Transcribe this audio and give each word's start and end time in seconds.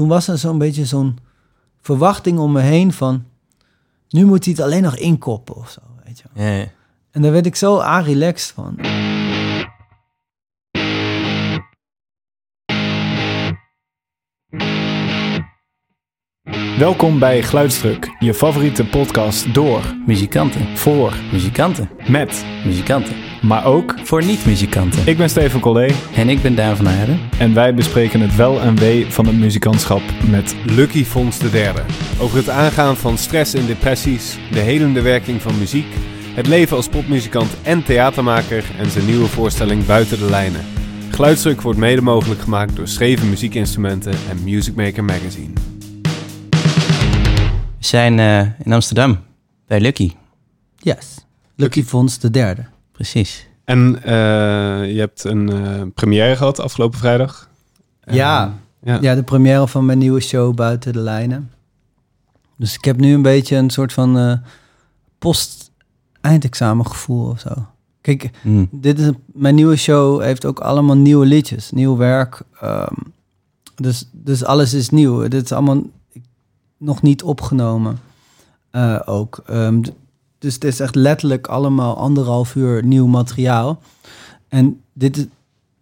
toen 0.00 0.08
was 0.08 0.28
er 0.28 0.38
zo'n 0.38 0.58
beetje 0.58 0.84
zo'n 0.84 1.18
verwachting 1.80 2.38
om 2.38 2.52
me 2.52 2.60
heen 2.60 2.92
van... 2.92 3.24
Nu 4.08 4.24
moet 4.24 4.44
hij 4.44 4.52
het 4.52 4.62
alleen 4.62 4.82
nog 4.82 4.96
inkoppen 4.96 5.56
of 5.56 5.70
zo, 5.70 5.80
weet 6.04 6.18
je 6.18 6.24
wel. 6.32 6.44
Ja, 6.44 6.52
ja. 6.52 6.66
En 7.10 7.22
daar 7.22 7.32
werd 7.32 7.46
ik 7.46 7.56
zo 7.56 7.80
relaxed 8.04 8.52
van. 8.54 8.78
Welkom 16.80 17.18
bij 17.18 17.42
Geluidsdruk, 17.42 18.10
je 18.18 18.34
favoriete 18.34 18.84
podcast 18.84 19.54
door, 19.54 19.82
Muzikanten. 20.06 20.76
voor, 20.76 21.14
Muzikanten. 21.32 21.90
met, 22.08 22.44
Muzikanten. 22.64 23.14
maar 23.42 23.64
ook. 23.64 23.94
Voor 24.02 24.24
niet-muzikanten. 24.24 25.06
Ik 25.06 25.16
ben 25.16 25.30
Steven 25.30 25.60
Collé 25.60 25.90
En 26.14 26.28
ik 26.28 26.42
ben 26.42 26.54
Daan 26.54 26.76
van 26.76 26.88
Aarden. 26.88 27.20
en 27.38 27.54
wij 27.54 27.74
bespreken 27.74 28.20
het 28.20 28.36
wel 28.36 28.60
en 28.60 28.76
wee 28.76 29.06
van 29.06 29.26
het 29.26 29.38
muzikantschap 29.38 30.00
met 30.30 30.56
Lucky 30.66 31.04
Fons 31.04 31.38
de 31.38 31.50
derde. 31.50 31.82
Over 32.20 32.36
het 32.36 32.48
aangaan 32.48 32.96
van 32.96 33.18
stress 33.18 33.54
en 33.54 33.66
depressies, 33.66 34.38
de 34.50 34.60
helende 34.60 35.02
werking 35.02 35.42
van 35.42 35.58
muziek, 35.58 35.94
het 36.34 36.46
leven 36.46 36.76
als 36.76 36.88
popmuzikant 36.88 37.50
en 37.62 37.82
theatermaker 37.82 38.64
en 38.78 38.90
zijn 38.90 39.06
nieuwe 39.06 39.26
voorstelling 39.26 39.86
Buiten 39.86 40.18
de 40.18 40.30
Lijnen. 40.30 40.64
Geluidsdruk 41.10 41.60
wordt 41.60 41.78
mede 41.78 42.02
mogelijk 42.02 42.40
gemaakt 42.40 42.76
door 42.76 42.88
Schreven 42.88 43.28
Muziekinstrumenten 43.28 44.12
en 44.12 44.44
Music 44.44 44.74
Maker 44.74 45.04
Magazine. 45.04 45.69
We 47.80 47.86
zijn 47.86 48.18
eh, 48.18 48.40
in 48.64 48.72
Amsterdam. 48.72 49.18
Bij 49.66 49.80
Lucky. 49.80 50.12
Yes. 50.76 51.26
Lucky 51.54 51.84
Fons 51.84 52.18
de 52.18 52.30
derde. 52.30 52.64
Precies. 52.92 53.48
En 53.64 54.02
eh, 54.02 54.12
je 54.92 54.98
hebt 54.98 55.24
een 55.24 55.52
eh, 55.52 55.82
première 55.94 56.36
gehad 56.36 56.60
afgelopen 56.60 56.98
vrijdag. 56.98 57.48
Ja. 58.04 58.54
ja. 58.82 58.98
Ja, 59.00 59.14
de 59.14 59.22
première 59.22 59.68
van 59.68 59.84
mijn 59.84 59.98
nieuwe 59.98 60.20
show 60.20 60.54
Buiten 60.54 60.92
de 60.92 60.98
Lijnen. 61.00 61.50
Dus 62.56 62.74
ik 62.74 62.84
heb 62.84 62.96
nu 62.96 63.14
een 63.14 63.22
beetje 63.22 63.56
een 63.56 63.70
soort 63.70 63.92
van 63.92 64.18
eh 64.18 64.32
post-eindexamengevoel 65.18 67.28
of 67.28 67.40
zo. 67.40 67.66
Kijk, 68.00 68.30
Hm. 68.42 68.64
dit 68.70 68.98
is 68.98 69.10
mijn 69.26 69.54
nieuwe 69.54 69.76
show 69.76 70.22
heeft 70.22 70.44
ook 70.44 70.60
allemaal 70.60 70.96
nieuwe 70.96 71.26
liedjes, 71.26 71.70
nieuw 71.70 71.96
werk. 71.96 72.42
ehm, 72.60 72.94
dus, 73.76 74.08
dus 74.12 74.44
alles 74.44 74.74
is 74.74 74.90
nieuw. 74.90 75.28
Dit 75.28 75.44
is 75.44 75.52
allemaal 75.52 75.82
nog 76.80 77.02
niet 77.02 77.22
opgenomen 77.22 78.00
eh, 78.70 79.00
ook. 79.04 79.42
Ehm, 79.46 79.82
dus 80.38 80.54
het 80.54 80.64
is 80.64 80.80
echt 80.80 80.94
letterlijk 80.94 81.46
allemaal 81.46 81.96
anderhalf 81.96 82.54
uur 82.54 82.84
nieuw 82.84 83.06
materiaal. 83.06 83.80
En 84.48 84.80
dit 84.92 85.16
is, 85.16 85.26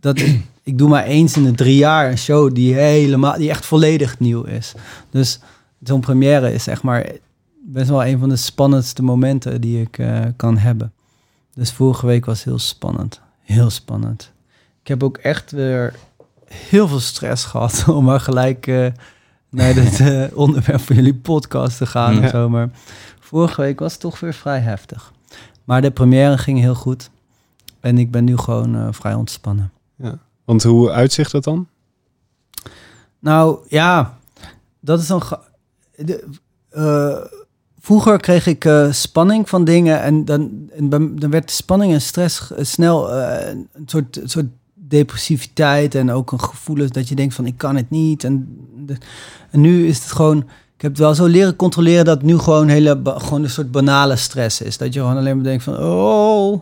dat 0.00 0.20
ik 0.62 0.78
doe 0.78 0.88
maar 0.88 1.04
eens 1.04 1.36
in 1.36 1.44
de 1.44 1.54
drie 1.54 1.76
jaar 1.76 2.10
een 2.10 2.18
show 2.18 2.54
die 2.54 2.74
helemaal, 2.74 3.36
die 3.36 3.50
echt 3.50 3.66
volledig 3.66 4.18
nieuw 4.18 4.42
is. 4.42 4.74
Dus 5.10 5.40
zo'n 5.82 6.00
première 6.00 6.52
is 6.52 6.62
zeg 6.62 6.82
maar 6.82 7.10
best 7.64 7.88
wel 7.88 8.04
een 8.04 8.18
van 8.18 8.28
de 8.28 8.36
spannendste 8.36 9.02
momenten 9.02 9.60
die 9.60 9.80
ik 9.80 9.98
eh, 9.98 10.24
kan 10.36 10.58
hebben. 10.58 10.92
Dus 11.54 11.72
vorige 11.72 12.06
week 12.06 12.24
was 12.24 12.44
heel 12.44 12.58
spannend. 12.58 13.20
Heel 13.42 13.70
spannend. 13.70 14.32
Ik 14.82 14.88
heb 14.88 15.02
ook 15.02 15.16
echt 15.16 15.50
weer 15.50 15.94
heel 16.44 16.88
veel 16.88 17.00
stress 17.00 17.44
gehad 17.44 17.84
om 17.88 18.04
maar 18.04 18.20
gelijk 18.20 18.66
eh, 18.66 18.86
naar 19.50 19.74
het 19.74 20.00
eh, 20.00 20.24
onderwerp 20.44 20.80
van 20.80 20.96
jullie 20.96 21.14
podcast 21.14 21.78
te 21.78 21.86
gaan 21.86 22.14
Ja. 22.14 22.22
en 22.22 22.28
zo. 22.28 22.48
Maar 22.48 22.70
vorige 23.20 23.60
week 23.60 23.78
was 23.78 23.92
het 23.92 24.00
toch 24.00 24.20
weer 24.20 24.34
vrij 24.34 24.58
heftig. 24.60 25.12
Maar 25.64 25.82
de 25.82 25.90
première 25.90 26.38
ging 26.38 26.58
heel 26.60 26.74
goed. 26.74 27.10
En 27.80 27.98
ik 27.98 28.10
ben 28.10 28.24
nu 28.24 28.36
gewoon 28.36 28.76
eh, 28.76 28.88
vrij 28.90 29.14
ontspannen. 29.14 29.72
Want 30.44 30.62
hoe 30.62 30.90
uitzicht 30.90 31.32
dat 31.32 31.44
dan? 31.44 31.66
Nou 33.18 33.58
ja, 33.68 34.18
dat 34.80 35.00
is 35.00 35.06
dan. 35.06 35.22
ge- 35.22 35.38
de- 35.96 36.24
eh, 36.70 37.16
vroeger 37.80 38.18
kreeg 38.18 38.46
ik 38.46 38.68
spanning 38.90 39.48
van 39.48 39.64
dingen 39.64 40.02
en 40.02 40.24
dan, 40.24 40.68
en 40.76 40.88
dan 40.88 41.30
werd 41.30 41.50
spanning 41.50 41.92
en 41.92 42.00
stress 42.00 42.52
snel 42.60 43.12
een 43.12 43.68
soort, 43.86 44.16
een 44.22 44.28
soort 44.28 44.46
depressiviteit 44.74 45.94
en 45.94 46.10
ook 46.10 46.32
een 46.32 46.40
gevoel 46.40 46.88
dat 46.90 47.08
je 47.08 47.14
denkt 47.14 47.34
van 47.34 47.46
ik 47.46 47.56
kan 47.58 47.76
het 47.76 47.90
niet. 47.90 48.24
En, 48.24 48.58
en 49.50 49.60
nu 49.60 49.86
is 49.86 49.98
het 49.98 50.12
gewoon. 50.12 50.38
Ik 50.76 50.84
heb 50.84 50.90
het 50.92 51.00
wel 51.00 51.14
zo 51.14 51.26
leren 51.26 51.56
controleren 51.56 52.04
dat 52.04 52.16
het 52.16 52.26
nu 52.26 52.38
gewoon, 52.38 52.68
hele, 52.68 53.00
gewoon 53.04 53.42
een 53.42 53.50
soort 53.50 53.70
banale 53.70 54.16
stress 54.16 54.60
is. 54.60 54.78
Dat 54.78 54.94
je 54.94 55.00
gewoon 55.00 55.16
alleen 55.16 55.34
maar 55.34 55.44
denkt 55.44 55.64
van 55.64 55.76
oh. 55.78 56.60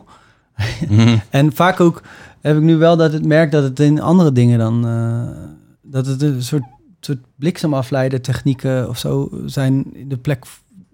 Hm. 0.87 1.17
En 1.29 1.53
vaak 1.55 1.79
ook 1.79 2.01
heb 2.41 2.55
ik 2.57 2.61
nu 2.61 2.77
wel 2.77 2.97
dat 2.97 3.13
het 3.13 3.25
merk 3.25 3.51
dat 3.51 3.63
het 3.63 3.79
in 3.79 4.01
andere 4.01 4.31
dingen 4.31 4.59
dan... 4.59 4.87
eh, 4.87 5.43
dat 5.81 6.05
het 6.05 6.21
een 6.21 6.43
soort, 6.43 6.63
soort 6.99 7.17
bliksemafleider 7.35 8.21
technieken 8.21 8.89
of 8.89 8.97
zo 8.97 9.29
zijn 9.45 9.85
in 9.93 10.09
de 10.09 10.17
plek 10.17 10.45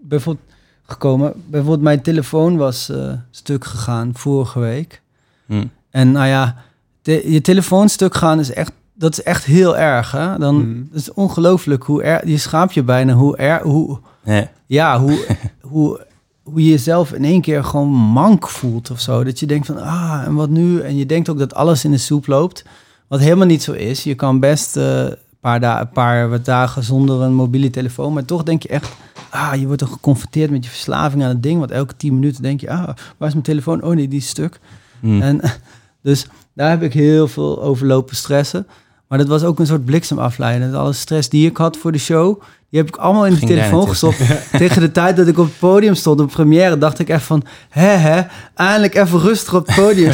bijvoorbeeld 0.01 0.45
gekomen. 0.85 1.33
Bijvoorbeeld 1.47 1.81
mijn 1.83 2.01
telefoon 2.01 2.57
was 2.57 2.89
eh, 2.89 3.11
stuk 3.31 3.65
gegaan 3.65 4.11
vorige 4.13 4.59
week. 4.59 5.01
Hm. 5.45 5.65
En 5.89 6.11
nou 6.11 6.27
ja, 6.27 6.55
te- 7.01 7.31
je 7.31 7.41
telefoon 7.41 7.89
stuk 7.89 8.15
gaan 8.15 8.39
is 8.39 8.53
echt... 8.53 8.71
Dat 9.03 9.11
is 9.11 9.23
echt 9.23 9.43
heel 9.45 9.77
erg, 9.77 10.11
hè? 10.11 10.37
Dan 10.37 10.55
Mhm. 10.55 10.77
het 10.91 11.01
is 11.01 11.13
ongelooflijk 11.13 11.83
hoe 11.83 12.03
erg... 12.03 12.25
Je 12.25 12.37
schaamt 12.37 12.73
je 12.73 12.83
bijna 12.83 13.13
hoe 13.13 13.37
erg... 13.37 13.61
Hoe, 13.61 13.99
Ja. 14.23 14.49
ja, 14.65 14.99
hoe, 14.99 15.25
hoe, 15.71 16.05
hoe 16.43 16.63
je 16.63 16.69
jezelf 16.69 17.13
in 17.13 17.23
één 17.23 17.41
keer 17.41 17.63
gewoon 17.63 17.89
mank 17.89 18.47
voelt 18.49 18.91
of 18.91 18.99
zo. 18.99 19.23
Dat 19.23 19.39
je 19.39 19.45
denkt 19.45 19.65
van, 19.65 19.77
ah, 19.81 20.21
en 20.25 20.33
wat 20.33 20.49
nu? 20.49 20.79
En 20.79 20.95
je 20.95 21.05
denkt 21.05 21.29
ook 21.29 21.37
dat 21.39 21.53
alles 21.53 21.85
in 21.85 21.91
de 21.91 21.97
soep 21.97 22.27
loopt. 22.27 22.65
Wat 23.07 23.19
helemaal 23.19 23.45
niet 23.47 23.63
zo 23.63 23.71
is. 23.71 24.03
Je 24.03 24.15
kan 24.15 24.39
best 24.39 24.77
eh, 24.77 24.99
een 25.03 25.15
paar, 25.39 25.59
da 25.59 25.89
paar 25.93 26.29
wat 26.29 26.45
dagen 26.45 26.83
zonder 26.83 27.21
een 27.21 27.33
mobiele 27.33 27.69
telefoon. 27.69 28.13
Maar 28.13 28.25
toch 28.25 28.43
denk 28.43 28.63
je 28.63 28.69
echt, 28.69 28.91
ah, 29.29 29.55
je 29.55 29.67
wordt 29.67 29.83
geconfronteerd 29.83 30.51
met 30.51 30.63
je 30.63 30.69
verslaving 30.69 31.23
aan 31.23 31.29
het 31.29 31.43
ding. 31.43 31.59
Want 31.59 31.71
elke 31.71 31.95
tien 31.97 32.13
minuten 32.13 32.41
denk 32.41 32.61
je, 32.61 32.69
ah, 32.69 32.83
waar 33.17 33.27
is 33.27 33.33
mijn 33.33 33.41
telefoon? 33.41 33.83
Oh 33.83 33.95
nee, 33.95 34.07
die 34.07 34.19
is 34.19 34.27
stuk. 34.27 34.59
Hm. 34.99 35.21
En, 35.21 35.41
dus 36.07 36.27
daar 36.53 36.69
heb 36.69 36.81
ik 36.81 36.93
heel 36.93 37.27
veel 37.27 37.61
over 37.63 37.87
lopen 37.87 38.15
stressen. 38.15 38.67
Maar 39.13 39.21
dat 39.21 39.31
was 39.31 39.43
ook 39.43 39.59
een 39.59 39.67
soort 39.67 39.85
bliksemafleider. 39.85 40.71
Dat 40.71 40.79
Alle 40.79 40.93
stress 40.93 41.29
die 41.29 41.49
ik 41.49 41.57
had 41.57 41.77
voor 41.77 41.91
de 41.91 41.97
show, 41.97 42.41
die 42.69 42.79
heb 42.79 42.87
ik 42.87 42.95
allemaal 42.95 43.25
in 43.25 43.33
de 43.33 43.45
telefoon 43.45 43.87
gestopt. 43.87 44.17
Tegen 44.57 44.81
de 44.81 44.91
tijd 44.91 45.15
dat 45.17 45.27
ik 45.27 45.37
op 45.37 45.45
het 45.45 45.59
podium 45.59 45.95
stond, 45.95 46.19
op 46.19 46.31
première, 46.31 46.77
dacht 46.77 46.99
ik 46.99 47.09
echt 47.09 47.23
van... 47.23 47.43
hè, 47.69 47.87
hè, 47.87 48.21
eindelijk 48.55 48.95
even 48.95 49.19
rustig 49.19 49.53
op 49.53 49.67
het 49.67 49.75
podium. 49.75 50.11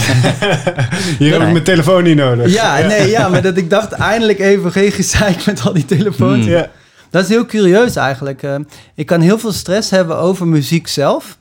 Hier 1.19 1.31
heb 1.31 1.41
ik 1.41 1.51
mijn 1.51 1.63
telefoon 1.63 2.03
niet 2.03 2.15
nodig. 2.15 2.53
ja, 2.53 2.79
nee, 2.79 3.09
ja, 3.09 3.29
maar 3.29 3.41
dat 3.49 3.57
ik 3.57 3.69
dacht 3.69 3.91
eindelijk 3.91 4.39
even 4.39 4.71
geen 4.71 4.91
gezeik 4.91 5.45
met 5.45 5.61
al 5.65 5.73
die 5.73 5.85
telefoons. 5.85 6.43
Hmm. 6.43 6.53
Ja. 6.53 6.69
Dat 7.09 7.23
is 7.23 7.29
heel 7.29 7.45
curieus 7.45 7.95
eigenlijk. 7.95 8.43
Eh, 8.43 8.55
ik 8.95 9.05
kan 9.05 9.21
heel 9.21 9.39
veel 9.39 9.51
stress 9.51 9.89
hebben 9.89 10.17
over 10.17 10.47
muziek 10.47 10.87
zelf. 10.87 11.37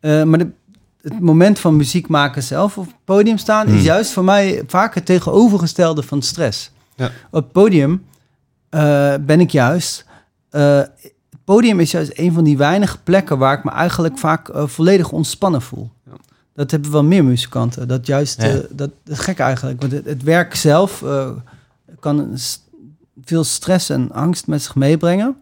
Eh, 0.00 0.22
maar 0.22 0.38
de- 0.38 0.50
het 1.02 1.20
moment 1.20 1.58
van 1.58 1.76
muziek 1.76 2.08
maken 2.08 2.42
zelf 2.42 2.78
op 2.78 2.84
het 2.86 2.94
podium 3.04 3.38
staan... 3.38 3.66
Hmm. 3.66 3.76
is 3.76 3.84
juist 3.84 4.10
voor 4.12 4.24
mij 4.24 4.62
vaak 4.66 4.94
het 4.94 5.06
tegenovergestelde 5.06 6.02
van 6.02 6.22
stress. 6.22 6.70
Ja. 6.98 7.10
Op 7.30 7.42
het 7.42 7.52
podium 7.52 8.04
eh, 8.68 9.14
ben 9.20 9.40
ik 9.40 9.50
juist... 9.50 10.04
eh, 10.50 10.76
het 11.30 11.44
podium 11.44 11.80
is 11.80 11.90
juist 11.90 12.10
een 12.14 12.32
van 12.32 12.44
die 12.44 12.56
weinige 12.56 12.98
plekken... 13.02 13.38
waar 13.38 13.58
ik 13.58 13.64
me 13.64 13.70
eigenlijk 13.70 14.18
vaak 14.18 14.48
eh, 14.48 14.66
volledig 14.66 15.12
ontspannen 15.12 15.62
voel. 15.62 15.90
Ja. 16.04 16.12
Dat 16.54 16.70
hebben 16.70 16.90
wel 16.90 17.04
meer 17.04 17.24
muzikanten. 17.24 17.88
Dat 17.88 18.06
juist, 18.06 18.42
Ja. 18.42 18.60
dat, 18.70 18.90
is 19.06 19.18
gek 19.18 19.38
eigenlijk. 19.38 19.80
Want 19.80 19.92
het, 19.92 20.04
het 20.04 20.22
werk 20.22 20.54
zelf 20.54 21.04
kan 22.00 22.38
veel 23.24 23.44
stress 23.44 23.90
en 23.90 24.12
angst 24.12 24.46
met 24.46 24.62
zich 24.62 24.74
meebrengen. 24.74 25.36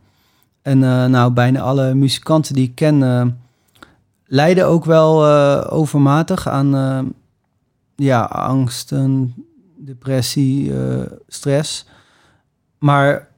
En 0.62 0.78
nou, 1.11 1.33
bijna 1.33 1.61
alle 1.61 1.95
muzikanten 1.95 2.55
die 2.55 2.65
ik 2.65 2.75
ken... 2.75 3.39
lijden 4.27 4.66
ook 4.66 4.84
wel 4.84 5.27
overmatig 5.71 6.49
aan 6.49 7.15
ja, 7.97 8.22
angsten, 8.25 9.34
depressie, 9.76 10.78
eh, 10.78 11.10
stress. 11.28 11.87
Maar 12.78 13.28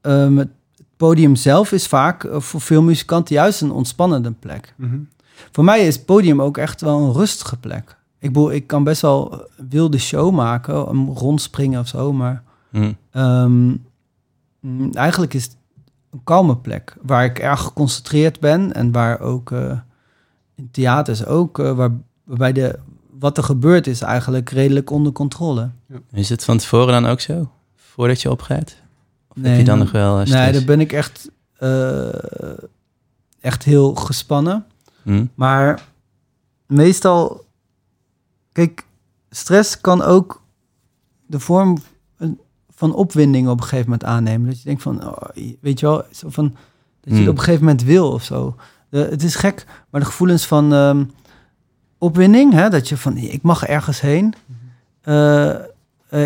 ehm, 0.00 0.36
het 0.36 0.50
podium 0.96 1.36
zelf 1.36 1.72
is 1.72 1.86
vaak 1.86 2.24
eh, 2.24 2.40
voor 2.40 2.60
veel 2.60 2.82
muzikanten 2.82 3.34
juist 3.34 3.60
een 3.60 3.72
ontspannende 3.72 4.32
plek. 4.32 4.74
Mhm. 4.76 4.98
Voor 5.52 5.64
mij 5.64 5.86
is 5.86 5.94
het 5.94 6.04
podium 6.04 6.42
ook 6.42 6.56
echt 6.56 6.80
wel 6.80 6.98
een 6.98 7.12
rustige 7.12 7.56
plek. 7.56 7.96
Ik, 8.18 8.32
bedoel, 8.32 8.52
ik 8.52 8.66
kan 8.66 8.84
best 8.84 9.02
wel 9.02 9.32
een 9.56 9.68
wilde 9.68 9.98
show 9.98 10.34
maken, 10.34 10.88
een 10.88 11.06
rondspringen 11.06 11.80
of 11.80 11.88
zo, 11.88 12.12
maar 12.12 12.42
Hm. 12.72 12.92
Ehm, 13.10 13.76
mm, 14.60 14.90
eigenlijk 14.92 15.34
is 15.34 15.44
het 15.44 15.56
een 16.10 16.20
kalme 16.24 16.56
plek 16.56 16.96
waar 17.02 17.24
ik 17.24 17.38
erg 17.38 17.60
geconcentreerd 17.60 18.40
ben 18.40 18.72
en 18.72 18.92
waar 18.92 19.20
ook 19.20 19.50
eh, 19.50 19.78
in 20.54 20.68
theaters 20.70 21.26
ook, 21.26 21.56
waar, 21.56 21.90
waarbij 22.24 22.52
de, 22.52 22.78
wat 23.22 23.36
er 23.36 23.42
gebeurt 23.44 23.86
is 23.86 24.00
eigenlijk 24.00 24.50
redelijk 24.50 24.90
onder 24.90 25.12
controle. 25.12 25.70
Is 26.12 26.28
het 26.28 26.44
van 26.44 26.58
tevoren 26.58 27.02
dan 27.02 27.06
ook 27.06 27.20
zo? 27.20 27.50
Voordat 27.76 28.22
je 28.22 28.30
opgaat? 28.30 28.76
Of 29.28 29.42
heb 29.42 29.56
je 29.56 29.64
dan 29.64 29.78
nog 29.78 29.90
wel 29.90 30.10
eh, 30.10 30.16
Nee, 30.16 30.26
stress? 30.26 30.52
dan 30.52 30.64
ben 30.64 30.80
ik 30.80 30.92
echt, 30.92 31.30
eh, 31.58 32.08
echt 33.40 33.62
heel 33.62 33.94
gespannen. 33.94 34.66
Hm. 35.02 35.26
Maar 35.34 35.82
meestal, 36.66 37.44
kijk, 38.52 38.86
stress 39.30 39.80
kan 39.80 40.02
ook 40.02 40.42
de 41.26 41.38
vorm 41.40 41.78
van 42.74 42.94
opwinding 42.94 43.48
op 43.48 43.56
een 43.56 43.62
gegeven 43.62 43.84
moment 43.90 44.04
aannemen. 44.08 44.46
Dat 44.48 44.58
je 44.58 44.64
denkt 44.64 44.82
van, 44.82 45.06
oh, 45.06 45.22
weet 45.60 45.80
je 45.80 45.86
wel, 45.86 46.02
zo 46.12 46.28
van, 46.30 46.44
dat 46.44 46.54
je 47.00 47.10
het 47.10 47.18
Hmm. 47.18 47.28
op 47.28 47.34
een 47.36 47.42
gegeven 47.44 47.64
moment 47.64 47.82
wil 47.82 48.12
of 48.12 48.22
zo. 48.24 48.56
De- 48.88 49.06
het 49.10 49.22
is 49.22 49.34
gek, 49.34 49.66
maar 49.90 50.00
de 50.00 50.06
gevoelens 50.06 50.46
van 50.46 50.72
ehm, 50.72 51.04
opwinding, 52.02 52.52
hè, 52.52 52.68
dat 52.70 52.88
je 52.88 52.96
van, 52.96 53.16
ik 53.16 53.42
mag 53.42 53.64
ergens 53.64 54.00
heen. 54.00 54.34
Eh, 55.02 55.48
eh, 55.50 55.58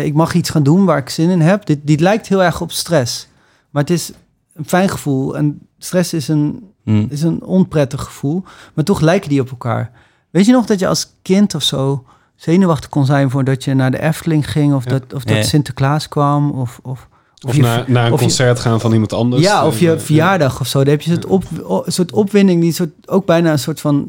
ik 0.05 0.13
mag 0.13 0.33
iets 0.33 0.49
gaan 0.49 0.63
doen 0.63 0.85
waar 0.85 0.97
ik 0.97 1.09
zin 1.09 1.29
in 1.29 1.41
heb. 1.41 1.65
Dit, 1.65 1.79
dit 1.83 1.99
lijkt 1.99 2.27
heel 2.27 2.43
erg 2.43 2.61
op 2.61 2.71
stress. 2.71 3.27
Maar 3.69 3.81
het 3.81 3.91
is 3.91 4.11
een 4.53 4.65
fijn 4.65 4.89
gevoel. 4.89 5.37
En 5.37 5.59
stress 5.77 6.13
is 6.13 6.27
een, 6.27 6.63
Hm. 6.83 7.05
is 7.09 7.21
een 7.21 7.43
onprettig 7.43 8.03
gevoel. 8.03 8.43
Maar 8.73 8.83
toch 8.85 8.99
lijken 8.99 9.29
die 9.29 9.41
op 9.41 9.49
elkaar. 9.49 9.91
Weet 10.29 10.45
je 10.45 10.51
nog 10.51 10.65
dat 10.65 10.79
je 10.79 10.87
als 10.87 11.11
kind 11.21 11.55
of 11.55 11.63
zo 11.63 12.03
zenuwachtig 12.35 12.89
kon 12.89 13.05
zijn 13.05 13.29
voordat 13.29 13.63
je 13.63 13.73
naar 13.73 13.91
de 13.91 14.01
Efteling 14.01 14.51
ging? 14.51 14.73
Of 14.73 14.83
Ja. 14.83 14.89
dat, 14.89 15.13
of 15.13 15.23
dat 15.23 15.37
Ja. 15.37 15.43
Sinterklaas 15.43 16.07
kwam? 16.07 16.51
Of, 16.51 16.79
of, 16.83 17.07
Of 17.47 17.55
je- 17.55 17.61
naar, 17.61 17.83
naar 17.87 18.05
een 18.05 18.11
of 18.13 18.19
je- 18.19 18.25
concert 18.25 18.59
gaan 18.59 18.79
van 18.79 18.91
iemand 18.93 19.13
anders. 19.13 19.41
ja, 19.43 19.65
of 19.65 19.79
je 19.79 19.91
Eh, 19.91 19.99
verjaardag 19.99 20.59
of 20.59 20.67
zo. 20.67 20.79
Dan 20.79 20.87
heb 20.91 21.01
je 21.01 21.11
een 21.11 21.21
soort, 21.21 21.31
op, 21.63 21.83
soort 21.85 22.11
opwinding 22.11 22.61
die 22.61 22.71
soort, 22.73 22.89
ook 23.05 23.25
bijna 23.25 23.51
een 23.51 23.59
soort 23.59 23.79
van... 23.81 24.07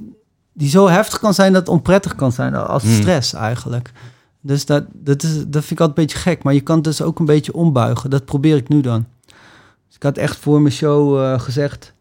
die 0.59 0.69
zo 0.69 0.89
heftig 0.89 1.19
kan 1.19 1.35
zijn 1.35 1.53
dat 1.53 1.61
het 1.61 1.71
onprettig 1.71 2.15
kan 2.15 2.33
zijn. 2.33 2.55
Als 2.55 2.83
Hmm. 2.83 2.93
stress 2.93 3.33
eigenlijk. 3.33 3.93
Dus 4.41 4.67
dat, 4.67 4.85
dat, 4.93 5.23
is, 5.23 5.35
dat 5.35 5.65
vind 5.65 5.71
ik 5.71 5.81
altijd 5.81 5.99
een 5.99 6.05
beetje 6.05 6.19
gek. 6.19 6.43
Maar 6.43 6.55
je 6.55 6.61
kan 6.61 6.75
het 6.75 6.85
dus 6.85 7.03
ook 7.03 7.19
een 7.19 7.25
beetje 7.25 7.55
ombuigen. 7.55 8.11
Dat 8.11 8.25
probeer 8.25 8.57
ik 8.57 8.69
nu 8.69 8.81
dan. 8.81 9.07
Dus 9.87 9.97
ik 9.97 10.03
had 10.03 10.17
echt 10.17 10.37
voor 10.37 10.61
mijn 10.61 10.75
show 10.75 11.21
eh, 11.23 11.41
gezegd... 11.41 11.95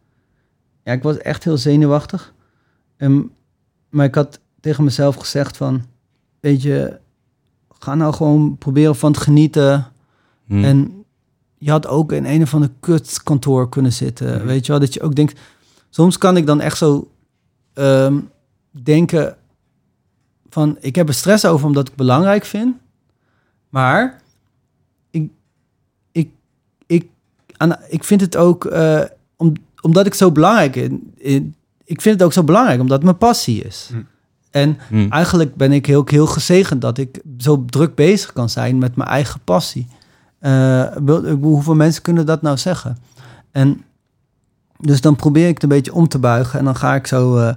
Ja, 0.83 0.91
ik 0.93 1.03
was 1.03 1.17
echt 1.17 1.43
heel 1.43 1.57
zenuwachtig. 1.57 2.33
En, 2.97 3.31
maar 3.89 4.05
ik 4.05 4.15
had 4.15 4.39
tegen 4.59 4.83
mezelf 4.83 5.15
gezegd 5.15 5.57
van... 5.57 5.85
Weet 6.39 6.61
je, 6.61 6.99
ga 7.79 7.95
nou 7.95 8.13
gewoon 8.13 8.57
proberen 8.57 8.95
van 8.95 9.11
te 9.11 9.19
genieten... 9.19 9.87
Hm. 10.45 10.63
En 10.63 11.05
je 11.57 11.71
had 11.71 11.87
ook 11.87 12.11
in 12.11 12.25
een 12.25 12.41
of 12.41 12.53
ander 12.53 12.71
kutkantoor 12.79 13.69
kunnen 13.69 13.93
zitten. 13.93 14.37
Mhm. 14.37 14.45
Weet 14.45 14.65
je 14.65 14.71
wel, 14.71 14.81
dat 14.81 14.93
je 14.93 15.01
ook 15.01 15.15
denkt... 15.15 15.39
Soms 15.89 16.17
kan 16.17 16.37
ik 16.37 16.45
dan 16.45 16.61
echt 16.61 16.77
zo 16.77 17.11
ehm, 17.73 18.17
denken 18.83 19.35
van... 20.49 20.77
Ik 20.79 20.95
heb 20.95 21.07
er 21.07 21.13
stress 21.13 21.45
over 21.45 21.65
omdat 21.67 21.81
ik 21.81 21.87
het 21.87 21.97
belangrijk 21.97 22.45
vind. 22.45 22.75
Maar 23.69 24.21
ik, 25.09 25.29
ik, 26.11 26.29
ik, 26.85 27.07
aan, 27.57 27.75
ik 27.89 28.03
vind 28.03 28.21
het 28.21 28.35
ook... 28.37 28.65
eh, 28.65 29.01
om, 29.35 29.53
omdat 29.81 30.05
ik 30.05 30.13
zo 30.13 30.31
belangrijk... 30.31 30.75
In, 30.75 31.13
in- 31.17 31.55
ik 31.83 32.01
vind 32.01 32.15
het 32.15 32.23
ook 32.23 32.33
zo 32.33 32.43
belangrijk 32.43 32.79
omdat 32.79 32.95
het 32.95 33.05
mijn 33.05 33.17
passie 33.17 33.63
is. 33.63 33.89
Mhm. 33.91 34.01
En 34.51 34.77
Hm. 34.89 35.07
eigenlijk 35.09 35.55
ben 35.55 35.71
ik 35.71 35.85
heel, 35.85 36.03
heel 36.05 36.27
gezegend 36.27 36.81
dat 36.81 36.97
ik 36.97 37.21
zo 37.37 37.65
druk 37.65 37.95
bezig 37.95 38.33
kan 38.33 38.49
zijn 38.49 38.77
met 38.77 38.95
mijn 38.95 39.09
eigen 39.09 39.39
passie. 39.43 39.87
Eh, 40.39 40.51
wil- 40.95 41.17
ik 41.17 41.23
bedoel, 41.23 41.51
hoeveel 41.53 41.75
mensen 41.75 42.01
kunnen 42.01 42.25
dat 42.25 42.41
nou 42.41 42.57
zeggen? 42.57 42.97
En 43.51 43.83
dus 44.79 45.01
dan 45.01 45.15
probeer 45.15 45.47
ik 45.47 45.53
het 45.53 45.63
een 45.63 45.69
beetje 45.69 45.93
om 45.93 46.07
te 46.07 46.19
buigen 46.19 46.59
en 46.59 46.65
dan 46.65 46.75
ga 46.75 46.95
ik 46.95 47.07
zo, 47.07 47.37
eh, 47.37 47.53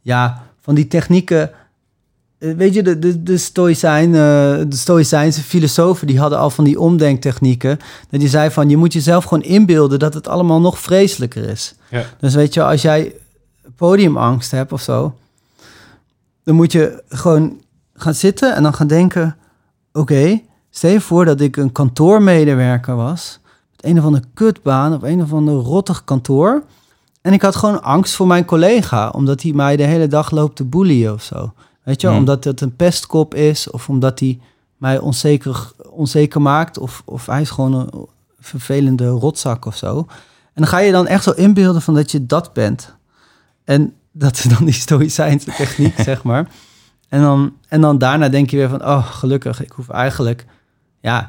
ja, 0.00 0.42
van 0.60 0.74
die 0.74 0.86
technieken. 0.86 1.50
eh, 2.38 2.52
weet 2.54 2.74
je, 2.74 2.82
de, 2.82 2.98
de, 2.98 3.22
de, 3.22 3.32
eh, 3.32 4.64
de 4.68 4.76
Stoïcijnse 4.76 5.42
filosofen 5.42 6.06
die 6.06 6.18
hadden 6.18 6.38
al 6.38 6.50
van 6.50 6.64
die 6.64 6.80
omdenktechnieken. 6.80 7.78
Dat 8.10 8.20
die 8.20 8.28
zei 8.28 8.50
van 8.50 8.68
je 8.68 8.76
moet 8.76 8.92
jezelf 8.92 9.24
gewoon 9.24 9.42
inbeelden 9.42 9.98
dat 9.98 10.14
het 10.14 10.28
allemaal 10.28 10.60
nog 10.60 10.78
vreselijker 10.78 11.48
is. 11.48 11.74
Ja. 11.90 12.04
Dus 12.18 12.34
weet 12.34 12.54
je, 12.54 12.64
als 12.64 12.82
jij 12.82 13.14
podiumangst 13.76 14.50
hebt 14.50 14.72
of 14.72 14.80
zo, 14.80 15.14
dan 16.44 16.54
moet 16.54 16.72
je 16.72 17.02
gewoon 17.08 17.60
gaan 17.94 18.14
zitten 18.14 18.54
en 18.54 18.62
dan 18.62 18.74
gaan 18.74 18.86
denken: 18.86 19.36
oké, 19.92 20.40
stel 20.70 20.90
je 20.90 21.00
voor 21.00 21.24
dat 21.24 21.40
ik 21.40 21.56
een 21.56 21.72
kantoormedewerker 21.72 22.96
was, 22.96 23.40
met 23.70 23.84
een 23.84 23.98
of 23.98 24.04
andere 24.04 24.24
kutbaan 24.34 24.92
op 24.94 25.02
een 25.02 25.22
of 25.22 25.32
ander 25.32 25.54
rottig 25.54 26.04
kantoor. 26.04 26.62
En 27.20 27.32
ik 27.32 27.42
had 27.42 27.56
gewoon 27.56 27.82
angst 27.82 28.14
voor 28.14 28.26
mijn 28.26 28.44
collega, 28.44 29.08
omdat 29.08 29.42
hij 29.42 29.52
mij 29.52 29.76
de 29.76 29.82
hele 29.82 30.06
dag 30.06 30.30
loopt 30.30 30.56
te 30.56 30.64
boeien 30.64 31.12
of 31.12 31.22
zo. 31.22 31.52
Weet 31.82 32.00
je? 32.00 32.06
Hmm. 32.06 32.16
omdat 32.16 32.44
het 32.44 32.60
een 32.60 32.76
pestkop 32.76 33.34
is, 33.34 33.70
of 33.70 33.88
omdat 33.88 34.20
hij 34.20 34.38
mij 34.76 34.98
onzeker, 34.98 35.72
onzeker 35.90 36.42
maakt, 36.42 36.78
of, 36.78 37.02
of 37.04 37.26
hij 37.26 37.40
is 37.40 37.50
gewoon 37.50 37.74
een 37.74 38.06
vervelende 38.38 39.08
rotzak 39.08 39.64
of 39.64 39.76
zo. 39.76 40.06
En 40.52 40.62
dan 40.62 40.66
ga 40.66 40.78
je 40.78 40.92
dan 40.92 41.06
echt 41.06 41.24
zo 41.24 41.30
inbeelden 41.30 41.82
van 41.82 41.94
dat 41.94 42.10
je 42.10 42.26
dat 42.26 42.52
bent. 42.52 42.94
En 43.64 43.94
dat 44.12 44.36
is 44.36 44.42
dan 44.42 44.64
die 44.64 44.74
stoïcijnse 44.74 45.50
techniek, 45.50 45.94
zeg 46.10 46.22
maar. 46.22 46.50
En 47.08 47.20
dan, 47.20 47.56
en 47.68 47.80
dan 47.80 47.98
daarna 47.98 48.28
denk 48.28 48.50
je 48.50 48.56
weer 48.56 48.68
van, 48.68 48.84
oh, 48.84 49.06
gelukkig, 49.06 49.62
ik 49.62 49.72
hoef 49.72 49.88
eigenlijk, 49.88 50.46
ja, 51.00 51.20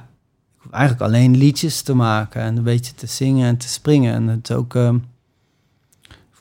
ik 0.55 0.61
hoef 0.61 0.71
eigenlijk 0.71 1.03
alleen 1.03 1.37
liedjes 1.37 1.81
te 1.81 1.93
maken 1.93 2.41
en 2.41 2.57
een 2.57 2.63
beetje 2.63 2.93
te 2.93 3.07
zingen 3.07 3.47
en 3.47 3.57
te 3.57 3.67
springen. 3.67 4.13
En 4.13 4.27
het 4.27 4.53
ook, 4.53 4.75
ehm, 4.75 4.97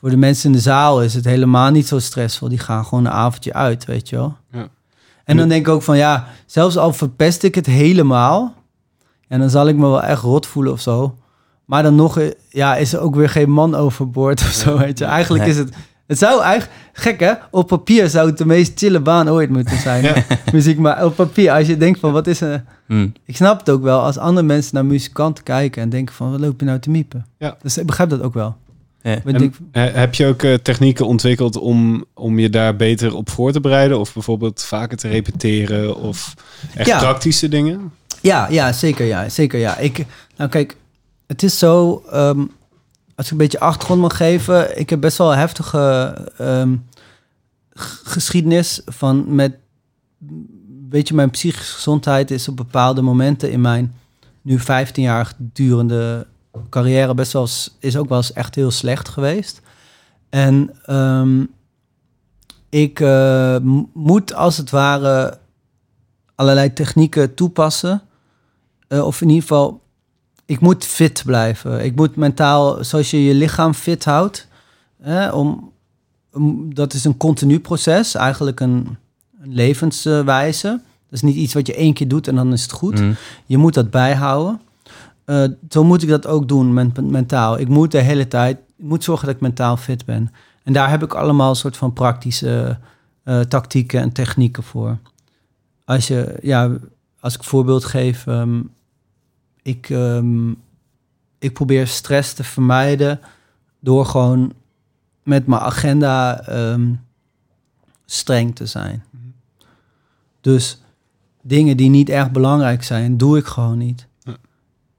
voor 0.01 0.09
de 0.09 0.17
mensen 0.17 0.45
in 0.45 0.55
de 0.55 0.61
zaal 0.61 1.01
is 1.03 1.13
het 1.13 1.25
helemaal 1.25 1.71
niet 1.71 1.87
zo 1.87 1.99
stressvol. 1.99 2.49
Die 2.49 2.57
gaan 2.59 2.85
gewoon 2.85 3.05
een 3.05 3.11
avondje 3.11 3.53
uit, 3.53 3.85
weet 3.85 4.09
je 4.09 4.15
wel. 4.15 4.37
Ja. 4.51 4.67
En 5.23 5.37
dan 5.37 5.49
denk 5.49 5.67
ik 5.67 5.73
ook 5.73 5.81
van, 5.81 5.97
ja, 5.97 6.27
zelfs 6.45 6.77
al 6.77 6.93
verpest 6.93 7.43
ik 7.43 7.55
het 7.55 7.65
helemaal, 7.65 8.53
en 9.27 9.39
dan 9.39 9.49
zal 9.49 9.67
ik 9.67 9.75
me 9.75 9.81
wel 9.87 10.03
echt 10.03 10.21
rot 10.21 10.47
voelen 10.47 10.71
of 10.73 10.81
zo. 10.81 11.15
Maar 11.65 11.83
dan 11.83 11.95
nog, 11.95 12.19
ja, 12.49 12.75
is 12.75 12.93
er 12.93 12.99
ook 12.99 13.15
weer 13.15 13.29
geen 13.29 13.49
man 13.51 13.75
overboord 13.75 14.41
of 14.41 14.51
zo, 14.51 14.77
weet 14.77 14.97
je. 14.99 15.05
Eigenlijk 15.05 15.43
Nee. 15.43 15.53
is 15.53 15.57
het, 15.59 15.73
het 16.07 16.17
zou 16.17 16.41
eigenlijk, 16.41 16.71
gek 16.93 17.19
hè, 17.19 17.33
op 17.51 17.67
papier 17.67 18.09
zou 18.09 18.27
het 18.27 18.37
de 18.37 18.45
meest 18.45 18.79
chille 18.79 18.99
baan 18.99 19.29
ooit 19.29 19.49
moeten 19.49 19.77
zijn. 19.77 20.03
Ja. 20.13 20.13
Muziek, 20.53 20.77
maar 20.77 21.05
op 21.05 21.15
papier, 21.15 21.51
als 21.51 21.67
je 21.67 21.77
denkt 21.77 21.99
van, 21.99 22.11
wat 22.11 22.27
is 22.27 22.41
er... 22.41 22.63
Hm. 22.87 23.07
Ik 23.25 23.35
snap 23.35 23.59
het 23.59 23.69
ook 23.69 23.81
wel 23.83 24.01
als 24.01 24.17
andere 24.17 24.45
mensen 24.47 24.75
naar 24.75 24.85
muzikanten 24.85 25.43
kijken 25.43 25.81
en 25.81 25.89
denken 25.89 26.15
van, 26.15 26.31
wat 26.31 26.39
loop 26.39 26.59
je 26.59 26.65
nou 26.65 26.79
te 26.79 26.89
miepen? 26.89 27.25
Ja. 27.37 27.57
Dus 27.61 27.77
ik 27.77 27.85
begrijp 27.85 28.09
dat 28.09 28.21
ook 28.21 28.33
wel. 28.33 28.55
Ja. 29.03 29.21
Ik 29.23 29.53
heb 29.73 30.13
je 30.15 30.25
ook 30.27 30.43
eh, 30.43 30.53
technieken 30.53 31.05
ontwikkeld 31.07 31.57
om, 31.57 32.05
om 32.13 32.39
je 32.39 32.49
daar 32.49 32.75
beter 32.75 33.15
op 33.15 33.29
voor 33.29 33.51
te 33.51 33.59
bereiden? 33.59 33.99
Of 33.99 34.13
bijvoorbeeld 34.13 34.61
vaker 34.63 34.97
te 34.97 35.07
repeteren? 35.07 35.95
Of 35.95 36.33
echt 36.75 36.87
Ja. 36.87 36.99
praktische 36.99 37.47
dingen? 37.47 37.91
Ja, 38.21 38.47
ja, 38.49 38.71
zeker 38.71 39.05
ja, 39.05 39.29
zeker 39.29 39.59
ja. 39.59 39.77
Ik, 39.77 40.05
nou 40.37 40.49
kijk, 40.49 40.77
het 41.27 41.43
is 41.43 41.57
zo, 41.59 42.03
ehm, 42.11 42.39
als 43.15 43.25
ik 43.25 43.31
een 43.31 43.37
beetje 43.37 43.59
achtergrond 43.59 44.01
mag 44.01 44.17
geven, 44.17 44.79
ik 44.79 44.89
heb 44.89 45.01
best 45.01 45.17
wel 45.17 45.31
een 45.31 45.37
heftige 45.37 46.13
ehm, 46.37 46.75
geschiedenis 48.03 48.81
van 48.85 49.35
met, 49.35 49.53
weet 50.89 51.07
je, 51.07 51.13
mijn 51.13 51.29
psychische 51.29 51.73
gezondheid 51.73 52.31
is 52.31 52.47
op 52.47 52.57
bepaalde 52.57 53.01
momenten 53.01 53.51
in 53.51 53.61
mijn 53.61 53.93
nu 54.41 54.59
15 54.59 55.03
jaar 55.03 55.33
durende 55.37 56.27
carrière 56.69 57.13
best 57.13 57.31
wel 57.33 57.47
is 57.79 57.97
ook 57.97 58.09
wel 58.09 58.17
eens 58.17 58.33
echt 58.33 58.55
heel 58.55 58.71
slecht 58.71 59.09
geweest. 59.09 59.61
En 60.29 60.71
ehm, 60.85 61.43
ik 62.69 62.99
eh, 62.99 63.57
moet 63.93 64.33
als 64.33 64.57
het 64.57 64.69
ware 64.69 65.37
allerlei 66.35 66.73
technieken 66.73 67.33
toepassen. 67.33 68.01
Eh, 68.87 69.05
of 69.05 69.21
in 69.21 69.27
ieder 69.27 69.41
geval, 69.41 69.81
ik 70.45 70.59
moet 70.59 70.85
fit 70.85 71.23
blijven. 71.25 71.83
Ik 71.85 71.95
moet 71.95 72.15
mentaal, 72.15 72.83
zoals 72.83 73.11
je 73.11 73.23
je 73.23 73.33
lichaam 73.33 73.73
fit 73.73 74.05
houdt. 74.05 74.47
Hè, 75.01 75.29
om, 75.29 75.71
om- 76.33 76.73
dat 76.75 76.93
is 76.93 77.03
een 77.03 77.17
continu 77.17 77.59
proces, 77.59 78.15
eigenlijk 78.15 78.59
een, 78.59 78.97
een 79.41 79.53
levenswijze. 79.53 80.67
Dat 80.67 81.19
is 81.19 81.21
niet 81.21 81.35
iets 81.35 81.53
wat 81.53 81.67
je 81.67 81.75
één 81.75 81.93
keer 81.93 82.07
doet 82.07 82.27
en 82.27 82.35
dan 82.35 82.53
is 82.53 82.61
het 82.61 82.71
goed. 82.71 82.99
Hm. 82.99 83.13
Je 83.45 83.57
moet 83.57 83.73
dat 83.73 83.89
bijhouden. 83.89 84.59
Eh, 85.31 85.43
zo 85.69 85.83
moet 85.83 86.03
ik 86.03 86.09
dat 86.09 86.27
ook 86.27 86.47
doen 86.47 86.73
men- 86.73 86.93
mentaal. 87.03 87.59
Ik 87.59 87.67
moet 87.67 87.91
de 87.91 88.01
hele 88.01 88.27
tijd, 88.27 88.57
ik 88.77 88.85
moet 88.85 89.03
zorgen 89.03 89.25
dat 89.25 89.35
ik 89.35 89.41
mentaal 89.41 89.77
fit 89.77 90.05
ben. 90.05 90.31
En 90.63 90.73
daar 90.73 90.89
heb 90.89 91.03
ik 91.03 91.13
allemaal 91.13 91.55
soort 91.55 91.77
van 91.77 91.93
praktische 91.93 92.77
eh, 93.23 93.39
tactieken 93.39 94.01
en 94.01 94.11
technieken 94.11 94.63
voor. 94.63 94.97
Als 95.85 96.07
je, 96.07 96.37
ja, 96.41 96.77
als 97.19 97.33
ik 97.33 97.39
een 97.39 97.45
voorbeeld 97.45 97.85
geef, 97.85 98.27
ehm, 98.27 98.61
ik, 99.61 99.89
ehm, 99.89 100.49
ik 101.39 101.53
probeer 101.53 101.87
stress 101.87 102.33
te 102.33 102.43
vermijden 102.43 103.19
door 103.79 104.05
gewoon 104.05 104.53
met 105.23 105.47
mijn 105.47 105.61
agenda 105.61 106.41
ehm, 106.41 106.93
streng 108.05 108.55
te 108.55 108.65
zijn. 108.65 109.03
Dus 110.41 110.81
dingen 111.41 111.77
die 111.77 111.89
niet 111.89 112.09
erg 112.09 112.31
belangrijk 112.31 112.83
zijn, 112.83 113.17
doe 113.17 113.37
ik 113.37 113.45
gewoon 113.45 113.77
niet. 113.77 114.09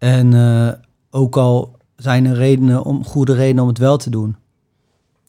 En 0.03 0.35
eh, 0.35 0.73
ook 1.11 1.37
al 1.37 1.77
zijn 1.97 2.27
er 2.27 2.35
redenen 2.35 2.85
om, 2.85 3.05
goede 3.05 3.35
redenen 3.35 3.63
om 3.63 3.69
het 3.69 3.79
wel 3.79 3.97
te 3.97 4.11
doen. 4.11 4.37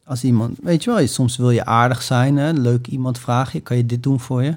Als 0.05 0.23
iemand, 0.23 0.57
weet 0.61 0.83
je 0.83 0.93
wel, 0.93 1.07
soms 1.07 1.37
wil 1.37 1.49
je 1.49 1.65
aardig 1.65 2.01
zijn, 2.01 2.37
hè, 2.37 2.51
leuk 2.51 2.87
iemand 2.87 3.19
vraag 3.19 3.53
je, 3.53 3.59
kan 3.59 3.77
je 3.77 3.85
dit 3.85 4.03
doen 4.03 4.19
voor 4.19 4.43
je? 4.43 4.49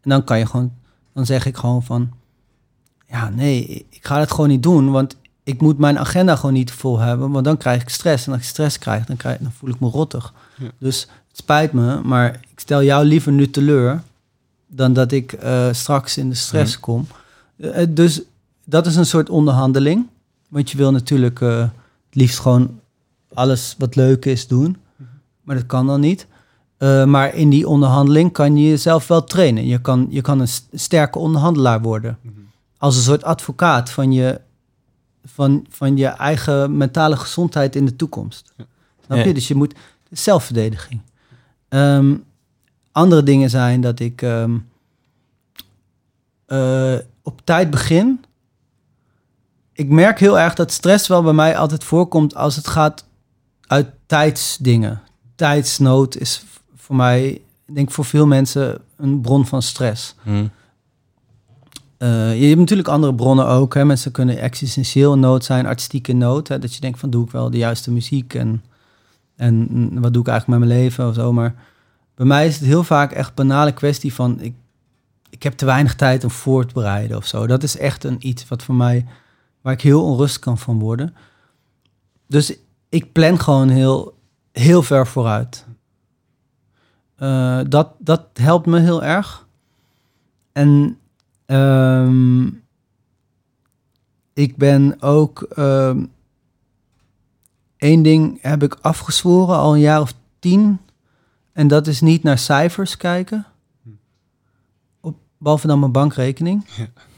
En 0.00 0.10
dan 0.10 0.24
kan 0.24 0.38
je 0.38 0.46
gewoon, 0.46 0.72
dan 1.12 1.26
zeg 1.26 1.46
ik 1.46 1.56
gewoon 1.56 1.82
van, 1.82 2.10
ja, 3.08 3.28
nee, 3.28 3.86
ik 3.88 4.06
ga 4.06 4.18
het 4.18 4.30
gewoon 4.30 4.48
niet 4.48 4.62
doen, 4.62 4.90
want 4.90 5.16
ik 5.42 5.60
moet 5.60 5.78
mijn 5.78 5.98
agenda 5.98 6.36
gewoon 6.36 6.54
niet 6.54 6.72
vol 6.72 6.98
hebben, 6.98 7.30
want 7.30 7.44
dan 7.44 7.56
krijg 7.56 7.82
ik 7.82 7.88
stress. 7.88 8.26
En 8.26 8.32
als 8.32 8.40
ik 8.40 8.48
stress 8.48 8.78
krijg, 8.78 9.06
dan, 9.06 9.16
krijg, 9.16 9.38
dan 9.38 9.52
voel 9.52 9.70
ik 9.70 9.80
me 9.80 9.88
rottig. 9.88 10.34
Ja. 10.56 10.70
Dus 10.78 11.00
het 11.00 11.36
spijt 11.36 11.72
me, 11.72 12.00
maar 12.02 12.40
ik 12.50 12.60
stel 12.60 12.82
jou 12.82 13.04
liever 13.04 13.32
nu 13.32 13.50
teleur 13.50 14.02
dan 14.66 14.92
dat 14.92 15.12
ik 15.12 15.32
eh, 15.32 15.68
straks 15.72 16.18
in 16.18 16.28
de 16.28 16.34
stress 16.34 16.80
kom. 16.80 17.06
Eh, 17.56 17.86
dus 17.88 18.22
dat 18.70 18.86
is 18.86 18.96
een 18.96 19.06
soort 19.06 19.30
onderhandeling. 19.30 20.06
Want 20.48 20.70
je 20.70 20.76
wil 20.76 20.90
natuurlijk 20.92 21.40
eh, 21.40 21.58
het 21.58 22.14
liefst 22.14 22.38
gewoon 22.38 22.80
alles 23.34 23.74
wat 23.78 23.96
leuk 23.96 24.24
is 24.24 24.46
doen. 24.46 24.76
Maar 25.42 25.56
dat 25.56 25.66
kan 25.66 25.86
dan 25.86 26.00
niet. 26.00 26.26
Eh, 26.76 27.04
maar 27.04 27.34
in 27.34 27.50
die 27.50 27.68
onderhandeling 27.68 28.32
kan 28.32 28.56
je 28.56 28.68
jezelf 28.68 29.06
wel 29.06 29.24
trainen. 29.24 29.66
Je 29.66 29.80
kan, 29.80 30.06
je 30.10 30.20
kan 30.20 30.40
een 30.40 30.48
st- 30.48 30.68
sterke 30.72 31.18
onderhandelaar 31.18 31.82
worden. 31.82 32.18
Als 32.78 32.96
een 32.96 33.02
soort 33.02 33.24
advocaat 33.24 33.90
van 33.90 34.12
je, 34.12 34.40
van, 35.24 35.66
van 35.70 35.96
je 35.96 36.06
eigen 36.06 36.76
mentale 36.76 37.16
gezondheid 37.16 37.76
in 37.76 37.84
de 37.84 37.96
toekomst. 37.96 38.52
Snap 39.04 39.18
je? 39.18 39.28
Ja. 39.28 39.34
Dus 39.34 39.48
je 39.48 39.54
moet 39.54 39.74
zelfverdediging. 40.10 41.00
Ehm, 41.68 42.14
andere 42.92 43.22
dingen 43.22 43.50
zijn 43.50 43.80
dat 43.80 44.00
ik 44.00 44.22
ehm, 44.22 44.56
eh, 46.46 46.94
op 47.22 47.40
tijd 47.44 47.70
begin. 47.70 48.24
Ik 49.80 49.88
merk 49.88 50.18
heel 50.18 50.38
erg 50.38 50.54
dat 50.54 50.72
stress 50.72 51.08
wel 51.08 51.22
bij 51.22 51.32
mij 51.32 51.56
altijd 51.56 51.84
voorkomt 51.84 52.34
als 52.34 52.56
het 52.56 52.68
gaat 52.68 53.04
uit 53.66 53.86
tijdsdingen. 54.06 55.00
Tijdsnood 55.34 56.16
is 56.16 56.44
voor 56.76 56.96
mij, 56.96 57.28
ik 57.66 57.74
denk 57.74 57.90
voor 57.90 58.04
veel 58.04 58.26
mensen, 58.26 58.80
een 58.96 59.20
bron 59.20 59.46
van 59.46 59.62
stress. 59.62 60.14
Hm. 60.22 60.46
Eh, 61.96 62.40
je 62.40 62.46
hebt 62.46 62.58
natuurlijk 62.58 62.88
andere 62.88 63.14
bronnen 63.14 63.46
ook. 63.46 63.74
Hè. 63.74 63.84
Mensen 63.84 64.12
kunnen 64.12 64.38
existentieel 64.38 65.18
nood 65.18 65.44
zijn, 65.44 65.66
artistieke 65.66 66.12
nood. 66.12 66.48
Hè. 66.48 66.58
Dat 66.58 66.74
je 66.74 66.80
denkt 66.80 66.98
van 66.98 67.10
doe 67.10 67.24
ik 67.24 67.30
wel 67.30 67.50
de 67.50 67.58
juiste 67.58 67.90
muziek 67.90 68.34
en, 68.34 68.64
en 69.36 69.66
wat 70.00 70.12
doe 70.12 70.22
ik 70.22 70.28
eigenlijk 70.28 70.60
met 70.60 70.68
mijn 70.68 70.80
leven 70.80 71.08
of 71.08 71.14
zo. 71.14 71.32
Maar 71.32 71.54
bij 72.14 72.26
mij 72.26 72.46
is 72.46 72.58
het 72.58 72.66
heel 72.66 72.84
vaak 72.84 73.12
echt 73.12 73.28
een 73.28 73.34
banale 73.34 73.72
kwestie 73.72 74.14
van 74.14 74.40
ik, 74.40 74.54
ik 75.30 75.42
heb 75.42 75.52
te 75.52 75.64
weinig 75.64 75.94
tijd 75.94 76.24
om 76.24 76.30
voor 76.30 76.66
te 76.66 76.74
bereiden 76.74 77.16
of 77.16 77.26
zo. 77.26 77.46
Dat 77.46 77.62
is 77.62 77.76
echt 77.76 78.04
een 78.04 78.16
iets 78.18 78.48
wat 78.48 78.62
voor 78.62 78.74
mij, 78.74 79.06
waar 79.60 79.72
ik 79.72 79.80
heel 79.80 80.04
onrustig 80.04 80.40
kan 80.40 80.58
van 80.58 80.78
worden. 80.78 81.14
Dus 82.26 82.56
ik 82.88 83.12
plan 83.12 83.40
gewoon 83.40 83.68
heel, 83.68 84.18
heel 84.52 84.82
ver 84.82 85.06
vooruit. 85.06 85.66
Eh, 87.16 87.60
dat, 87.68 87.88
dat 87.98 88.26
helpt 88.32 88.66
me 88.66 88.80
heel 88.80 89.02
erg. 89.02 89.46
En 90.52 90.98
ehm, 91.46 92.46
ik 94.32 94.56
ben 94.56 95.02
ook... 95.02 95.42
ehm 95.42 96.04
één 97.80 98.02
ding 98.02 98.38
heb 98.42 98.62
ik 98.62 98.74
afgezworen 98.80 99.56
al 99.56 99.74
een 99.74 99.80
jaar 99.80 100.00
of 100.00 100.14
tien. 100.38 100.80
En 101.52 101.68
dat 101.68 101.86
is 101.86 102.00
niet 102.00 102.22
naar 102.22 102.38
cijfers 102.38 102.96
kijken. 102.96 103.46
Op, 105.00 105.16
behalve 105.38 105.66
dan 105.66 105.78
mijn 105.78 105.92
bankrekening. 105.92 106.66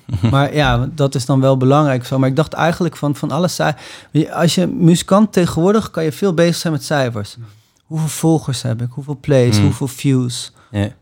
Maar 0.31 0.55
ja, 0.55 0.89
dat 0.95 1.15
is 1.15 1.27
dan 1.27 1.41
wel 1.41 1.57
belangrijk. 1.57 2.07
Zo. 2.07 2.19
Maar 2.19 2.29
ik 2.29 2.37
dacht 2.37 2.53
eigenlijk 2.53 2.97
van, 2.97 3.17
van 3.17 3.31
alle 3.31 3.49
cijfers... 3.49 4.31
Als 4.33 4.55
je 4.55 4.67
muzikant 4.67 5.33
tegenwoordig 5.33 5.91
kan 5.91 6.05
je 6.05 6.13
veel 6.13 6.35
bezig 6.35 6.57
zijn 6.57 6.73
met 6.73 6.85
cijfers. 6.85 7.37
Hoeveel 7.83 8.09
volgers 8.09 8.63
heb 8.63 8.83
ik? 8.83 8.89
Hoeveel 8.91 9.19
plays? 9.21 9.57
Mm. 9.59 9.65
Hoeveel 9.65 9.89
views? 9.89 10.53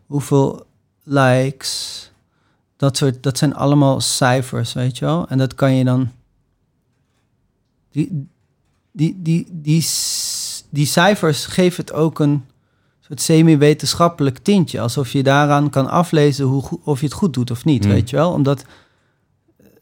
Hoeveel 0.07 0.67
likes. 1.03 2.11
Dat 2.77 2.97
soort, 2.97 3.23
dat 3.23 3.39
zijn 3.39 3.55
allemaal 3.55 4.01
cijfers, 4.01 4.73
weet 4.73 4.99
je 4.99 5.05
wel. 5.05 5.29
En 5.29 5.39
dat 5.39 5.55
kan 5.55 5.75
je 5.75 5.85
dan. 5.85 6.11
Die, 7.93 8.29
die, 8.93 9.21
die, 9.23 9.47
die, 9.51 9.87
die 10.71 10.87
cijfers 10.87 11.47
geven 11.47 11.81
het 11.85 11.93
ook 11.93 12.19
een 12.19 12.45
soort 13.01 13.21
semi-wetenschappelijk 13.21 14.39
tintje. 14.39 14.81
Alsof 14.81 15.11
je 15.13 15.23
daaraan 15.23 15.71
kan 15.71 15.89
aflezen 15.89 16.45
hoe, 16.47 16.65
of 16.85 17.01
je 17.01 17.07
het 17.07 17.15
goed 17.15 17.35
doet 17.35 17.51
of 17.51 17.65
niet, 17.65 17.85
Mm. 17.85 17.91
weet 17.91 18.11
je 18.11 18.17
wel. 18.17 18.33
Omdat, 18.33 18.65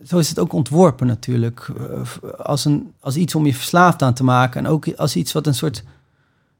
zo 0.08 0.18
is 0.18 0.28
het 0.28 0.38
ook 0.38 0.52
ontworpen 0.52 1.06
natuurlijk. 1.06 1.68
eh, 1.78 2.00
Als, 2.38 2.64
een, 2.64 2.92
als 3.00 3.16
iets 3.16 3.34
om 3.34 3.46
je 3.46 3.54
verslaafd 3.54 4.02
aan 4.02 4.14
te 4.14 4.24
maken. 4.24 4.64
En 4.64 4.70
ook 4.70 4.88
als 4.96 5.16
iets 5.16 5.32
wat 5.32 5.46
een 5.46 5.54
soort, 5.54 5.84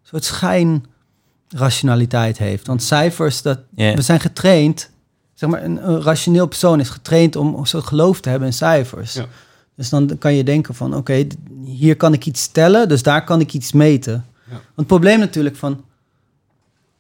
soort 0.03 0.25
schijnrationaliteit 0.25 2.39
heeft. 2.39 2.67
Want 2.67 2.83
cijfers, 2.83 3.43
dat, 3.43 3.59
we 3.75 4.03
zijn 4.03 4.21
getraind, 4.21 4.91
zeg 5.35 5.51
maar, 5.51 5.65
een, 5.65 5.89
een 5.89 6.03
rationeel 6.03 6.47
persoon 6.47 6.81
is 6.81 6.89
getraind 6.89 7.37
om 7.37 7.55
een 7.55 7.67
soort 7.67 7.85
geloof 7.85 8.21
te 8.21 8.29
hebben 8.29 8.49
in 8.49 8.55
cijfers. 8.55 9.13
Ja. 9.13 9.27
Dus 9.75 9.89
dan 9.89 10.19
kan 10.19 10.35
je 10.35 10.45
denken 10.45 10.75
van, 10.75 10.95
oké, 10.95 11.27
hier 11.65 11.97
kan 11.97 12.13
ik 12.13 12.27
iets 12.27 12.43
stellen, 12.43 12.89
dus 12.89 13.03
daar 13.03 13.25
kan 13.25 13.41
ik 13.41 13.53
iets 13.53 13.73
meten. 13.73 14.25
Ja. 14.45 14.53
Want 14.53 14.63
het 14.75 14.87
probleem 14.87 15.19
natuurlijk 15.19 15.57
van 15.57 15.85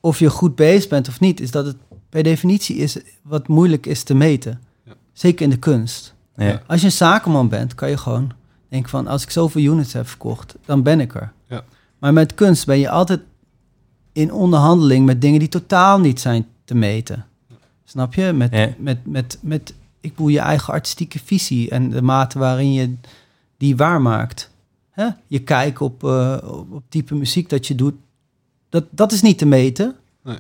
of 0.00 0.18
je 0.18 0.30
goed 0.30 0.54
bezig 0.54 0.88
bent 0.88 1.08
of 1.08 1.20
niet, 1.20 1.40
is 1.40 1.50
dat 1.50 1.66
het 1.66 1.76
per 2.08 2.22
definitie 2.22 2.76
is 2.76 2.96
wat 3.22 3.48
moeilijk 3.48 3.86
is 3.86 4.02
te 4.02 4.14
meten. 4.14 4.60
Ja. 4.84 4.92
Zeker 5.12 5.44
in 5.44 5.50
de 5.50 5.58
kunst. 5.58 6.14
Ja. 6.46 6.62
Als 6.66 6.80
je 6.80 6.86
een 6.86 6.92
zakenman 6.92 7.48
bent, 7.48 7.74
kan 7.74 7.90
je 7.90 7.96
gewoon 7.96 8.30
denken 8.68 8.90
van, 8.90 9.06
als 9.06 9.22
ik 9.22 9.30
zoveel 9.30 9.62
units 9.62 9.92
heb 9.92 10.08
verkocht, 10.08 10.54
dan 10.64 10.82
ben 10.82 11.00
ik 11.00 11.14
er. 11.14 11.32
Ja. 11.46 11.64
Maar 11.98 12.12
met 12.12 12.34
kunst 12.34 12.66
ben 12.66 12.78
je 12.78 12.90
altijd 12.90 13.20
in 14.12 14.32
onderhandeling 14.32 15.06
met 15.06 15.20
dingen 15.20 15.38
die 15.38 15.48
totaal 15.48 16.00
niet 16.00 16.20
zijn 16.20 16.46
te 16.64 16.74
meten. 16.74 17.26
Snap 17.84 18.14
je? 18.14 18.32
Met, 18.32 18.52
Ja. 18.52 18.68
met, 18.78 19.06
met, 19.06 19.38
met 19.40 19.74
ik 20.00 20.10
bedoel, 20.10 20.28
je 20.28 20.38
eigen 20.38 20.72
artistieke 20.72 21.18
visie 21.24 21.70
en 21.70 21.90
de 21.90 22.02
mate 22.02 22.38
waarin 22.38 22.72
je 22.72 22.94
die 23.56 23.76
waarmaakt. 23.76 24.50
Hè? 24.90 25.08
Je 25.26 25.38
kijk 25.38 25.80
op, 25.80 26.04
eh, 26.04 26.36
op, 26.42 26.72
op 26.72 26.82
type 26.88 27.14
muziek 27.14 27.48
dat 27.48 27.66
je 27.66 27.74
doet, 27.74 27.94
dat, 28.68 28.84
dat 28.90 29.12
is 29.12 29.22
niet 29.22 29.38
te 29.38 29.46
meten. 29.46 29.96
Nee. 30.22 30.38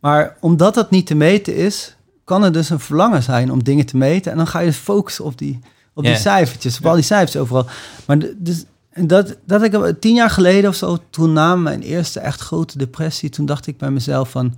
Maar 0.00 0.36
omdat 0.40 0.74
dat 0.74 0.90
niet 0.90 1.06
te 1.06 1.14
meten 1.14 1.56
is, 1.56 1.96
kan 2.28 2.44
er 2.44 2.52
dus 2.52 2.70
een 2.70 2.80
verlangen 2.80 3.22
zijn 3.22 3.52
om 3.52 3.64
dingen 3.64 3.86
te 3.86 3.96
meten. 3.96 4.32
En 4.32 4.38
dan 4.38 4.46
ga 4.46 4.58
je 4.58 4.66
dus 4.66 4.76
focussen 4.76 5.24
op 5.24 5.38
die, 5.38 5.60
op 5.94 6.04
die 6.04 6.16
cijfertjes, 6.16 6.78
op 6.78 6.86
al 6.86 6.94
die 6.94 7.02
cijfers 7.02 7.36
overal. 7.36 7.66
Maar 8.06 8.18
dus, 8.36 8.64
en 8.90 9.06
dat, 9.06 9.36
dat 9.44 9.62
ik 9.62 10.00
tien 10.00 10.14
jaar 10.14 10.30
geleden 10.30 10.70
of 10.70 10.76
zo, 10.76 10.98
toen 11.10 11.32
na 11.32 11.56
mijn 11.56 11.82
eerste 11.82 12.20
echt 12.20 12.40
grote 12.40 12.78
depressie, 12.78 13.30
toen 13.30 13.46
dacht 13.46 13.66
ik 13.66 13.78
bij 13.78 13.90
mezelf 13.90 14.30
van, 14.30 14.54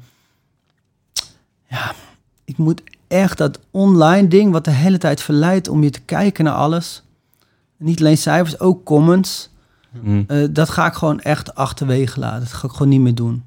ja, 1.68 1.94
ik 2.44 2.56
moet 2.56 2.82
echt 3.08 3.38
dat 3.38 3.58
online 3.70 4.28
ding 4.28 4.52
wat 4.52 4.64
de 4.64 4.70
hele 4.70 4.98
tijd 4.98 5.20
verleidt 5.22 5.68
om 5.68 5.82
je 5.82 5.90
te 5.90 6.00
kijken 6.00 6.44
naar 6.44 6.54
alles. 6.54 7.02
Niet 7.76 8.00
alleen 8.00 8.18
cijfers, 8.18 8.60
ook 8.60 8.84
comments. 8.84 9.50
Hm. 10.02 10.22
Eh, 10.26 10.48
dat 10.50 10.68
ga 10.68 10.86
ik 10.86 10.94
gewoon 10.94 11.20
echt 11.20 11.54
achterwege 11.54 12.20
laten. 12.20 12.40
Dat 12.40 12.52
ga 12.52 12.66
ik 12.66 12.72
gewoon 12.72 12.88
niet 12.88 13.00
meer 13.00 13.14
doen. 13.14 13.44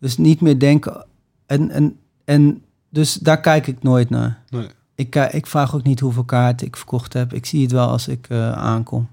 Dus 0.00 0.16
niet 0.16 0.40
meer 0.40 0.58
denken. 0.58 1.06
En, 1.46 1.70
en, 1.70 1.98
en 2.24 2.62
dus 2.88 3.14
daar 3.14 3.40
kijk 3.40 3.66
ik 3.66 3.82
nooit 3.82 4.10
naar. 4.10 4.42
Nee. 4.48 4.68
Ik, 4.94 5.10
ki- 5.10 5.28
ik 5.30 5.46
vraag 5.46 5.74
ook 5.74 5.82
niet 5.82 6.00
hoeveel 6.00 6.24
kaarten 6.24 6.66
ik 6.66 6.76
verkocht 6.76 7.12
heb. 7.12 7.32
Ik 7.32 7.46
zie 7.46 7.62
het 7.62 7.72
wel 7.72 7.88
als 7.88 8.08
ik 8.08 8.26
eh, 8.28 8.52
aankom. 8.52 9.08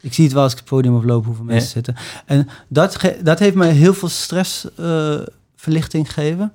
Ik 0.00 0.14
zie 0.14 0.24
het 0.24 0.32
wel 0.32 0.42
als 0.42 0.52
ik 0.52 0.58
het 0.58 0.68
podium 0.68 0.96
oploop 0.96 1.24
hoeveel 1.24 1.44
mensen 1.44 1.66
Ja. 1.66 1.72
zitten. 1.72 1.96
En 2.26 2.48
dat, 2.68 2.96
ge- 2.96 3.20
dat 3.22 3.38
heeft 3.38 3.56
mij 3.56 3.70
heel 3.70 3.94
veel 3.94 4.08
stressverlichting 4.08 6.06
gegeven. 6.12 6.52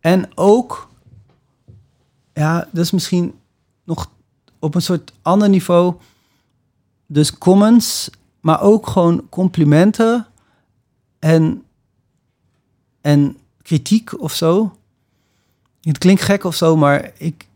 En 0.00 0.28
ook, 0.34 0.88
ja, 2.32 2.68
dat 2.72 2.84
is 2.84 2.90
misschien 2.90 3.34
nog 3.84 4.10
op 4.58 4.74
een 4.74 4.82
soort 4.82 5.12
ander 5.22 5.48
niveau. 5.48 5.94
Dus 7.06 7.38
comments, 7.38 8.10
maar 8.40 8.60
ook 8.60 8.86
gewoon 8.86 9.26
complimenten 9.28 10.26
en, 11.18 11.62
en 13.00 13.36
kritiek 13.62 14.20
of 14.20 14.34
zo. 14.34 14.76
Het 15.84 15.98
klinkt 15.98 16.22
gek 16.22 16.44
of 16.44 16.54
zo, 16.54 16.76
maar 16.76 17.10
ik, 17.18 17.46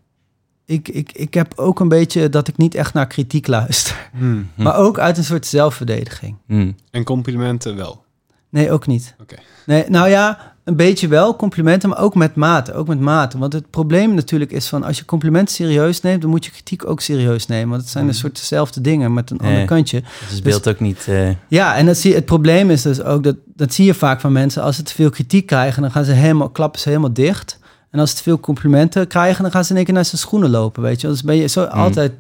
ik, 0.65 0.89
ik, 0.89 1.13
ik 1.13 1.35
heb 1.35 1.53
ook 1.57 1.81
een 1.81 1.89
beetje 1.89 2.29
dat 2.29 2.49
ik 2.49 2.57
niet 2.57 2.75
echt 2.75 2.95
naar 2.95 3.07
kritiek 3.07 3.47
luister. 3.47 4.11
Hmm. 4.19 4.49
Hm. 4.55 4.63
Maar 4.63 4.77
ook 4.77 4.99
uit 4.99 5.19
een 5.19 5.25
soort 5.25 5.47
zelfverdediging. 5.47 6.37
Hm. 6.47 6.73
En 6.91 7.05
complimenten 7.05 7.77
wel. 7.77 8.05
Nee, 8.51 8.71
ook 8.71 8.87
niet. 8.87 9.15
Oké. 9.21 9.35
Nee, 9.67 9.85
nou 9.89 10.09
ja, 10.09 10.55
een 10.65 10.77
beetje 10.77 11.09
wel 11.09 11.37
complimenten, 11.37 11.89
maar 11.89 11.99
ook 11.99 12.15
met 12.15 12.35
mate. 12.35 12.73
Ook 12.75 12.87
met 12.89 13.01
mate. 13.01 13.39
Want 13.39 13.53
het 13.53 13.71
probleem 13.71 14.15
natuurlijk 14.15 14.51
is 14.53 14.69
van 14.69 14.83
als 14.83 14.99
je 14.99 15.05
complimenten 15.05 15.55
serieus 15.55 16.01
neemt, 16.01 16.21
dan 16.21 16.31
moet 16.31 16.45
je 16.45 16.51
kritiek 16.51 16.87
ook 16.89 17.01
serieus 17.01 17.47
nemen. 17.47 17.69
Want 17.69 17.83
het 17.83 17.91
zijn 17.91 18.09
een 18.09 18.15
soort 18.15 18.37
dezelfde 18.37 18.81
dingen 18.81 19.13
met 19.13 19.31
een 19.31 19.39
Ja. 19.43 19.49
ander 19.49 19.65
kantje. 19.65 20.01
Dus 20.01 20.35
het 20.35 20.43
beeld 20.43 20.69
ook 20.69 20.81
niet... 20.81 21.05
eh, 21.09 21.31
Ja, 21.49 21.77
en 21.77 21.87
dat 21.87 21.97
zie, 21.97 22.15
het 22.15 22.25
probleem 22.25 22.71
is 22.71 22.83
dus 22.83 23.03
ook 23.03 23.23
dat 23.23 23.37
dat 23.55 23.75
zie 23.75 23.85
je 23.85 23.95
vaak 23.95 24.21
van 24.21 24.33
mensen. 24.33 24.63
Als 24.63 24.77
ze 24.77 24.83
te 24.83 24.95
veel 24.95 25.11
kritiek 25.11 25.47
krijgen, 25.47 25.83
dan 25.83 25.91
gaan 25.91 26.05
ze 26.05 26.13
helemaal 26.13 26.51
klappen 26.51 26.81
ze 26.81 26.89
helemaal 26.89 27.13
dicht. 27.13 27.59
En 27.91 28.01
als 28.01 28.11
ze 28.11 28.17
te 28.17 28.23
veel 28.23 28.41
complimenten 28.41 29.07
krijgen, 29.07 29.43
dan 29.43 29.53
gaan 29.53 29.65
ze 29.65 29.71
in 29.71 29.77
één 29.77 29.85
keer 29.85 29.95
naar 29.95 30.05
zijn 30.05 30.21
schoenen 30.21 30.51
lopen, 30.51 30.83
weet 30.83 31.01
je. 31.01 31.07
Dus 31.09 31.23
ben 31.23 31.37
je 31.37 31.47
zo 31.47 31.65
altijd 31.65 32.13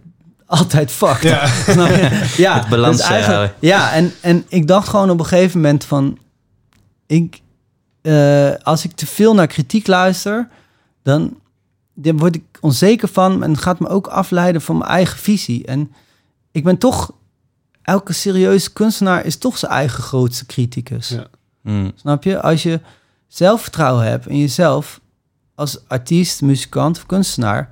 altijd 0.48 0.90
fucked. 0.90 1.22
Ja. 1.22 1.46
Snap 1.72 1.88
je? 1.88 2.26
Ja, 2.42 2.58
Het 2.58 2.68
balans, 2.68 2.96
dus 2.96 3.06
eigenlijk- 3.06 3.34
houden. 3.36 3.56
Ja, 3.60 3.92
en, 3.92 4.12
en 4.20 4.44
ik 4.48 4.66
dacht 4.66 4.88
gewoon 4.88 5.10
op 5.10 5.18
een 5.18 5.26
gegeven 5.26 5.60
moment 5.60 5.84
van... 5.84 6.18
Ik, 7.06 7.40
eh, 8.02 8.54
als 8.62 8.84
ik 8.84 8.92
te 8.92 9.06
veel 9.06 9.34
naar 9.34 9.46
kritiek 9.46 9.86
luister, 9.86 10.48
dan, 11.02 11.38
dan 11.94 12.18
word 12.18 12.34
ik 12.34 12.44
onzeker 12.60 13.08
van... 13.08 13.42
en 13.42 13.50
het 13.50 13.60
gaat 13.60 13.80
me 13.80 13.88
ook 13.88 14.06
afleiden 14.06 14.60
van 14.60 14.78
mijn 14.78 14.90
eigen 14.90 15.18
visie. 15.18 15.66
En 15.66 15.92
ik 16.52 16.64
ben 16.64 16.78
toch... 16.78 17.12
Elke 17.82 18.12
serieuze 18.12 18.72
kunstenaar 18.72 19.24
is 19.24 19.36
toch 19.36 19.58
zijn 19.58 19.72
eigen 19.72 20.02
grootste 20.02 20.46
criticus. 20.46 21.08
Ja. 21.08 21.26
hm. 21.62 21.90
Snap 21.94 22.22
je? 22.22 22.40
Als 22.40 22.62
je 22.62 22.80
zelfvertrouwen 23.26 24.04
hebt 24.06 24.26
in 24.26 24.38
jezelf 24.38 25.00
als 25.58 25.78
artiest, 25.86 26.42
muzikant 26.42 26.96
of 26.96 27.06
kunstenaar, 27.06 27.70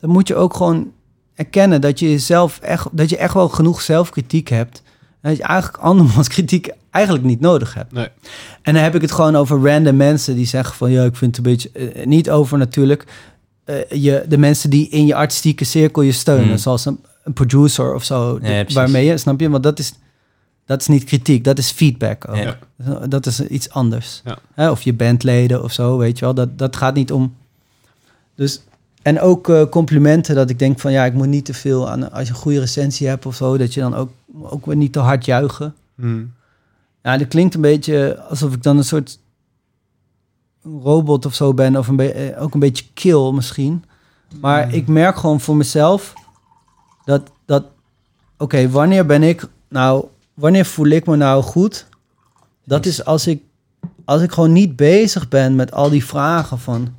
dan 0.00 0.10
moet 0.10 0.28
je 0.28 0.34
ook 0.34 0.54
gewoon 0.56 0.92
erkennen 1.34 1.80
dat 1.80 1.98
je 1.98 2.10
jezelf 2.10 2.58
echt, 2.58 2.86
dat 2.92 3.10
je 3.10 3.16
echt 3.16 3.34
wel 3.34 3.48
genoeg 3.48 3.80
zelfkritiek 3.80 4.48
hebt. 4.48 4.82
En 5.20 5.28
dat 5.28 5.38
je 5.38 5.42
eigenlijk 5.42 5.82
andermans 5.82 6.28
kritiek 6.36 6.70
eigenlijk 6.90 7.24
niet 7.24 7.40
nodig 7.40 7.74
hebt. 7.74 7.92
Nee. 7.92 8.08
En 8.62 8.74
dan 8.74 8.82
heb 8.82 8.94
ik 8.94 9.00
het 9.00 9.12
gewoon 9.12 9.36
over 9.36 9.70
random 9.70 9.96
mensen 9.96 10.36
die 10.36 10.46
zeggen 10.46 10.76
van 10.76 10.90
ja, 10.90 11.04
ik 11.04 11.16
vind 11.16 11.36
het 11.36 11.46
een 11.46 11.52
beetje 11.52 11.70
eh, 11.70 12.06
niet 12.06 12.30
over 12.30 12.58
natuurlijk 12.58 13.04
eh, 13.64 13.76
je, 13.90 14.24
de 14.28 14.38
mensen 14.38 14.70
die 14.70 14.88
in 14.88 15.06
je 15.06 15.14
artistieke 15.14 15.64
cirkel 15.64 16.02
je 16.02 16.12
steunen, 16.12 16.46
Hmm. 16.46 16.56
zoals 16.56 16.84
een, 16.84 17.00
een 17.24 17.32
producer 17.32 17.94
of 17.94 18.04
zo, 18.04 18.38
waarmee 18.72 19.06
je, 19.06 19.16
snap 19.18 19.40
je? 19.40 19.50
Want 19.50 19.62
dat 19.62 19.78
is, 19.78 19.92
dat 20.68 20.80
is 20.80 20.86
niet 20.86 21.04
kritiek, 21.04 21.44
dat 21.44 21.58
is 21.58 21.70
feedback 21.70 22.28
ook. 22.28 22.36
Ja. 22.36 23.06
Dat 23.06 23.26
is 23.26 23.40
iets 23.40 23.70
anders. 23.70 24.20
Ja. 24.24 24.38
Hè, 24.54 24.70
of 24.70 24.82
je 24.82 24.92
bandleden 24.92 25.62
of 25.62 25.72
zo, 25.72 25.96
weet 25.96 26.18
je 26.18 26.24
wel. 26.24 26.34
Dat, 26.34 26.58
dat 26.58 26.76
gaat 26.76 26.94
niet 26.94 27.12
om. 27.12 27.36
Dus, 28.34 28.60
en 29.02 29.20
ook 29.20 29.48
eh, 29.48 29.68
complimenten, 29.68 30.34
dat 30.34 30.50
ik 30.50 30.58
denk 30.58 30.80
van 30.80 30.92
ja, 30.92 31.04
ik 31.04 31.12
moet 31.12 31.26
niet 31.26 31.44
te 31.44 31.54
veel 31.54 31.90
aan. 31.90 32.12
Als 32.12 32.28
je 32.28 32.34
een 32.34 32.40
goede 32.40 32.60
recensie 32.60 33.06
hebt 33.06 33.26
of 33.26 33.34
zo, 33.34 33.56
dat 33.56 33.74
je 33.74 33.80
dan 33.80 33.94
ook, 33.94 34.10
ook 34.42 34.66
weer 34.66 34.76
niet 34.76 34.92
te 34.92 34.98
hard 34.98 35.24
juichen. 35.24 35.74
Hmm. 35.94 36.32
Ja, 37.02 37.16
dat 37.16 37.28
klinkt 37.28 37.54
een 37.54 37.60
beetje 37.60 38.22
alsof 38.28 38.54
ik 38.54 38.62
dan 38.62 38.76
een 38.76 38.84
soort 38.84 39.18
robot 40.62 41.26
of 41.26 41.34
zo 41.34 41.54
ben, 41.54 41.76
of 41.76 41.88
een 41.88 42.00
eh, 42.00 42.42
ook 42.42 42.54
een 42.54 42.60
beetje 42.60 42.84
kill 42.94 43.32
misschien. 43.32 43.84
Maar 44.40 44.74
ik 44.74 44.86
merk 44.86 45.16
gewoon 45.16 45.40
voor 45.40 45.56
mezelf 45.56 46.12
dat, 47.04 47.30
dat 47.44 47.64
oké, 48.36 48.70
wanneer 48.70 49.06
ben 49.06 49.22
ik 49.22 49.48
nou, 49.68 50.04
wanneer 50.38 50.64
voel 50.64 50.86
ik 50.86 51.06
me 51.06 51.16
nou 51.16 51.42
goed? 51.42 51.86
Dat 52.64 52.86
is 52.86 53.04
als 53.04 53.26
ik, 53.26 53.42
als 54.04 54.22
ik 54.22 54.32
gewoon 54.32 54.52
niet 54.52 54.76
bezig 54.76 55.28
ben 55.28 55.56
met 55.56 55.72
al 55.72 55.90
die 55.90 56.04
vragen 56.04 56.58
van 56.58 56.94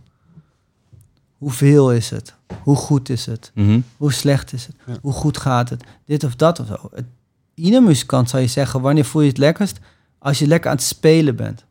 hoeveel 1.38 1.94
is 1.94 2.10
het? 2.10 2.34
Hoe 2.64 2.76
goed 2.76 3.10
is 3.10 3.26
het? 3.26 3.52
Mhm. 3.54 3.80
Hoe 3.98 4.14
slecht 4.14 4.54
is 4.54 4.66
het? 4.66 4.76
Ja. 4.86 4.98
Hoe 5.02 5.14
goed 5.14 5.38
gaat 5.38 5.70
het? 5.70 5.84
Dit 6.06 6.24
of 6.24 6.36
dat 6.36 6.60
of 6.60 6.68
zo. 6.68 6.90
Het, 6.94 7.06
ieder 7.54 7.84
muzikant 7.84 8.30
zou 8.30 8.42
je 8.42 8.48
zeggen, 8.48 8.82
wanneer 8.82 9.06
voel 9.06 9.22
je 9.22 9.28
het 9.28 9.38
lekkerst? 9.38 9.80
Als 10.18 10.40
je 10.40 10.48
lekker 10.48 10.70
aan 10.70 10.76
het 10.76 10.86
spelen 10.86 11.36
bent. 11.36 11.66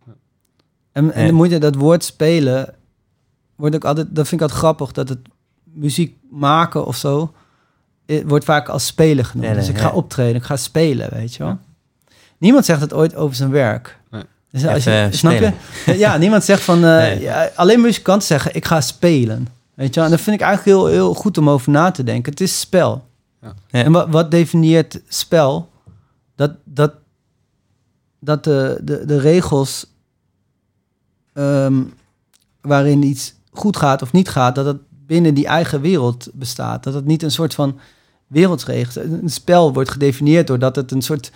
En, 0.93 1.13
en 1.13 1.27
dan 1.27 1.35
moet 1.35 1.51
je 1.51 1.59
dat 1.59 1.75
woord 1.75 2.05
spelen, 2.05 2.75
wordt 3.57 3.75
ook 3.75 3.85
altijd, 3.85 4.07
dat 4.11 4.29
vind 4.29 4.41
ik 4.41 4.47
altijd 4.49 4.59
grappig, 4.59 4.93
dat 4.93 5.09
het 5.09 5.19
muziek 5.65 6.17
maken 6.31 6.87
of 6.87 6.97
zo, 6.97 7.35
wordt 8.27 8.45
vaak 8.45 8.69
als 8.69 8.87
spelen 8.87 9.25
genoemd. 9.25 9.55
Dus 9.55 9.69
ik 9.69 9.79
ga 9.79 9.91
optreden, 9.91 10.37
ik 10.37 10.43
ga 10.43 10.57
spelen, 10.57 11.11
weet 11.13 11.35
je 11.35 11.43
wel. 11.43 11.59
Niemand 12.39 12.65
zegt 12.65 12.81
het 12.81 12.93
ooit 12.93 13.15
over 13.15 13.37
zijn 13.37 13.51
werk. 13.51 13.99
Nee. 14.11 14.23
Dus 14.51 14.67
als 14.67 14.85
je, 14.85 14.91
eh, 14.91 15.13
snap 15.13 15.33
je? 15.33 15.53
Ja, 16.05 16.17
niemand 16.17 16.45
zegt 16.45 16.63
van, 16.63 16.77
eh, 16.77 16.97
Nee. 16.97 17.21
ja, 17.21 17.51
alleen 17.55 17.81
muzikanten 17.81 18.27
zeggen, 18.27 18.55
ik 18.55 18.65
ga 18.65 18.81
spelen. 18.81 19.49
Weet 19.75 19.89
je 19.89 19.95
wel? 19.95 20.05
En 20.05 20.11
dat 20.11 20.21
vind 20.21 20.37
ik 20.41 20.47
eigenlijk 20.47 20.79
heel, 20.79 20.87
heel 20.87 21.15
goed 21.15 21.39
om 21.39 21.51
over 21.51 21.71
na 21.71 21.91
te 21.91 22.05
denken. 22.05 22.31
Het 22.33 22.41
is 22.41 22.61
spel. 22.61 23.07
En 23.71 23.93
wat, 23.93 24.09
wat 24.09 24.31
definieert 24.31 25.01
spel? 25.09 25.71
Dat, 26.35 26.53
dat, 26.65 26.93
dat 28.21 28.45
de, 28.45 28.81
de, 28.83 29.05
de 29.07 29.19
regels 29.19 29.87
ehm, 31.35 31.83
waarin 32.61 33.03
iets 33.03 33.35
goed 33.51 33.77
gaat 33.77 34.03
of 34.03 34.13
niet 34.13 34.29
gaat, 34.29 34.55
dat 34.55 34.67
het 34.67 34.77
binnen 35.07 35.35
die 35.35 35.47
eigen 35.47 35.81
wereld 35.81 36.29
bestaat. 36.33 36.85
Dat 36.85 36.95
het 36.95 37.05
niet 37.05 37.23
een 37.23 37.31
soort 37.31 37.55
van 37.55 37.79
wereldsregels. 38.29 38.97
Een 38.97 39.31
spel 39.31 39.73
wordt 39.73 39.91
gedefinieerd 39.91 40.47
doordat 40.47 40.77
het 40.77 40.91
een 40.93 41.03
soort, 41.03 41.33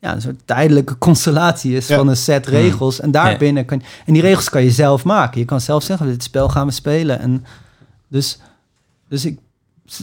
ja, 0.00 0.14
een 0.14 0.20
soort 0.22 0.40
tijdelijke 0.44 0.98
constellatie 1.06 1.76
is 1.76 1.86
Ja. 1.88 1.96
van 1.96 2.08
een 2.08 2.16
set 2.16 2.46
regels. 2.46 3.00
En 3.00 3.10
daarbinnen 3.10 3.64
kan 3.64 3.82
en 4.06 4.12
die 4.12 4.22
regels 4.22 4.48
kan 4.48 4.62
je 4.62 4.70
zelf 4.70 5.04
maken. 5.04 5.40
Je 5.40 5.46
kan 5.46 5.60
zelf 5.60 5.82
zeggen, 5.82 6.06
dit 6.06 6.22
spel 6.22 6.48
gaan 6.48 6.66
we 6.66 6.72
spelen. 6.72 7.18
En 7.18 7.44
dus, 8.08 8.38
dus 9.08 9.24
ik 9.24 9.38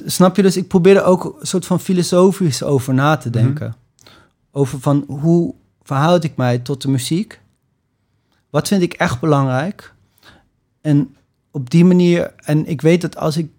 snap 0.05 0.35
je, 0.35 0.41
dus 0.41 0.57
ik 0.57 0.67
probeer 0.67 0.95
er 0.95 1.03
ook 1.03 1.35
een 1.39 1.47
soort 1.47 1.65
van 1.65 1.79
filosofisch 1.79 2.63
over 2.63 2.93
na 2.93 3.17
te 3.17 3.29
denken. 3.29 3.75
Over 4.51 4.79
van 4.79 5.03
hoe 5.07 5.53
verhoud 5.83 6.23
ik 6.23 6.35
mij 6.35 6.57
tot 6.59 6.81
de 6.81 6.89
muziek? 6.89 7.41
Wat 8.49 8.67
vind 8.67 8.81
ik 8.81 8.93
echt 8.93 9.19
belangrijk? 9.19 9.93
En 10.81 11.15
op 11.51 11.69
die 11.69 11.85
manier, 11.85 12.33
en 12.37 12.67
ik 12.67 12.81
weet 12.81 13.01
dat 13.01 13.17
als 13.17 13.37
ik, 13.37 13.51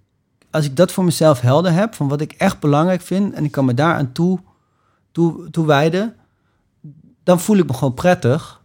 als 0.55 0.65
ik 0.65 0.77
dat 0.77 0.93
voor 0.93 1.05
mezelf 1.05 1.41
helder 1.41 1.73
heb, 1.73 1.95
van 1.95 2.09
wat 2.09 2.21
ik 2.21 2.33
echt 2.33 2.61
belangrijk 2.61 3.01
vind, 3.01 3.35
en 3.35 3.45
ik 3.45 3.51
kan 3.51 3.65
me 3.65 3.75
daaraan 3.75 4.13
toe, 4.13 4.39
toe, 5.13 5.51
toewijden, 5.51 6.15
dan 7.23 7.41
voel 7.41 7.57
ik 7.57 7.67
me 7.67 7.75
gewoon 7.75 7.95
prettig. 7.95 8.61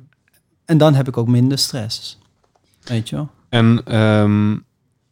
En 0.66 0.78
dan 0.78 0.94
heb 0.94 1.08
ik 1.08 1.18
ook 1.18 1.28
minder 1.28 1.58
stress. 1.58 2.18
Weet 2.84 3.10
je 3.10 3.16
wel? 3.16 3.30
En 3.50 3.82
ehm, 3.86 4.58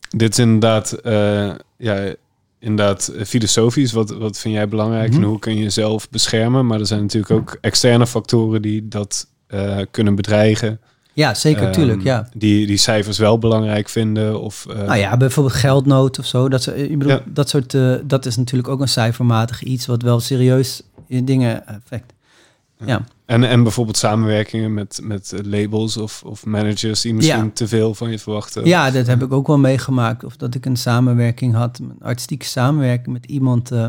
dit 0.10 0.32
is 0.32 0.40
inderdaad, 0.40 0.92
eh, 0.92 1.52
ja, 1.78 2.14
inderdaad 2.60 3.08
eh, 3.08 3.26
filosofisch. 3.26 3.92
Wat, 3.92 4.10
wat 4.10 4.38
vind 4.38 4.54
jij 4.54 4.68
belangrijk 4.68 5.12
Mhm. 5.12 5.22
en 5.22 5.28
hoe 5.28 5.40
kun 5.40 5.56
je 5.56 5.62
jezelf 5.62 6.10
beschermen? 6.10 6.66
Maar 6.66 6.80
er 6.80 6.86
zijn 6.88 7.02
natuurlijk 7.02 7.32
ook 7.32 7.58
externe 7.62 8.08
factoren 8.08 8.62
die 8.62 8.88
dat 8.88 9.28
eh, 9.48 9.78
kunnen 9.92 10.16
bedreigen. 10.16 10.80
Ja, 11.18 11.34
zeker, 11.34 11.64
Ehm, 11.64 11.72
tuurlijk, 11.72 12.02
ja. 12.04 12.30
Die, 12.34 12.68
die 12.68 12.78
cijfers 12.78 13.18
wel 13.18 13.40
belangrijk 13.40 13.90
vinden. 13.90 14.42
Of, 14.42 14.66
eh, 14.70 14.76
Nou 14.76 14.98
ja, 14.98 15.18
bijvoorbeeld 15.18 15.56
geldnood 15.56 16.20
of 16.20 16.26
zo. 16.26 16.50
Dat, 16.50 16.68
ik 16.68 16.98
bedoel, 16.98 17.14
Ja. 17.14 17.22
dat 17.26 17.50
soort, 17.50 17.74
eh, 17.74 17.96
dat 18.04 18.26
is 18.26 18.36
natuurlijk 18.36 18.70
ook 18.70 18.82
een 18.82 18.88
cijfermatig 18.88 19.64
iets 19.64 19.86
wat 19.86 20.02
wel 20.02 20.20
serieus 20.20 20.82
in 21.08 21.26
dingen 21.26 21.68
effect. 21.68 22.14
Ja. 22.86 23.06
En, 23.26 23.44
en 23.44 23.64
bijvoorbeeld 23.64 23.98
samenwerkingen 23.98 24.74
met, 24.74 25.00
met 25.04 25.34
labels 25.46 25.98
of, 25.98 26.24
of 26.24 26.46
managers 26.46 27.02
die 27.02 27.14
misschien 27.14 27.44
Ja. 27.44 27.52
te 27.54 27.68
veel 27.68 27.94
van 27.96 28.12
je 28.12 28.20
verwachten. 28.20 28.66
Ja, 28.66 28.92
dat 28.92 29.08
heb 29.08 29.24
ik 29.24 29.32
ook 29.32 29.48
wel 29.48 29.58
meegemaakt. 29.60 30.24
Of 30.24 30.36
dat 30.38 30.56
ik 30.56 30.66
een 30.66 30.78
samenwerking 30.78 31.54
had, 31.56 31.80
een 31.80 31.96
artistieke 32.02 32.46
samenwerking 32.46 33.14
met 33.14 33.26
iemand 33.26 33.72
eh, 33.72 33.88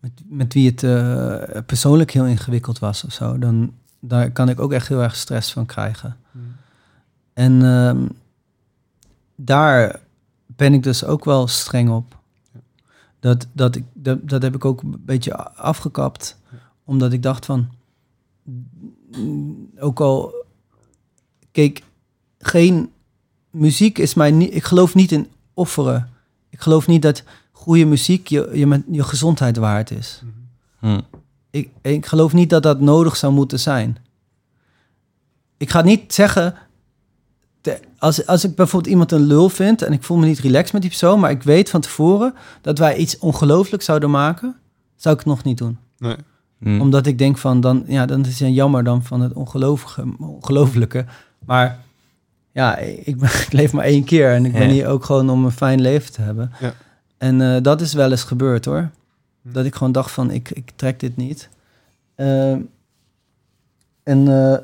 met, 0.00 0.10
met 0.28 0.54
wie 0.54 0.74
het 0.76 1.66
persoonlijk 1.66 2.10
heel 2.10 2.26
ingewikkeld 2.26 2.78
was 2.78 3.04
of 3.04 3.12
zo. 3.12 3.38
Dan 3.38 3.72
daar 4.00 4.30
kan 4.30 4.48
ik 4.48 4.60
ook 4.60 4.72
echt 4.72 4.88
heel 4.88 5.02
erg 5.02 5.16
stress 5.16 5.52
van 5.52 5.66
krijgen. 5.66 6.16
Hmm. 6.30 6.56
En 7.32 7.62
ehm, 7.62 8.06
daar 9.36 10.00
ben 10.46 10.74
ik 10.74 10.82
dus 10.82 11.04
ook 11.04 11.24
wel 11.24 11.46
streng 11.46 11.90
op. 11.90 12.18
Dat, 13.20 13.46
dat, 13.52 13.76
ik, 13.76 13.84
dat, 13.92 14.28
dat 14.28 14.42
heb 14.42 14.54
ik 14.54 14.64
ook 14.64 14.82
een 14.82 15.02
beetje 15.04 15.36
afgekapt. 15.54 16.38
Omdat 16.84 17.12
ik 17.12 17.22
dacht 17.22 17.46
van... 17.46 17.68
Ook 19.78 20.00
al... 20.00 20.44
Kijk, 21.52 21.82
geen 22.38 22.90
muziek 23.50 23.98
is 23.98 24.14
mij 24.14 24.30
niet... 24.30 24.54
Ik 24.54 24.64
geloof 24.64 24.94
niet 24.94 25.12
in 25.12 25.28
offeren. 25.54 26.08
Ik 26.48 26.60
geloof 26.60 26.86
niet 26.86 27.02
dat 27.02 27.22
goede 27.52 27.84
muziek 27.84 28.26
je, 28.26 28.50
je, 28.54 28.66
met- 28.66 28.84
je 28.90 29.02
gezondheid 29.02 29.56
waard 29.56 29.90
is. 29.90 30.22
Hm. 30.78 31.00
Ik, 31.50 31.68
ik 31.82 32.06
geloof 32.06 32.32
niet 32.32 32.50
dat 32.50 32.62
dat 32.62 32.80
nodig 32.80 33.16
zou 33.16 33.32
moeten 33.32 33.60
zijn. 33.60 33.96
Ik 35.56 35.70
ga 35.70 35.82
niet 35.82 36.14
zeggen. 36.14 36.54
te- 37.60 37.80
als, 37.98 38.26
als 38.26 38.44
ik 38.44 38.54
bijvoorbeeld 38.54 38.92
iemand 38.92 39.12
een 39.12 39.26
lul 39.26 39.48
vind 39.48 39.82
en 39.82 39.92
ik 39.92 40.02
voel 40.02 40.16
me 40.16 40.26
niet 40.26 40.38
relaxed 40.38 40.72
met 40.72 40.80
die 40.82 40.90
persoon, 40.90 41.20
maar 41.20 41.30
ik 41.30 41.42
weet 41.42 41.70
van 41.70 41.80
tevoren 41.80 42.34
dat 42.60 42.78
wij 42.78 42.96
iets 42.96 43.18
ongelooflijk 43.18 43.82
zouden 43.82 44.10
maken, 44.10 44.56
zou 44.96 45.14
ik 45.14 45.20
het 45.20 45.28
nog 45.30 45.44
niet 45.44 45.58
doen. 45.58 45.78
Nee. 45.98 46.16
Hm. 46.58 46.80
Omdat 46.80 47.06
ik 47.06 47.18
denk 47.18 47.38
van 47.38 47.60
dan, 47.60 47.84
ja, 47.86 48.06
dan 48.06 48.24
is 48.26 48.40
het 48.40 48.54
jammer 48.54 48.84
dan 48.84 49.04
van 49.04 49.20
het 49.20 49.32
ongelooflijke. 50.18 51.04
Maar 51.44 51.78
ja, 52.52 52.76
ik, 52.78 53.16
ben, 53.18 53.28
ik 53.46 53.52
leef 53.52 53.72
maar 53.72 53.84
één 53.84 54.04
keer 54.04 54.32
en 54.34 54.44
ik 54.44 54.52
ben 54.52 54.62
Ja. 54.66 54.72
hier 54.72 54.86
ook 54.88 55.04
gewoon 55.04 55.30
om 55.30 55.44
een 55.44 55.50
fijn 55.50 55.80
leven 55.80 56.12
te 56.12 56.22
hebben. 56.22 56.52
Ja. 56.60 56.74
En 57.18 57.40
eh, 57.54 57.62
dat 57.62 57.80
is 57.80 57.92
wel 57.92 58.10
eens 58.10 58.22
gebeurd 58.24 58.64
hoor. 58.64 58.90
Dat 59.52 59.64
ik 59.64 59.74
gewoon 59.74 59.92
dacht 59.92 60.10
van 60.10 60.30
ik, 60.30 60.50
ik 60.50 60.72
trek 60.76 61.00
dit 61.00 61.16
niet. 61.16 61.48
Ehm, 62.14 62.60
en 64.02 64.28
eh, 64.28 64.58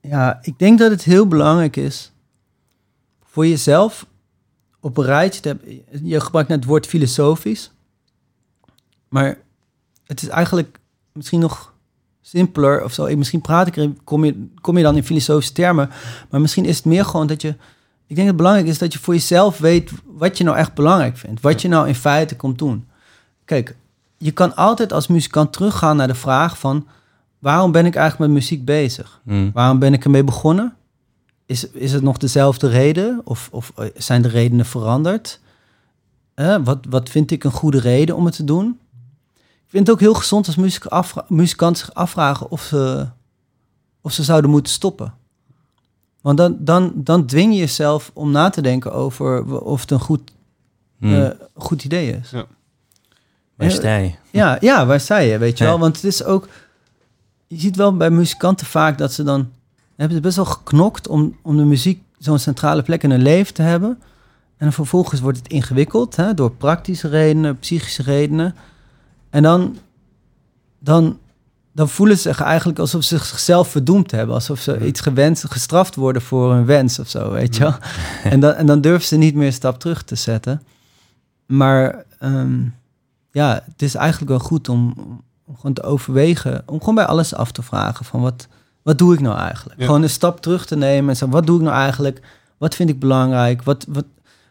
ja, 0.00 0.38
ik 0.42 0.58
denk 0.58 0.78
dat 0.78 0.90
het 0.90 1.04
heel 1.04 1.26
belangrijk 1.26 1.76
is 1.76 2.12
voor 3.24 3.46
jezelf 3.46 4.06
op 4.80 4.96
een 4.96 5.04
rijtje 5.04 5.40
te 5.40 5.48
hebben. 5.48 6.08
Je 6.08 6.20
gebruikt 6.20 6.48
net 6.48 6.58
het 6.58 6.68
woord 6.68 6.86
filosofisch. 6.86 7.70
Maar 9.08 9.38
het 10.04 10.22
is 10.22 10.28
eigenlijk 10.28 10.78
misschien 11.12 11.40
nog 11.40 11.74
simpeler 12.20 12.84
of 12.84 12.92
zo. 12.92 13.16
Misschien 13.16 13.40
praat 13.40 13.66
ik 13.66 13.76
er, 13.76 13.92
kom 14.04 14.24
je, 14.24 14.48
kom 14.60 14.76
je 14.76 14.82
dan 14.82 14.96
in 14.96 15.04
filosofische 15.04 15.52
termen. 15.52 15.90
Maar 16.30 16.40
misschien 16.40 16.64
is 16.64 16.76
het 16.76 16.84
meer 16.84 17.04
gewoon 17.04 17.26
dat 17.26 17.42
je. 17.42 17.48
Ik 18.06 18.16
denk 18.16 18.28
dat 18.28 18.36
het 18.36 18.36
belangrijk 18.36 18.68
is 18.68 18.78
dat 18.78 18.92
je 18.92 18.98
voor 18.98 19.14
jezelf 19.14 19.58
weet 19.58 19.90
wat 20.04 20.38
je 20.38 20.44
nou 20.44 20.56
echt 20.56 20.74
belangrijk 20.74 21.16
vindt. 21.16 21.40
Wat 21.40 21.62
je 21.62 21.68
nou 21.68 21.88
in 21.88 21.94
feite 21.94 22.36
komt 22.36 22.58
doen. 22.58 22.88
Kijk, 23.44 23.76
je 24.18 24.30
kan 24.30 24.56
altijd 24.56 24.92
als 24.92 25.06
muzikant 25.06 25.52
teruggaan 25.52 25.96
naar 25.96 26.06
de 26.06 26.14
vraag 26.14 26.58
van... 26.58 26.86
waarom 27.38 27.72
ben 27.72 27.86
ik 27.86 27.94
eigenlijk 27.94 28.30
met 28.32 28.40
muziek 28.40 28.64
bezig? 28.64 29.20
Hm. 29.24 29.50
Waarom 29.52 29.78
ben 29.78 29.92
ik 29.92 30.04
ermee 30.04 30.24
begonnen? 30.24 30.76
Is, 31.46 31.70
is 31.70 31.92
het 31.92 32.02
nog 32.02 32.16
dezelfde 32.16 32.68
reden? 32.68 33.20
Of, 33.24 33.48
of 33.52 33.72
eh, 33.76 33.86
zijn 33.96 34.22
de 34.22 34.28
redenen 34.28 34.66
veranderd? 34.66 35.40
Eh, 36.34 36.56
wat, 36.64 36.78
wat 36.88 37.08
vind 37.08 37.30
ik 37.30 37.44
een 37.44 37.50
goede 37.50 37.80
reden 37.80 38.16
om 38.16 38.24
het 38.24 38.36
te 38.36 38.44
doen? 38.44 38.78
Ik 39.36 39.74
vind 39.74 39.86
het 39.86 39.96
ook 39.96 40.00
heel 40.02 40.14
gezond 40.14 40.46
als 40.46 40.88
afvra- 40.88 41.24
muzikanten 41.28 41.84
zich 41.86 41.94
afvragen 41.94 42.50
of 42.50 42.62
ze, 42.62 43.08
of 44.00 44.12
ze 44.12 44.22
zouden 44.22 44.50
moeten 44.50 44.72
stoppen. 44.72 45.14
Want 46.20 46.36
dan, 46.38 46.56
dan, 46.60 46.92
dan 46.94 47.26
dwing 47.26 47.52
je 47.52 47.58
jezelf 47.58 48.10
om 48.14 48.30
na 48.30 48.50
te 48.50 48.60
denken 48.62 48.92
over 48.92 49.60
of 49.62 49.80
het 49.80 49.90
een 49.90 50.00
goed 50.00 50.30
Hmm. 50.98 51.12
eh, 51.12 51.22
een 51.24 51.36
goed 51.54 51.84
idee 51.84 52.16
is. 52.16 52.32
Waar 53.58 53.70
sta 53.70 53.96
je? 53.96 54.12
Ja, 54.30 54.56
ja, 54.60 54.86
waar 54.86 55.00
sta 55.00 55.18
je, 55.18 55.38
weet 55.38 55.58
je 55.58 55.64
Ja. 55.64 55.70
wel? 55.70 55.78
Want 55.78 55.94
het 55.96 56.04
is 56.04 56.24
ook... 56.24 56.48
Je 57.46 57.60
ziet 57.60 57.76
wel 57.76 57.96
bij 57.96 58.10
muzikanten 58.10 58.66
vaak 58.66 58.98
dat 58.98 59.12
ze 59.12 59.22
dan... 59.22 59.50
hebben 59.96 60.16
ze 60.16 60.22
best 60.22 60.36
wel 60.36 60.44
geknokt 60.44 61.08
om, 61.08 61.36
om 61.42 61.56
de 61.56 61.64
muziek 61.64 62.02
zo'n 62.18 62.38
centrale 62.38 62.82
plek 62.82 63.02
in 63.02 63.10
hun 63.10 63.22
leven 63.22 63.54
te 63.54 63.62
hebben. 63.62 63.98
En 64.56 64.72
vervolgens 64.72 65.20
wordt 65.20 65.38
het 65.38 65.48
ingewikkeld 65.48 66.16
hè, 66.16 66.34
door 66.34 66.50
praktische 66.50 67.08
redenen, 67.08 67.58
psychische 67.58 68.02
redenen. 68.02 68.54
En 69.30 69.42
dan, 69.42 69.78
dan, 70.78 71.18
dan 71.72 71.88
voelen 71.88 72.16
ze 72.16 72.22
zich 72.22 72.40
eigenlijk 72.40 72.78
alsof 72.78 73.02
ze 73.04 73.16
zichzelf 73.18 73.68
verdoemd 73.68 74.10
hebben. 74.10 74.34
Alsof 74.34 74.60
ze 74.60 74.86
iets 74.86 75.00
gewenst, 75.00 75.44
gestraft 75.50 75.94
worden 75.94 76.22
voor 76.22 76.52
hun 76.52 76.64
wens 76.66 76.98
of 76.98 77.08
zo, 77.08 77.30
weet 77.32 77.56
je 77.56 77.62
wel. 77.62 77.74
En 78.24 78.40
dan, 78.40 78.52
en 78.54 78.66
dan 78.66 78.80
durven 78.80 79.06
ze 79.06 79.16
niet 79.16 79.34
meer 79.34 79.46
een 79.46 79.52
stap 79.52 79.78
terug 79.80 80.02
te 80.02 80.14
zetten. 80.14 80.62
Maar 81.46 82.04
ehm, 82.18 82.60
ja, 83.38 83.62
het 83.72 83.82
is 83.82 83.94
eigenlijk 83.94 84.30
wel 84.30 84.38
goed 84.40 84.68
om, 84.68 84.94
om 85.46 85.56
gewoon 85.56 85.72
te 85.72 85.82
overwegen, 85.82 86.62
om 86.66 86.78
gewoon 86.78 86.94
bij 86.94 87.04
alles 87.06 87.34
af 87.34 87.52
te 87.52 87.62
vragen 87.62 88.04
van 88.04 88.20
wat, 88.20 88.46
wat 88.82 88.98
doe 88.98 89.14
ik 89.14 89.20
nou 89.20 89.38
eigenlijk? 89.38 89.78
Ja. 89.80 89.84
Gewoon 89.86 90.02
een 90.02 90.10
stap 90.10 90.40
terug 90.40 90.66
te 90.66 90.76
nemen 90.76 91.10
en 91.10 91.16
zo, 91.16 91.28
wat 91.28 91.46
doe 91.46 91.56
ik 91.58 91.62
nou 91.64 91.76
eigenlijk? 91.76 92.20
Wat 92.58 92.74
vind 92.74 92.88
ik 92.88 92.98
belangrijk? 92.98 93.62
Wat, 93.62 93.84
wat, 93.88 94.04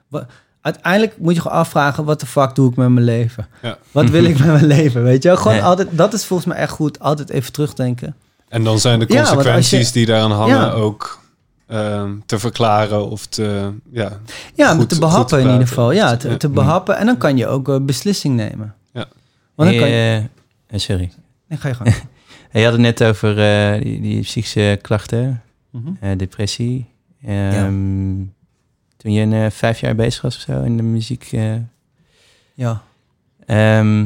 wat, 0.08 0.26
uiteindelijk 0.62 1.18
moet 1.20 1.36
je 1.36 1.42
gewoon 1.42 1.58
afvragen, 1.58 2.04
wat 2.06 2.20
de 2.20 2.26
fuck 2.26 2.56
doe 2.56 2.70
ik 2.70 2.76
met 2.76 2.90
mijn 2.90 3.06
leven? 3.06 3.48
Ja. 3.62 3.78
Wat 3.92 4.10
wil 4.10 4.24
ik 4.24 4.40
met 4.40 4.48
mijn 4.48 4.66
leven? 4.78 5.04
Weet 5.04 5.24
je? 5.24 5.38
Gewoon 5.38 5.62
altijd, 5.62 5.88
dat 5.92 6.14
is 6.14 6.26
volgens 6.26 6.48
mij 6.50 6.58
echt 6.58 6.72
goed, 6.72 7.00
altijd 7.00 7.30
even 7.30 7.52
terugdenken. 7.54 8.16
En 8.50 8.64
dan 8.64 8.80
zijn 8.80 9.00
de 9.00 9.06
Ja, 9.08 9.22
consequenties 9.24 9.88
je- 9.88 9.94
die 9.94 10.06
daaraan 10.06 10.32
hangen 10.32 10.74
ook 10.74 11.20
ehm, 11.68 12.12
te 12.26 12.40
verklaren 12.40 13.10
of 13.10 13.26
te... 13.26 13.72
Ja, 13.92 14.12
Ja, 14.56 14.76
Goed- 14.76 14.90
te 14.90 15.00
behappen 15.00 15.38
te 15.38 15.44
in 15.46 15.52
ieder 15.52 15.68
geval. 15.68 15.92
Ja, 15.92 16.18
te, 16.18 16.38
te 16.38 16.50
behappen. 16.50 16.98
En 16.98 17.06
dan 17.06 17.18
kan 17.18 17.38
je 17.38 17.48
ook 17.48 17.68
een 17.68 17.86
beslissing 17.86 18.36
nemen. 18.36 18.74
Want 19.58 19.70
dan 19.70 19.80
kan 19.80 19.90
je... 19.90 19.96
Eh, 19.96 20.18
eh, 20.76 20.80
sorry. 20.80 21.12
Nee, 21.48 21.60
ga 21.60 21.68
je 21.68 21.74
gang. 21.76 21.94
Je 22.52 22.64
had 22.64 22.72
het 22.72 22.82
net 22.82 23.04
over 23.04 23.40
eh, 23.40 23.82
die, 23.82 24.02
die 24.02 24.22
psychische 24.22 24.80
klachten, 24.82 25.42
eh, 26.00 26.12
depressie. 26.18 26.86
Ehm, 27.26 28.16
Toen 28.98 29.12
je 29.12 29.52
vijf 29.52 29.80
jaar 29.80 29.96
bezig 29.96 30.22
was 30.22 30.36
of 30.36 30.42
zo 30.42 30.62
in 30.64 30.78
de 30.78 30.84
muziek, 30.84 31.24
Ja. 32.54 32.82
ehm, 33.46 34.06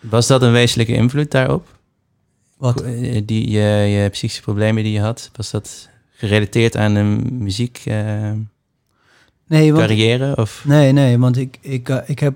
was 0.00 0.26
dat 0.26 0.42
een 0.42 0.52
wezenlijke 0.52 0.94
invloed 0.94 1.30
daarop? 1.30 1.78
Wat? 2.56 2.78
Die, 3.24 3.50
je, 3.50 3.60
je 3.88 4.08
psychische 4.08 4.42
problemen 4.42 4.82
die 4.82 4.92
je 4.92 5.00
had, 5.00 5.30
was 5.36 5.50
dat 5.50 5.88
gerelateerd 6.12 6.76
aan 6.76 6.94
de 6.94 7.02
muziek 7.32 7.82
eh, 7.84 8.30
Nee, 9.46 9.72
want, 9.72 9.86
carrière? 9.86 10.36
Of? 10.36 10.64
nee, 10.66 10.92
nee, 10.92 11.18
want 11.18 11.36
ik, 11.36 11.58
ik, 11.60 11.88
ik 11.88 12.18
heb... 12.18 12.34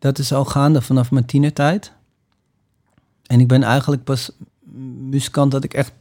Dat 0.00 0.18
is 0.18 0.32
al 0.32 0.44
gaande 0.44 0.82
vanaf 0.82 1.10
mijn 1.10 1.24
tienertijd. 1.24 1.92
En 3.26 3.40
ik 3.40 3.48
ben 3.48 3.62
eigenlijk 3.62 4.04
pas 4.04 4.30
muzikant 5.08 5.50
dat 5.52 5.64
ik 5.64 5.74
echt... 5.74 5.92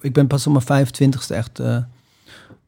Ik 0.00 0.12
ben 0.12 0.26
pas 0.26 0.46
op 0.46 0.64
mijn 0.68 0.86
25ste 0.86 1.28
echt... 1.34 1.58
eh, 1.58 1.78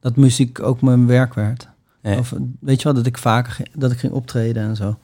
dat 0.00 0.16
muziek 0.16 0.62
ook 0.62 0.80
mijn 0.80 1.06
werk 1.06 1.34
werd. 1.34 1.68
Of, 2.02 2.32
weet 2.60 2.78
je 2.78 2.84
wel, 2.84 2.94
dat 2.94 3.06
ik 3.06 3.18
vaker 3.18 3.52
ging, 3.52 3.68
dat 3.74 3.92
ik 3.92 3.98
ging 3.98 4.12
optreden 4.12 4.62
en 4.62 4.76
zo. 4.76 4.98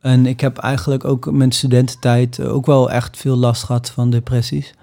En 0.00 0.26
ik 0.26 0.40
heb 0.40 0.58
eigenlijk 0.58 1.04
ook 1.04 1.26
in 1.26 1.36
mijn 1.36 1.52
studententijd 1.52 2.38
eh, 2.38 2.54
ook 2.54 2.66
wel 2.66 2.90
echt 2.90 3.16
veel 3.16 3.36
last 3.36 3.62
gehad 3.64 3.90
van 3.90 4.10
depressies. 4.10 4.74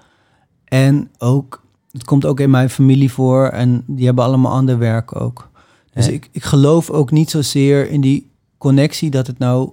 En 0.65 1.09
ook, 1.17 1.63
het 1.91 2.03
komt 2.03 2.25
ook 2.25 2.39
in 2.39 2.49
mijn 2.49 2.69
familie 2.69 3.11
voor 3.11 3.47
en 3.47 3.83
die 3.87 4.05
hebben 4.05 4.23
allemaal 4.23 4.51
ander 4.51 4.77
werk 4.77 5.21
ook. 5.21 5.49
Dus 5.93 6.05
Ja. 6.05 6.11
ik, 6.11 6.29
ik 6.31 6.43
geloof 6.43 6.89
ook 6.89 7.11
niet 7.11 7.29
zozeer 7.29 7.89
in 7.89 8.01
die 8.01 8.28
connectie 8.59 9.09
dat 9.09 9.27
het 9.27 9.39
nou, 9.39 9.69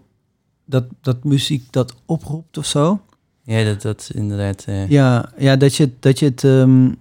dat, 0.64 0.84
dat 1.00 1.24
muziek 1.24 1.72
dat 1.72 1.94
oproept 2.06 2.58
of 2.58 2.66
zo. 2.66 3.00
Ja, 3.42 3.64
dat, 3.64 3.82
dat 3.82 4.10
inderdaad. 4.14 4.64
eh, 4.66 4.88
Ja, 4.90 5.32
ja 5.38 5.56
dat 5.56 5.74
je, 5.74 5.90
dat 6.00 6.18
je 6.18 6.24
het 6.24 6.44
ehm, 6.44 6.92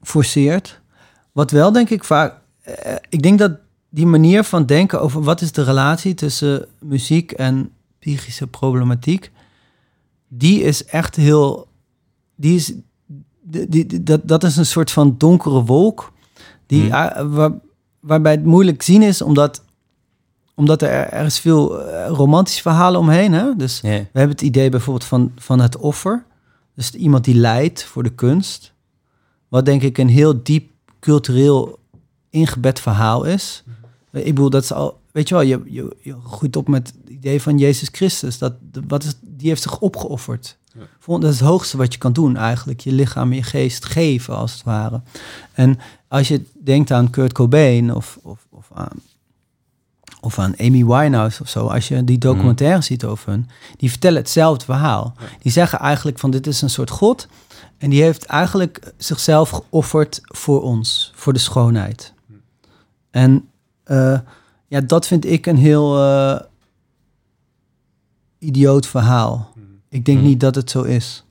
forceert. 0.00 0.80
Wat 1.32 1.50
wel 1.50 1.72
denk 1.72 1.90
ik 1.90 2.04
vaak... 2.04 2.40
eh, 2.62 2.94
ik 3.08 3.22
denk 3.22 3.38
dat 3.38 3.52
die 3.88 4.06
manier 4.06 4.44
van 4.44 4.66
denken 4.66 5.00
over 5.00 5.22
wat 5.22 5.40
is 5.40 5.52
de 5.52 5.62
relatie 5.62 6.14
tussen 6.14 6.66
muziek 6.80 7.32
en 7.32 7.70
psychische 7.98 8.46
problematiek... 8.46 9.30
die 10.28 10.62
is 10.62 10.84
echt 10.84 11.16
heel... 11.16 11.68
Die 12.36 12.54
is, 12.54 12.72
die, 13.42 13.68
die- 13.86 14.02
dat, 14.02 14.20
dat 14.28 14.44
is 14.44 14.56
een 14.56 14.66
soort 14.66 14.90
van 14.90 15.14
donkere 15.18 15.64
wolk... 15.64 16.12
Die, 16.66 16.92
Hmm. 16.92 17.30
waar, 17.30 17.52
waarbij 18.00 18.32
het 18.32 18.44
moeilijk 18.44 18.82
zien 18.82 19.02
is, 19.02 19.22
omdat, 19.22 19.63
omdat 20.54 20.82
er, 20.82 20.90
er 20.90 21.24
is 21.24 21.38
veel 21.38 21.80
eh, 21.80 22.08
romantische 22.08 22.62
verhalen 22.62 23.00
omheen. 23.00 23.32
Hè? 23.32 23.56
Dus 23.56 23.80
we 23.80 23.88
hebben 23.88 24.28
het 24.28 24.42
idee 24.42 24.68
bijvoorbeeld 24.68 25.08
van, 25.08 25.32
van 25.36 25.60
het 25.60 25.76
offer. 25.76 26.24
Dus 26.74 26.94
iemand 26.94 27.24
die 27.24 27.34
lijdt 27.34 27.84
voor 27.84 28.02
de 28.02 28.14
kunst. 28.14 28.72
Wat 29.48 29.64
denk 29.64 29.82
ik 29.82 29.98
een 29.98 30.08
heel 30.08 30.42
diep 30.42 30.70
cultureel 31.00 31.78
ingebed 32.30 32.80
verhaal 32.80 33.24
is. 33.24 33.64
Ik 34.12 34.24
bedoel, 34.24 34.50
dat 34.50 34.62
is 34.62 34.72
al, 34.72 35.00
weet 35.12 35.28
je 35.28 35.34
wel, 35.34 35.44
je, 35.44 35.62
je, 35.64 35.96
je 36.02 36.16
groeit 36.26 36.56
op 36.56 36.68
met 36.68 36.92
het 37.00 37.10
idee 37.10 37.42
van 37.42 37.58
Jezus 37.58 37.88
Christus. 37.92 38.38
Dat, 38.38 38.54
wat 38.86 39.04
is, 39.04 39.14
die 39.20 39.48
heeft 39.48 39.62
zich 39.62 39.78
opgeofferd. 39.78 40.58
Ja. 40.74 41.18
Dat 41.18 41.32
is 41.32 41.38
het 41.38 41.48
hoogste 41.48 41.76
wat 41.76 41.92
je 41.92 41.98
kan 41.98 42.12
doen 42.12 42.36
eigenlijk. 42.36 42.80
Je 42.80 42.92
lichaam 42.92 43.30
en 43.30 43.36
je 43.36 43.42
geest 43.42 43.84
geven, 43.84 44.36
als 44.36 44.52
het 44.52 44.62
ware. 44.62 45.02
En 45.52 45.78
als 46.08 46.28
je 46.28 46.42
denkt 46.64 46.90
aan 46.90 47.10
Kurt 47.10 47.32
Cobain 47.32 47.94
of, 47.94 48.18
of, 48.22 48.46
of 48.50 48.70
aan 48.74 49.02
of 50.24 50.38
aan 50.38 50.54
Amy 50.58 50.84
Winehouse 50.84 51.42
of 51.42 51.48
zo, 51.48 51.66
als 51.66 51.88
je 51.88 52.04
die 52.04 52.18
documentaire 52.18 52.82
ziet 52.82 53.04
over 53.04 53.30
hun, 53.30 53.48
die 53.76 53.90
vertellen 53.90 54.18
hetzelfde 54.18 54.64
verhaal. 54.64 55.14
Die 55.38 55.52
zeggen 55.52 55.78
eigenlijk 55.78 56.18
van 56.18 56.30
dit 56.30 56.46
is 56.46 56.62
een 56.62 56.70
soort 56.70 56.90
God 56.90 57.28
en 57.78 57.90
die 57.90 58.02
heeft 58.02 58.24
eigenlijk 58.24 58.92
zichzelf 58.96 59.50
geofferd 59.50 60.20
voor 60.22 60.62
ons, 60.62 61.12
voor 61.14 61.32
de 61.32 61.38
schoonheid. 61.38 62.12
En 63.10 63.48
eh, 63.84 64.18
ja, 64.66 64.80
dat 64.80 65.06
vind 65.06 65.24
ik 65.24 65.46
een 65.46 65.56
heel 65.56 65.98
eh, 65.98 66.40
idioot 68.38 68.86
verhaal. 68.86 69.52
Ik 69.88 70.04
denk 70.04 70.20
niet 70.20 70.40
dat 70.40 70.54
het 70.54 70.70
zo 70.70 70.82
is. 70.82 71.23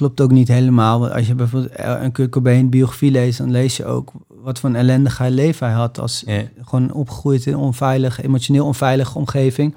Klopt 0.00 0.20
ook 0.20 0.30
niet 0.30 0.48
helemaal. 0.48 1.00
Want 1.00 1.12
als 1.12 1.26
je 1.26 1.34
bijvoorbeeld 1.34 1.72
een 1.76 2.12
Kurt 2.12 2.30
Cobain 2.30 2.68
biografie 2.68 3.10
leest, 3.10 3.38
dan 3.38 3.50
lees 3.50 3.76
je 3.76 3.84
ook 3.84 4.12
wat 4.28 4.58
voor 4.58 4.68
een 4.70 4.76
ellendig 4.76 5.18
leven 5.28 5.66
hij 5.66 5.76
had 5.76 5.98
als 5.98 6.22
Ja. 6.26 6.42
gewoon 6.64 6.92
opgegroeid 6.92 7.46
in 7.46 7.52
een 7.52 7.58
onveilige, 7.58 8.22
emotioneel 8.22 8.66
onveilige 8.66 9.18
omgeving. 9.18 9.74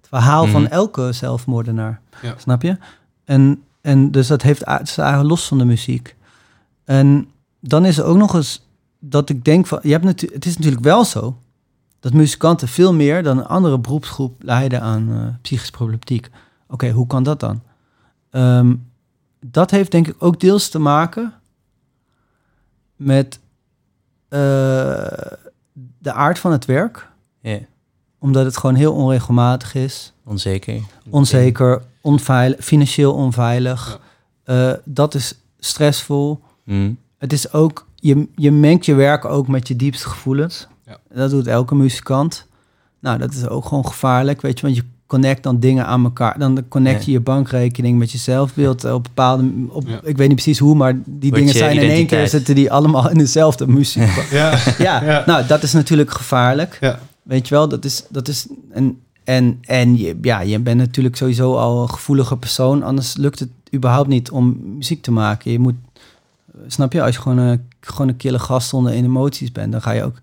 Het 0.00 0.08
verhaal 0.08 0.46
van 0.46 0.62
Mhm. 0.62 0.72
elke 0.72 1.12
zelfmoordenaar. 1.12 2.00
Ja. 2.22 2.34
Snap 2.38 2.62
je? 2.62 2.76
En, 3.24 3.62
en 3.80 4.10
dus 4.10 4.26
dat 4.26 4.42
heeft 4.42 4.62
eigenlijk 4.62 5.28
los 5.28 5.46
van 5.48 5.58
de 5.58 5.64
muziek. 5.64 6.16
En 6.84 7.28
dan 7.60 7.84
is 7.84 7.98
er 7.98 8.04
ook 8.04 8.16
nog 8.16 8.34
eens 8.34 8.66
dat 8.98 9.28
ik 9.30 9.44
denk 9.44 9.66
van, 9.66 9.78
je 9.82 9.90
hebt 9.92 10.04
natu- 10.04 10.30
het 10.32 10.46
is 10.46 10.56
natuurlijk 10.56 10.84
wel 10.84 11.04
zo 11.04 11.36
dat 12.00 12.12
muzikanten 12.12 12.68
veel 12.68 12.94
meer 12.94 13.22
dan 13.22 13.38
een 13.38 13.46
andere 13.46 13.78
beroepsgroep 13.78 14.42
lijden 14.42 14.80
aan 14.82 15.08
eh 15.12 15.26
psychische 15.42 15.72
problematiek. 15.72 16.30
Oké, 16.68 16.90
hoe 16.90 17.06
kan 17.06 17.22
dat 17.22 17.40
dan? 17.40 17.62
Ehm, 18.30 18.74
dat 19.50 19.70
heeft 19.70 19.90
denk 19.90 20.08
ik 20.08 20.14
ook 20.18 20.40
deels 20.40 20.68
te 20.68 20.78
maken 20.78 21.32
met 22.96 23.38
eh, 24.28 24.38
de 25.98 26.12
aard 26.12 26.38
van 26.38 26.52
het 26.52 26.64
werk. 26.64 27.08
ja, 27.40 27.58
Omdat 28.18 28.44
het 28.44 28.56
gewoon 28.56 28.74
heel 28.74 28.94
onregelmatig 28.94 29.74
is. 29.74 30.12
onzeker. 30.24 30.82
Onzeker, 31.10 31.82
onveilig, 32.00 32.64
financieel 32.64 33.14
onveilig. 33.14 34.00
Eh, 34.44 34.72
dat 34.84 35.14
is 35.14 35.34
stressvol. 35.58 36.40
Mm. 36.64 36.98
Het 37.18 37.32
is 37.32 37.52
ook, 37.52 37.86
je, 37.94 38.28
je 38.34 38.50
mengt 38.50 38.84
je 38.86 38.94
werk 38.94 39.24
ook 39.24 39.48
met 39.48 39.68
je 39.68 39.76
diepste 39.76 40.08
gevoelens. 40.08 40.66
Ja. 40.86 40.98
Dat 41.08 41.30
doet 41.30 41.46
elke 41.46 41.74
muzikant. 41.74 42.46
Nou, 43.00 43.18
dat 43.18 43.32
is 43.32 43.48
ook 43.48 43.64
gewoon 43.64 43.86
gevaarlijk, 43.86 44.40
weet 44.40 44.58
je, 44.60 44.66
want 44.66 44.76
je 44.76 44.84
connect 45.06 45.42
dan 45.42 45.60
dingen 45.60 45.86
aan 45.86 46.04
elkaar. 46.04 46.38
Dan 46.38 46.64
connect 46.68 47.04
je 47.04 47.10
je 47.12 47.20
bankrekening 47.20 47.98
met 47.98 48.10
je 48.12 48.18
zelfbeeld 48.18 48.84
op 48.84 49.02
bepaalde, 49.02 49.50
op, 49.68 49.86
Ja. 49.88 50.00
ik 50.02 50.16
weet 50.16 50.26
niet 50.28 50.36
precies 50.42 50.58
hoe, 50.58 50.74
maar 50.74 50.92
die 50.94 51.30
Wordt 51.30 51.34
dingen 51.36 51.54
zijn 51.54 51.76
in 51.78 51.88
één 51.90 52.06
keer 52.06 52.28
zitten 52.28 52.54
die 52.54 52.72
allemaal 52.72 53.10
in 53.10 53.18
dezelfde 53.18 53.66
muziek. 53.66 54.26
Ja, 54.30 54.58
ja, 54.78 55.02
Ja. 55.04 55.22
nou, 55.26 55.46
dat 55.46 55.62
is 55.62 55.72
natuurlijk 55.72 56.10
gevaarlijk. 56.10 56.78
ja. 56.80 56.98
Weet 57.22 57.48
je 57.48 57.54
wel, 57.54 57.68
dat 57.68 57.84
is, 57.84 58.04
dat 58.08 58.28
is 58.28 58.46
en, 58.70 58.98
en, 59.24 59.58
en 59.62 59.96
je, 59.98 60.18
ja, 60.22 60.40
je 60.40 60.58
bent 60.58 60.78
natuurlijk 60.78 61.16
sowieso 61.16 61.54
al 61.56 61.82
een 61.82 61.90
gevoelige 61.90 62.36
persoon, 62.36 62.82
anders 62.82 63.16
lukt 63.16 63.38
het 63.38 63.48
überhaupt 63.74 64.08
niet 64.08 64.30
om 64.30 64.58
muziek 64.76 65.02
te 65.02 65.10
maken. 65.10 65.50
Je 65.52 65.58
moet, 65.58 65.74
snap 66.66 66.92
je, 66.92 67.02
als 67.02 67.14
je 67.14 67.20
gewoon 67.20 67.38
een, 67.38 67.68
gewoon 67.80 68.08
een 68.08 68.16
kille 68.16 68.38
gast 68.38 68.68
zonder 68.68 68.92
in 68.92 69.04
emoties 69.04 69.52
bent, 69.52 69.72
dan 69.72 69.82
ga 69.82 69.90
je 69.90 70.02
ook 70.04 70.20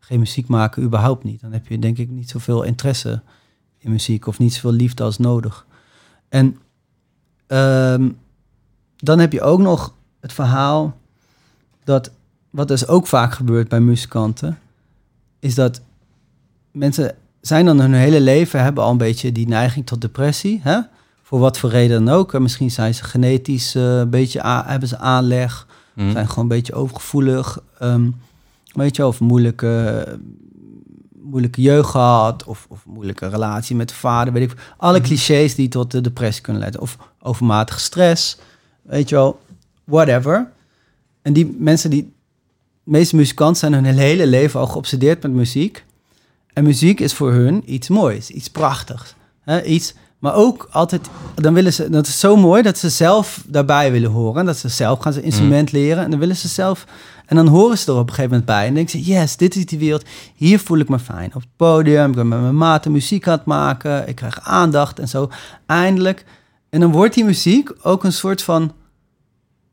geen 0.00 0.18
muziek 0.18 0.48
maken, 0.48 0.82
überhaupt 0.82 1.24
niet. 1.24 1.40
Dan 1.40 1.52
heb 1.52 1.66
je 1.66 1.78
denk 1.78 1.98
ik 1.98 2.10
niet 2.10 2.30
zoveel 2.30 2.62
interesse 2.62 3.20
in 3.80 3.90
muziek 3.90 4.26
of 4.26 4.38
niet 4.38 4.54
zoveel 4.54 4.72
liefde 4.72 5.02
als 5.02 5.18
nodig. 5.18 5.66
En 6.28 6.58
ehm, 7.46 8.08
dan 8.96 9.18
heb 9.18 9.32
je 9.32 9.42
ook 9.42 9.60
nog 9.60 9.94
het 10.20 10.32
verhaal 10.32 10.98
dat, 11.84 12.10
wat 12.50 12.68
dus 12.68 12.86
ook 12.86 13.06
vaak 13.06 13.32
gebeurt 13.32 13.68
bij 13.68 13.80
muzikanten, 13.80 14.58
is 15.38 15.54
dat 15.54 15.80
mensen 16.72 17.14
zijn 17.40 17.64
dan 17.64 17.80
hun 17.80 17.94
hele 17.94 18.20
leven, 18.20 18.62
hebben 18.62 18.84
al 18.84 18.90
een 18.90 18.96
beetje 18.96 19.32
die 19.32 19.48
neiging 19.48 19.86
tot 19.86 20.00
depressie. 20.00 20.60
Hè? 20.62 20.80
Voor 21.22 21.38
wat 21.38 21.58
voor 21.58 21.70
reden 21.70 22.04
dan 22.04 22.14
ook. 22.14 22.34
En 22.34 22.42
misschien 22.42 22.70
zijn 22.70 22.94
ze 22.94 23.04
genetisch 23.04 23.74
eh, 23.74 23.98
een 23.98 24.10
beetje, 24.10 24.40
hebben 24.66 24.88
ze 24.88 24.98
aanleg. 24.98 25.66
Hm. 25.94 26.10
Zijn 26.10 26.28
gewoon 26.28 26.44
een 26.44 26.56
beetje 26.56 26.74
overgevoelig. 26.74 27.62
ehm, 27.78 28.10
weet 28.72 28.96
je, 28.96 29.06
of 29.06 29.20
moeilijke, 29.20 30.04
moeilijke 31.30 31.62
jeugd 31.62 31.90
gehad. 31.90 32.44
Of, 32.44 32.66
of 32.68 32.84
moeilijke 32.86 33.28
relatie 33.28 33.76
met 33.76 33.88
de 33.88 33.94
vader. 33.94 34.32
Weet 34.32 34.50
ik. 34.50 34.74
Alle 34.76 35.00
clichés 35.00 35.54
die 35.54 35.68
tot 35.68 35.90
de 35.90 36.00
depressie 36.00 36.42
kunnen 36.42 36.60
leiden. 36.60 36.80
Of 36.80 36.96
overmatige 37.20 37.80
stress. 37.80 38.38
Weet 38.82 39.08
je 39.08 39.14
wel, 39.14 39.40
whatever. 39.84 40.50
En 41.22 41.32
die 41.32 41.56
mensen 41.58 41.90
die... 41.90 42.12
De 42.84 42.96
meeste 42.96 43.16
muzikanten 43.16 43.56
zijn 43.56 43.84
hun 43.84 43.98
hele 43.98 44.26
leven 44.26 44.60
al 44.60 44.66
geobsedeerd 44.66 45.22
met 45.22 45.32
muziek. 45.32 45.84
En 46.52 46.64
muziek 46.64 47.00
is 47.00 47.14
voor 47.14 47.32
hun 47.32 47.62
iets 47.72 47.88
moois, 47.88 48.30
iets 48.30 48.50
prachtigs. 48.50 49.14
Hè? 49.40 49.62
Iets, 49.62 49.94
maar 50.18 50.34
ook 50.34 50.68
altijd, 50.70 51.08
dan 51.34 51.54
willen 51.54 51.72
ze, 51.72 51.90
dat 51.90 52.06
is 52.06 52.20
zo 52.20 52.36
mooi 52.36 52.62
dat 52.62 52.78
ze 52.78 52.88
zelf 52.88 53.44
daarbij 53.46 53.92
willen 53.92 54.10
horen. 54.10 54.44
Dat 54.44 54.56
ze 54.56 54.68
zelf 54.68 54.98
gaan 54.98 55.12
ze 55.12 55.22
instrument 55.22 55.72
leren 55.72 56.04
en 56.04 56.10
dan 56.10 56.18
willen 56.18 56.36
ze 56.36 56.48
zelf, 56.48 56.84
en 57.30 57.36
dan 57.36 57.46
horen 57.46 57.78
ze 57.78 57.92
er 57.92 57.98
op 57.98 58.08
een 58.08 58.14
gegeven 58.14 58.30
moment 58.30 58.44
bij. 58.46 58.66
En 58.66 58.74
denken 58.74 58.90
ze, 59.04 59.10
yes, 59.12 59.36
dit 59.36 59.56
is 59.56 59.66
die 59.66 59.78
wereld, 59.78 60.04
hier 60.34 60.58
voel 60.58 60.78
ik 60.78 60.88
me 60.88 60.98
fijn. 60.98 61.26
Op 61.34 61.40
het 61.40 61.50
podium, 61.56 62.08
ik 62.10 62.14
ben 62.16 62.28
met 62.28 62.40
mijn 62.40 62.56
maten 62.56 62.92
muziek 62.92 63.26
aan 63.28 63.36
het 63.36 63.44
maken, 63.44 64.08
ik 64.08 64.14
krijg 64.14 64.40
aandacht 64.42 64.98
en 64.98 65.08
zo. 65.08 65.30
Eindelijk. 65.66 66.24
En 66.70 66.80
dan 66.80 66.90
wordt 66.92 67.14
die 67.14 67.24
muziek 67.24 67.70
ook 67.82 68.04
een 68.04 68.12
soort 68.12 68.42
van, 68.42 68.72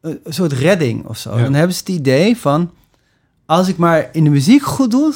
een 0.02 0.20
soort 0.26 0.52
redding 0.52 1.06
of 1.06 1.18
zo. 1.18 1.38
Ja. 1.38 1.44
Dan 1.44 1.54
hebben 1.54 1.74
ze 1.76 1.80
het 1.80 1.90
idee 1.90 2.38
van, 2.38 2.72
als 3.46 3.68
ik 3.68 3.78
maar 3.78 4.10
in 4.12 4.24
de 4.24 4.30
muziek 4.30 4.64
goed 4.64 4.92
doe, 4.92 5.14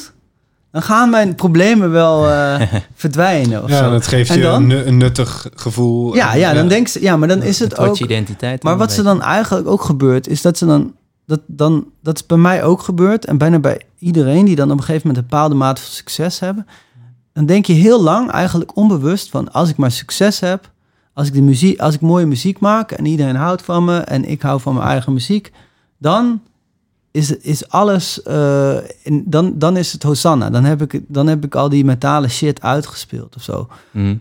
dan 0.72 0.82
gaan 0.82 1.10
mijn 1.10 1.36
problemen 1.36 1.92
wel 1.92 2.30
eh, 2.30 2.62
verdwijnen 2.96 3.64
of 3.64 3.70
Ja, 3.70 3.78
zo. 3.78 3.92
dat 3.92 4.08
geeft 4.08 4.30
En 4.30 4.38
je 4.38 4.42
dan- 4.44 4.62
een, 4.62 4.68
nu- 4.68 4.84
een 4.84 4.98
nuttig 4.98 5.48
gevoel. 5.56 6.16
Ja, 6.16 6.34
ja, 6.34 6.54
dan 6.54 6.68
denk 6.68 6.88
ze, 6.88 7.02
ja, 7.02 7.18
maar 7.18 7.28
dan 7.28 7.42
is 7.42 7.60
het 7.60 7.70
Het 7.70 7.80
wordt 7.80 7.98
je 7.98 8.04
ook. 8.04 8.10
identiteit. 8.10 8.64
Maar 8.64 8.78
wat 8.78 8.92
ze 8.92 9.04
dan 9.04 9.22
eigenlijk 9.22 9.68
ook 9.68 9.82
gebeurt, 9.82 10.28
is 10.28 10.42
dat 10.42 10.58
ze 10.58 10.66
dan. 10.66 10.94
Dat, 11.26 11.40
dan, 11.46 11.86
dat 12.02 12.16
is 12.16 12.26
bij 12.26 12.38
mij 12.38 12.64
ook 12.64 12.82
gebeurd. 12.82 13.26
En 13.26 13.38
bijna 13.38 13.60
bij 13.60 13.82
iedereen 14.00 14.46
die 14.46 14.56
dan 14.56 14.72
op 14.72 14.78
een 14.78 14.84
gegeven 14.84 15.08
moment 15.08 15.24
een 15.24 15.30
bepaalde 15.30 15.56
mate 15.56 15.82
van 15.82 15.92
succes 15.92 16.40
hebben. 16.40 16.68
Dan 17.34 17.46
denk 17.46 17.66
je 17.66 17.74
heel 17.74 18.02
lang 18.04 18.30
eigenlijk 18.32 18.76
onbewust 18.78 19.30
van 19.30 19.52
als 19.52 19.70
ik 19.70 19.78
maar 19.78 19.92
succes 19.92 20.40
heb. 20.40 20.72
Als 21.14 21.28
ik, 21.28 21.34
de 21.34 21.42
muziek, 21.42 21.80
als 21.80 21.94
ik 21.96 22.02
mooie 22.02 22.26
muziek 22.26 22.60
maak 22.60 22.92
en 22.92 23.06
iedereen 23.06 23.36
houdt 23.36 23.62
van 23.62 23.86
me 23.86 23.98
en 23.98 24.26
ik 24.30 24.42
hou 24.42 24.60
van 24.62 24.74
mijn 24.74 24.88
eigen 24.88 25.14
muziek. 25.14 25.52
Dan 25.98 26.42
is, 27.12 27.38
is 27.38 27.70
alles. 27.70 28.22
eh, 28.24 28.78
in, 29.04 29.24
dan, 29.28 29.58
dan 29.58 29.78
is 29.78 29.92
het 29.94 30.04
Hosanna. 30.04 30.50
Dan 30.50 30.64
heb, 30.64 30.82
ik, 30.82 31.02
dan 31.08 31.28
heb 31.28 31.44
ik 31.46 31.56
al 31.56 31.70
die 31.70 31.86
mentale 31.86 32.28
shit 32.28 32.62
uitgespeeld 32.62 33.36
of 33.36 33.42
zo. 33.44 33.68
beetje- 33.92 34.08
Hm. 34.10 34.16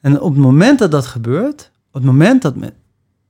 En 0.00 0.20
op 0.20 0.32
het 0.32 0.42
moment 0.42 0.78
dat 0.78 0.90
dat 0.90 1.06
gebeurt, 1.06 1.70
op 1.88 1.94
het 1.94 2.04
moment 2.04 2.42
dat 2.42 2.54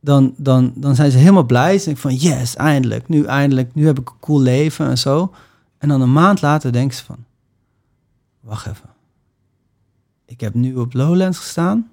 dan, 0.08 0.34
dan, 0.36 0.72
dan 0.74 0.94
zijn 0.94 1.10
ze 1.10 1.18
helemaal 1.18 1.44
blij. 1.44 1.78
Ze 1.78 1.84
denken 1.84 2.02
van, 2.02 2.14
yes, 2.14 2.56
eindelijk, 2.56 3.08
nu 3.08 3.24
eindelijk, 3.24 3.74
nu 3.74 3.86
heb 3.86 3.98
ik 3.98 4.08
een 4.08 4.20
cool 4.20 4.40
leven 4.40 4.86
en 4.86 4.98
zo. 4.98 5.34
En 5.78 5.88
dan 5.88 6.00
een 6.00 6.12
maand 6.12 6.40
later 6.40 6.72
denken 6.72 6.96
ze 6.96 7.04
van, 7.04 7.24
wacht 8.40 8.66
even. 8.66 8.88
Ik 10.24 10.40
heb 10.40 10.54
nu 10.54 10.76
op 10.76 10.94
Lowlands 10.94 11.38
gestaan, 11.38 11.90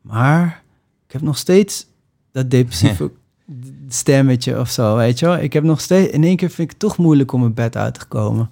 maar 0.00 0.62
ik 1.06 1.12
heb 1.12 1.22
nog 1.22 1.38
steeds 1.38 1.86
dat 2.30 2.50
depressieve 2.50 3.10
stemmetje 3.88 4.60
of 4.60 4.70
zo, 4.70 4.96
weet 4.96 5.18
je 5.18 5.26
wel. 5.26 5.38
Ik 5.38 5.52
heb 5.52 5.64
nog 5.64 5.80
steeds, 5.80 6.12
in 6.12 6.24
één 6.24 6.36
keer 6.36 6.50
vind 6.50 6.70
ik 6.70 6.70
het 6.70 6.78
toch 6.78 6.96
moeilijk 6.96 7.32
om 7.32 7.40
mijn 7.40 7.54
bed 7.54 7.76
uit 7.76 7.98
te 7.98 8.06
komen. 8.06 8.50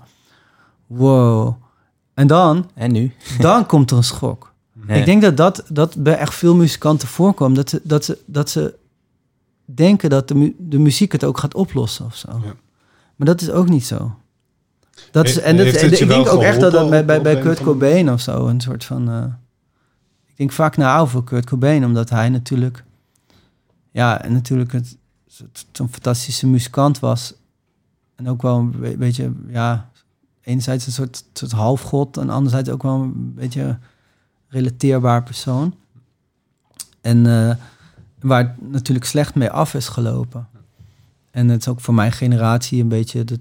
Wow. 0.86 1.54
En 2.14 2.26
dan, 2.26 2.70
En 2.74 2.92
nu? 2.92 3.12
dan 3.38 3.66
komt 3.72 3.90
er 3.90 3.96
een 3.96 4.04
schok. 4.04 4.48
Ik 4.86 5.04
denk 5.04 5.22
dat, 5.22 5.36
dat 5.36 5.64
dat 5.68 6.02
bij 6.02 6.16
echt 6.16 6.34
veel 6.34 6.54
muzikanten 6.54 7.08
voorkomt. 7.08 7.56
Dat 7.56 7.70
ze, 7.70 7.80
dat 7.84 8.04
ze, 8.04 8.18
dat 8.26 8.50
ze 8.50 8.78
denken 9.74 10.10
dat 10.10 10.28
de, 10.28 10.34
mu- 10.34 10.54
de 10.58 10.78
muziek 10.78 11.12
het 11.12 11.24
ook 11.24 11.38
gaat 11.38 11.54
oplossen 11.54 12.04
of 12.04 12.16
zo. 12.16 12.28
Ja. 12.28 12.54
Maar 13.16 13.26
dat 13.26 13.40
is 13.40 13.50
ook 13.50 13.68
niet 13.68 13.86
zo. 13.86 14.14
Dat 15.10 15.24
is, 15.26 15.40
en 15.40 15.56
dat, 15.56 15.66
en 15.66 15.92
ik 15.92 16.08
denk 16.08 16.28
ook 16.28 16.42
echt 16.42 16.60
dat 16.60 16.72
dat 16.72 16.90
bij, 16.90 17.22
bij, 17.22 17.38
Kurt 17.38 17.60
Cobain 17.60 18.12
of 18.12 18.20
zo 18.20 18.46
een 18.46 18.60
soort 18.60 18.84
van... 18.84 19.10
eh, 19.10 19.24
ik 20.26 20.36
denk 20.36 20.52
vaak 20.52 20.76
na 20.76 20.98
over 20.98 21.24
Kurt 21.24 21.46
Cobain, 21.46 21.84
omdat 21.84 22.10
hij 22.10 22.28
natuurlijk... 22.28 22.84
Ja, 23.90 24.22
en 24.22 24.32
natuurlijk 24.32 24.72
het, 24.72 24.96
zo'n 25.72 25.88
fantastische 25.90 26.46
muzikant 26.46 26.98
was. 26.98 27.34
En 28.14 28.28
ook 28.28 28.42
wel 28.42 28.58
een 28.58 28.70
be- 28.70 28.96
beetje, 28.96 29.32
ja... 29.48 29.88
Enerzijds 30.42 30.86
een 30.86 30.92
soort, 30.92 31.24
soort 31.32 31.52
halfgod 31.52 32.16
en 32.16 32.30
anderzijds 32.30 32.68
ook 32.68 32.82
wel 32.82 32.94
een 32.94 33.34
beetje 33.34 33.78
relateerbaar 34.48 35.22
persoon. 35.22 35.74
En 37.00 37.26
eh, 37.26 37.56
waar 38.20 38.42
het 38.60 38.70
natuurlijk 38.70 39.06
slecht 39.06 39.34
mee 39.34 39.50
af 39.50 39.74
is 39.74 39.88
gelopen. 39.88 40.48
En 41.30 41.48
het 41.48 41.60
is 41.60 41.68
ook 41.68 41.80
voor 41.80 41.94
mijn 41.94 42.12
generatie 42.12 42.82
een 42.82 42.88
beetje 42.88 43.24
de, 43.24 43.38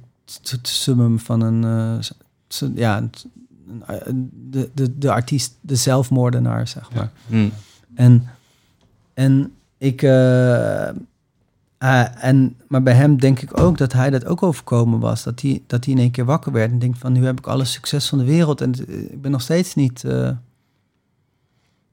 het 0.50 0.68
summum 0.68 1.20
van 1.20 1.42
een... 1.42 1.64
eh, 1.64 2.70
ja, 2.76 2.98
een- 2.98 4.30
de, 4.50 4.70
de, 4.74 4.98
de 4.98 5.12
artiest, 5.12 5.56
de 5.62 5.76
zelfmoordenaar, 5.76 6.68
zeg 6.68 6.92
maar. 6.94 7.12
Hm. 7.28 7.50
En, 7.96 8.28
en 9.14 9.54
ik. 9.78 10.02
eh, 10.02 10.88
eh, 10.90 12.24
en, 12.24 12.56
maar 12.68 12.84
bij 12.84 12.94
hem 12.94 13.20
denk 13.20 13.42
ik 13.42 13.60
ook 13.60 13.78
dat 13.78 13.94
hij 13.94 14.10
dat 14.10 14.26
ook 14.26 14.44
overkomen 14.44 15.00
was. 15.00 15.24
Dat 15.24 15.42
hij, 15.42 15.64
dat 15.68 15.86
hij 15.86 15.94
in 15.94 16.00
één 16.00 16.12
keer 16.12 16.26
wakker 16.26 16.52
werd 16.52 16.72
en 16.72 16.80
denkt 16.80 16.98
van 16.98 17.12
nu 17.12 17.26
heb 17.26 17.38
ik 17.38 17.48
alle 17.48 17.66
succes 17.66 18.10
van 18.10 18.18
de 18.18 18.24
wereld. 18.24 18.62
En 18.62 18.74
eh, 18.88 18.98
ik 19.12 19.22
ben 19.22 19.32
nog 19.32 19.42
steeds 19.42 19.76
niet. 19.76 20.04
eh, 20.04 20.28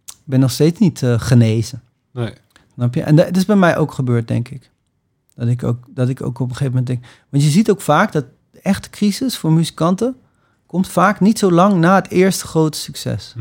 ik 0.07 0.25
ben 0.25 0.41
nog 0.41 0.51
steeds 0.51 0.79
niet 0.81 1.03
eh, 1.03 1.21
genezen. 1.21 1.83
Nee. 2.11 2.33
Snap 2.77 2.95
je? 2.95 3.03
En 3.03 3.17
dat 3.17 3.37
is 3.37 3.45
bij 3.45 3.57
mij 3.57 3.77
ook 3.77 3.93
gebeurd, 3.93 4.29
denk 4.29 4.49
ik. 4.49 4.71
Dat 5.35 5.49
ik, 5.49 5.65
ook, 5.65 5.79
dat 5.89 6.09
ik 6.09 6.23
ook 6.23 6.39
op 6.41 6.49
een 6.49 6.57
gegeven 6.57 6.67
moment 6.67 6.87
denk. 6.87 7.05
Want 7.29 7.43
je 7.43 7.51
ziet 7.51 7.71
ook 7.71 7.81
vaak 7.81 8.13
dat 8.13 8.25
de 8.51 8.61
echte 8.61 8.91
crisis 8.91 9.37
voor 9.37 9.53
muzikanten 9.53 10.17
komt 10.67 10.89
vaak 10.89 11.21
niet 11.21 11.39
zo 11.39 11.53
lang 11.53 11.75
na 11.75 11.95
het 11.95 12.09
eerste 12.09 12.47
grote 12.47 12.79
succes. 12.79 13.35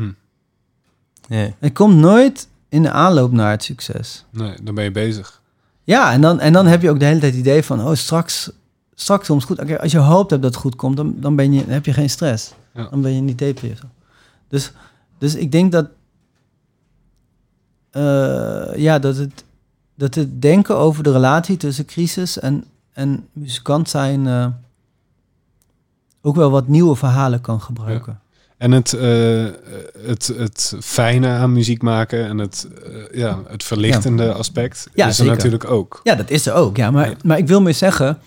Ja. 1.28 1.50
Het 1.58 1.72
komt 1.72 1.96
nooit 1.96 2.48
in 2.68 2.82
de 2.82 2.90
aanloop 2.90 3.32
naar 3.32 3.50
het 3.50 3.64
succes. 3.64 4.24
nee, 4.30 4.54
dan 4.62 4.74
ben 4.74 4.84
je 4.84 4.90
bezig. 4.90 5.42
Ja, 5.84 6.12
en 6.12 6.20
dan, 6.20 6.40
en 6.40 6.52
dan 6.52 6.66
heb 6.66 6.82
je 6.82 6.90
ook 6.90 6.98
de 6.98 7.04
hele 7.04 7.20
tijd 7.20 7.32
het 7.32 7.40
idee 7.40 7.62
van, 7.62 7.80
oh, 7.80 7.94
straks, 7.94 8.50
straks 8.94 9.26
komt 9.26 9.42
het 9.42 9.50
goed. 9.50 9.60
Oké, 9.60 9.80
als 9.80 9.92
je 9.92 9.98
hoopt 9.98 10.30
dat 10.30 10.42
het 10.42 10.56
goed 10.56 10.76
komt, 10.76 10.96
dan, 10.96 11.14
dan, 11.16 11.36
ben 11.36 11.52
je, 11.52 11.60
dan 11.64 11.72
heb 11.72 11.84
je 11.84 11.92
geen 11.92 12.10
stress. 12.10 12.54
Ja. 12.74 12.88
Dan 12.90 13.02
ben 13.02 13.14
je 13.14 13.20
niet 13.20 13.38
depressief. 13.38 13.80
Dus, 14.48 14.72
dus 15.18 15.34
ik 15.34 15.52
denk 15.52 15.72
dat, 15.72 15.88
eh, 17.96 18.76
ja, 18.76 18.98
dat 18.98 19.16
het, 19.16 19.44
dat 19.94 20.14
het 20.14 20.42
denken 20.42 20.76
over 20.76 21.02
de 21.02 21.12
relatie 21.12 21.56
tussen 21.56 21.84
crisis 21.84 22.38
en, 22.38 22.64
en 22.92 23.28
muzikant 23.32 23.88
zijn 23.88 24.26
eh, 24.26 24.46
ook 26.22 26.36
wel 26.36 26.50
wat 26.50 26.68
nieuwe 26.68 26.96
verhalen 26.96 27.40
kan 27.40 27.60
gebruiken. 27.60 28.20
En 28.56 28.72
het, 28.72 28.92
eh, 28.92 29.46
het, 30.06 30.26
het 30.36 30.74
fijne 30.80 31.28
aan 31.28 31.52
muziek 31.52 31.82
maken 31.82 32.26
en 32.26 32.38
het, 32.38 32.68
ja, 33.12 33.38
het 33.48 33.64
verlichtende 33.64 34.32
aspect 34.32 34.88
Ja, 34.94 35.06
is 35.06 35.18
er 35.18 35.26
natuurlijk 35.26 35.70
ook. 35.70 36.00
Ja, 36.02 36.14
dat 36.14 36.30
is 36.30 36.46
er 36.46 36.52
ook. 36.54 36.76
Ja, 36.76 36.90
maar, 36.90 37.08
Ja. 37.08 37.16
maar 37.24 37.38
ik 37.38 37.46
wil 37.46 37.62
meer 37.62 37.74
zeggen. 37.74 38.18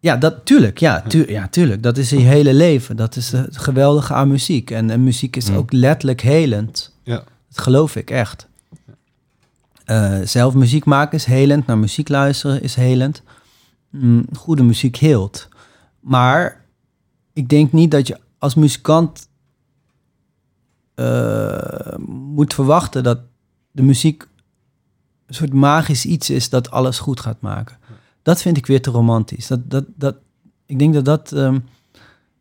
Ja, 0.00 0.16
dat, 0.16 0.34
tuurlijk. 0.44 0.78
Ja, 0.78 1.04
tu 1.08 1.30
ja, 1.30 1.48
tuurlijk. 1.48 1.82
Dat 1.82 1.96
is 1.96 2.10
je 2.10 2.16
hele 2.16 2.54
leven. 2.54 2.96
Dat 2.96 3.16
is 3.16 3.32
het 3.32 3.58
geweldige 3.58 4.14
aan 4.14 4.28
muziek. 4.28 4.70
En, 4.70 4.90
en 4.90 5.04
muziek 5.04 5.36
is 5.36 5.50
ook 5.50 5.72
letterlijk 5.72 6.20
helend. 6.20 6.92
Ja. 7.02 7.24
Dat 7.48 7.58
geloof 7.64 7.96
ik 7.96 8.10
echt. 8.10 8.46
Eh, 9.84 10.18
zelf 10.24 10.54
muziek 10.54 10.84
maken 10.84 11.18
is 11.18 11.24
helend. 11.24 11.66
Naar 11.66 11.78
muziek 11.78 12.08
luisteren 12.08 12.62
is 12.62 12.74
helend. 12.74 13.22
Mm, 13.90 14.24
goede 14.36 14.62
muziek 14.62 14.96
heelt. 14.96 15.48
Maar 16.00 16.64
ik 17.32 17.48
denk 17.48 17.72
niet 17.72 17.90
dat 17.90 18.06
je 18.06 18.18
als 18.38 18.54
muzikant 18.54 19.28
eh, 20.94 21.96
moet 22.06 22.54
verwachten 22.54 23.02
dat 23.02 23.18
de 23.70 23.82
muziek 23.82 24.28
een 25.26 25.34
soort 25.34 25.52
magisch 25.52 26.04
iets 26.04 26.30
is 26.30 26.48
dat 26.48 26.70
alles 26.70 26.98
goed 26.98 27.20
gaat 27.20 27.40
maken. 27.40 27.76
Dat 28.22 28.42
vind 28.42 28.56
ik 28.56 28.66
weer 28.66 28.82
te 28.82 28.90
romantisch. 28.90 29.46
Dat, 29.46 29.70
dat, 29.70 29.84
dat, 29.96 30.16
ik 30.66 30.78
denk 30.78 30.94
dat 30.94 31.04
dat, 31.04 31.32
ehm, 31.32 31.58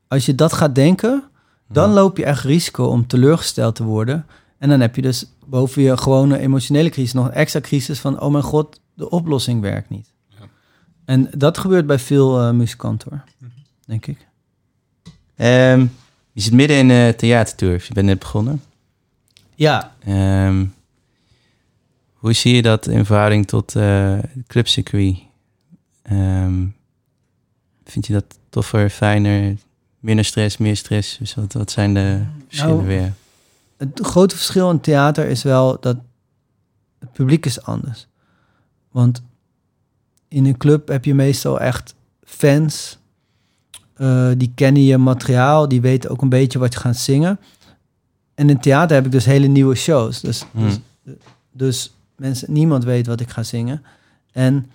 als 0.07 0.25
je 0.25 0.35
dat 0.35 0.53
gaat 0.53 0.75
denken, 0.75 1.23
dan 1.69 1.89
Ja. 1.89 1.95
loop 1.95 2.17
je 2.17 2.25
echt 2.25 2.43
risico 2.43 2.85
om 2.85 3.07
teleurgesteld 3.07 3.75
te 3.75 3.83
worden. 3.83 4.25
En 4.63 4.69
dan 4.69 4.79
heb 4.79 4.95
je 4.95 5.01
dus 5.01 5.25
boven 5.45 5.81
je 5.81 5.97
gewone 5.97 6.39
emotionele 6.39 6.89
crisis 6.89 7.13
nog 7.13 7.25
een 7.25 7.33
extra 7.33 7.61
crisis 7.61 7.99
van, 7.99 8.21
oh 8.21 8.31
mijn 8.31 8.43
god, 8.43 8.79
de 8.93 9.09
oplossing 9.09 9.61
werkt 9.61 9.89
niet. 9.89 10.13
Ja. 10.27 10.45
En 11.05 11.29
dat 11.37 11.57
gebeurt 11.57 11.85
bij 11.85 11.99
veel 11.99 12.39
eh, 12.39 12.51
muzikanten 12.51 13.09
hoor, 13.11 13.49
denk 13.85 14.05
ik. 14.05 14.27
Ehm, 15.35 15.85
je 16.31 16.41
zit 16.41 16.53
midden 16.53 16.77
in 16.77 16.89
een 16.89 17.15
theatertour. 17.15 17.83
Je 17.87 17.93
bent 17.93 18.05
net 18.05 18.19
begonnen. 18.19 18.61
Ja, 19.55 19.95
Ehm, 19.99 20.65
hoe 22.13 22.33
zie 22.33 22.55
je 22.55 22.61
dat 22.61 22.87
in 22.87 23.05
verhouding 23.05 23.47
tot 23.47 23.75
eh 23.75 24.17
het 24.21 24.47
clubcircuit? 24.47 25.17
Ehm, 26.01 26.65
vind 27.83 28.07
je 28.07 28.13
dat 28.13 28.37
toffer, 28.49 28.89
fijner, 28.89 29.55
Minder 29.99 30.25
stress, 30.25 30.57
meer 30.57 30.75
stress. 30.75 31.17
Dus 31.17 31.33
wat, 31.33 31.53
wat 31.53 31.71
zijn 31.71 31.93
de 31.93 32.21
verschillen 32.47 32.75
Nou, 32.75 32.87
weer? 32.87 33.13
Het 33.89 33.99
grote 34.05 34.35
verschil 34.35 34.69
in 34.69 34.79
theater 34.79 35.27
is 35.27 35.43
wel 35.43 35.77
dat 35.79 35.97
het 36.99 37.11
publiek 37.11 37.45
is 37.45 37.61
anders. 37.61 38.07
Want 38.91 39.21
in 40.27 40.45
een 40.45 40.57
club 40.57 40.87
heb 40.87 41.05
je 41.05 41.13
meestal 41.13 41.59
echt 41.59 41.95
fans. 42.23 42.97
eh, 43.93 44.29
die 44.37 44.51
kennen 44.55 44.83
je 44.83 44.97
materiaal, 44.97 45.67
die 45.67 45.81
weten 45.81 46.09
ook 46.09 46.21
een 46.21 46.29
beetje 46.29 46.59
wat 46.59 46.73
je 46.73 46.79
gaat 46.79 46.97
zingen. 46.97 47.39
En 48.35 48.49
in 48.49 48.59
theater 48.59 48.95
heb 48.95 49.05
ik 49.05 49.11
dus 49.11 49.25
hele 49.25 49.47
nieuwe 49.47 49.75
shows. 49.75 50.21
Dus, 50.21 50.45
Hmm. 50.51 50.67
dus, 51.03 51.15
dus 51.51 51.93
mensen, 52.15 52.53
niemand 52.53 52.83
weet 52.83 53.07
wat 53.07 53.19
ik 53.19 53.29
ga 53.29 53.43
zingen. 53.43 53.83
En 54.31 54.65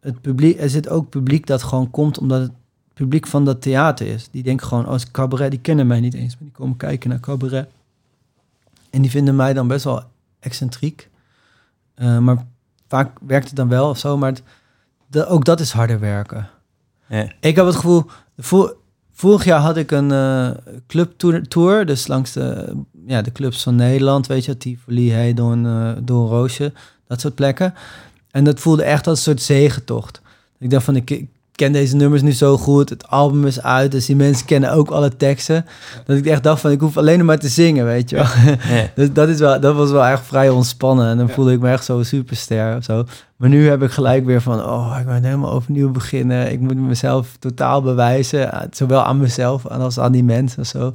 het 0.00 0.20
publiek, 0.20 0.60
er 0.60 0.70
zit 0.70 0.88
ook 0.88 1.08
publiek 1.08 1.46
dat 1.46 1.62
gewoon 1.62 1.90
komt 1.90 2.18
omdat 2.18 2.40
het 2.40 2.50
publiek 2.94 3.26
van 3.26 3.44
dat 3.44 3.62
theater 3.62 4.06
is. 4.06 4.28
Die 4.30 4.42
denken 4.42 4.66
gewoon, 4.66 4.86
als 4.86 5.10
cabaret, 5.10 5.50
die 5.50 5.60
kennen 5.60 5.86
mij 5.86 6.00
niet 6.00 6.14
eens, 6.14 6.34
maar 6.34 6.42
die 6.48 6.56
komen 6.56 6.76
kijken 6.76 7.10
naar 7.10 7.20
cabaret. 7.20 7.68
En 8.94 9.02
die 9.02 9.10
vinden 9.10 9.36
mij 9.36 9.52
dan 9.52 9.68
best 9.68 9.84
wel 9.84 10.02
excentriek. 10.40 11.10
Eh, 11.94 12.18
maar 12.18 12.46
vaak 12.88 13.10
werkt 13.26 13.46
het 13.46 13.56
dan 13.56 13.68
wel 13.68 13.88
of 13.88 13.98
zo. 13.98 14.16
Maar 14.16 14.30
het- 14.30 14.42
de, 15.06 15.26
ook 15.26 15.44
dat 15.44 15.60
is 15.60 15.72
harder 15.72 16.00
werken. 16.00 16.48
Ja. 17.08 17.32
Ik 17.40 17.56
heb 17.56 17.66
het 17.66 17.74
gevoel... 17.74 18.04
Vor, 18.38 18.76
vorig 19.12 19.44
jaar 19.44 19.60
had 19.60 19.76
ik 19.76 19.90
een 19.90 20.10
eh 20.12 20.50
clubtour, 20.86 21.48
tour, 21.48 21.86
dus 21.86 22.06
langs 22.06 22.32
de, 22.32 22.76
ja, 23.06 23.22
de 23.22 23.32
clubs 23.32 23.62
van 23.62 23.74
Nederland, 23.76 24.26
weet 24.26 24.44
je, 24.44 24.56
Tivoli, 24.56 25.12
eh 25.28 25.34
Don 26.02 26.26
Roosje, 26.26 26.72
dat 27.06 27.20
soort 27.20 27.34
plekken. 27.34 27.74
En 28.30 28.44
dat 28.44 28.60
voelde 28.60 28.82
echt 28.84 29.06
als 29.06 29.18
een 29.18 29.24
soort 29.24 29.42
zegentocht. 29.42 30.20
Ik 30.58 30.70
dacht 30.70 30.84
van, 30.84 30.96
ik, 30.96 31.10
ik 31.10 31.28
ken 31.54 31.72
deze 31.72 31.96
nummers 31.96 32.22
nu 32.22 32.32
zo 32.32 32.56
goed, 32.58 32.88
het 32.88 33.08
album 33.08 33.46
is 33.46 33.62
uit, 33.62 33.90
dus 33.92 34.06
die 34.06 34.16
mensen 34.16 34.46
kennen 34.46 34.72
ook 34.72 34.90
alle 34.90 35.16
teksten. 35.16 35.66
Dat 36.06 36.16
ik 36.16 36.26
echt 36.26 36.42
dacht 36.42 36.60
van, 36.60 36.70
ik 36.70 36.80
hoef 36.80 36.96
alleen 36.96 37.18
nog 37.18 37.26
maar 37.26 37.38
te 37.38 37.48
zingen, 37.48 37.84
weet 37.84 38.10
je 38.10 38.16
wel. 38.16 38.24
Ja. 38.76 38.90
Dus 38.94 39.12
dat, 39.12 39.28
is 39.28 39.38
wel, 39.38 39.60
dat 39.60 39.74
was 39.74 39.90
wel 39.90 40.04
echt 40.04 40.26
vrij 40.26 40.48
ontspannen. 40.48 41.08
En 41.08 41.16
dan 41.16 41.26
Ja. 41.26 41.32
voelde 41.32 41.52
ik 41.52 41.60
me 41.60 41.70
echt 41.70 41.84
zo 41.84 42.02
superster 42.02 42.76
of 42.76 42.84
zo. 42.84 43.04
Maar 43.36 43.48
nu 43.48 43.68
heb 43.68 43.82
ik 43.82 43.90
gelijk 43.90 44.24
weer 44.24 44.40
van... 44.40 44.64
oh, 44.64 44.96
ik 45.00 45.06
moet 45.06 45.22
helemaal 45.22 45.52
overnieuw 45.52 45.90
beginnen. 45.90 46.52
Ik 46.52 46.60
moet 46.60 46.76
mezelf 46.76 47.36
totaal 47.38 47.82
bewijzen. 47.82 48.52
eh, 48.52 48.60
Zowel 48.70 49.02
aan 49.02 49.18
mezelf 49.18 49.66
als 49.66 49.98
aan 49.98 50.12
die 50.12 50.24
mensen 50.24 50.60
of 50.60 50.66
zo. 50.66 50.92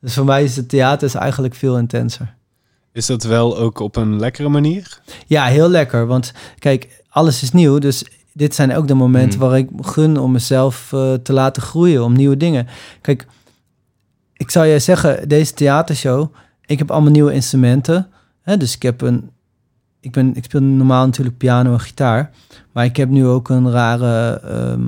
Dus 0.00 0.14
voor 0.14 0.24
mij 0.24 0.44
is 0.44 0.56
het 0.56 0.68
theater 0.68 1.06
is 1.08 1.14
eigenlijk 1.14 1.54
veel 1.54 1.78
intenser. 1.78 2.34
Is 2.92 3.06
dat 3.06 3.22
wel 3.22 3.58
ook 3.58 3.78
op 3.78 3.96
een 3.96 4.18
lekkere 4.18 4.48
manier? 4.48 4.98
Ja, 5.26 5.44
heel 5.44 5.68
lekker. 5.68 6.06
Want 6.06 6.32
kijk, 6.58 7.02
alles 7.08 7.42
is 7.42 7.52
nieuw. 7.52 7.78
Dus 7.78 8.04
dit 8.32 8.54
zijn 8.54 8.74
ook 8.74 8.88
de 8.88 8.94
momenten 8.94 9.38
Mm. 9.40 9.46
waar 9.46 9.58
ik 9.58 9.68
gun 9.80 10.18
om 10.18 10.32
mezelf 10.32 10.92
eh, 10.92 11.14
te 11.14 11.32
laten 11.32 11.62
groeien. 11.62 12.04
Om 12.04 12.12
nieuwe 12.12 12.36
dingen. 12.36 12.66
Kijk, 13.00 13.26
ik 14.36 14.50
zou 14.50 14.66
je 14.66 14.78
zeggen, 14.78 15.28
deze 15.28 15.54
theatershow... 15.54 16.26
Ik 16.66 16.78
heb 16.78 16.90
allemaal 16.90 17.10
nieuwe 17.10 17.32
instrumenten. 17.32 18.08
Hè? 18.42 18.56
Dus 18.56 18.74
ik 18.74 18.82
heb 18.82 19.00
een... 19.00 19.30
Ik, 20.00 20.12
ben, 20.12 20.34
ik 20.36 20.44
speel 20.44 20.62
normaal 20.62 21.04
natuurlijk 21.04 21.36
piano 21.36 21.72
en 21.72 21.80
gitaar. 21.80 22.30
Maar 22.72 22.84
ik 22.84 22.96
heb 22.96 23.08
nu 23.08 23.26
ook 23.26 23.48
een 23.48 23.70
rare... 23.70 24.40
ehm, 24.40 24.82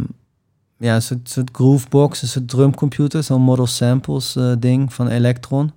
ja, 0.79 0.95
een 0.95 1.03
soort, 1.03 1.29
soort 1.31 1.49
groovebox. 1.53 2.23
Een 2.23 2.29
soort 2.29 2.49
drumcomputer. 2.49 3.23
Zo'n 3.23 3.43
Model 3.43 3.67
Samples 3.67 4.37
eh, 4.37 4.53
ding 4.59 4.93
van 4.93 5.09
Electron. 5.09 5.73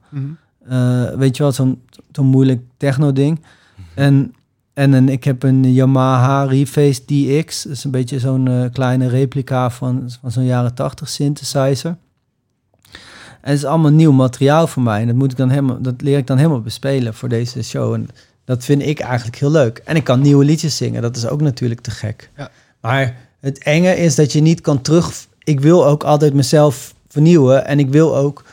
Eh, 0.68 1.04
weet 1.10 1.38
je 1.38 1.44
wel, 1.44 1.52
zo'n 1.52 1.82
zo'n 2.12 2.26
moeilijk 2.26 2.62
techno-ding. 2.78 3.42
En, 3.94 4.34
en 4.78 4.94
een, 4.94 5.10
ik 5.10 5.24
heb 5.24 5.44
een 5.44 5.74
Yamaha 5.74 6.44
Reface 6.44 7.02
DX. 7.06 7.64
Dat 7.64 7.72
is 7.72 7.84
een 7.84 7.92
beetje 7.92 8.20
zo'n 8.20 8.48
eh, 8.48 8.64
kleine 8.72 9.08
replica 9.08 9.70
van, 9.70 10.10
van 10.22 10.32
zo'n 10.32 10.46
jaren 10.46 10.74
80 10.74 11.10
synthesizer. 11.10 11.98
En 13.42 13.52
het 13.52 13.58
is 13.58 13.66
allemaal 13.66 13.92
nieuw 13.92 14.12
materiaal 14.12 14.68
voor 14.68 14.84
mij. 14.84 15.02
En 15.02 15.08
dat, 15.08 15.16
moet 15.16 15.32
ik 15.32 15.38
dan 15.38 15.50
helemaal, 15.50 15.82
dat 15.82 16.02
leer 16.02 16.18
ik 16.18 16.28
dan 16.28 16.38
helemaal 16.38 16.62
bespelen 16.62 17.14
voor 17.14 17.30
deze 17.30 17.64
show. 17.64 17.94
En 17.94 18.10
dat 18.46 18.64
vind 18.64 18.82
ik 18.82 19.00
eigenlijk 19.00 19.38
heel 19.38 19.52
leuk. 19.52 19.82
En 19.86 19.96
ik 19.96 20.04
kan 20.04 20.22
nieuwe 20.22 20.46
liedjes 20.46 20.78
zingen. 20.78 21.02
Dat 21.02 21.16
is 21.16 21.28
ook 21.28 21.42
natuurlijk 21.42 21.82
te 21.82 21.92
gek. 21.92 22.30
Ja. 22.38 22.50
Maar 22.82 23.16
het 23.40 23.58
enge 23.58 23.96
is 23.96 24.16
dat 24.16 24.32
je 24.34 24.42
niet 24.42 24.62
kan 24.62 24.82
terug... 24.82 25.28
Ik 25.44 25.60
wil 25.60 25.86
ook 25.86 26.04
altijd 26.04 26.34
mezelf 26.34 26.94
vernieuwen. 27.08 27.66
En 27.66 27.80
ik 27.80 27.90
wil 27.90 28.18
ook... 28.18 28.44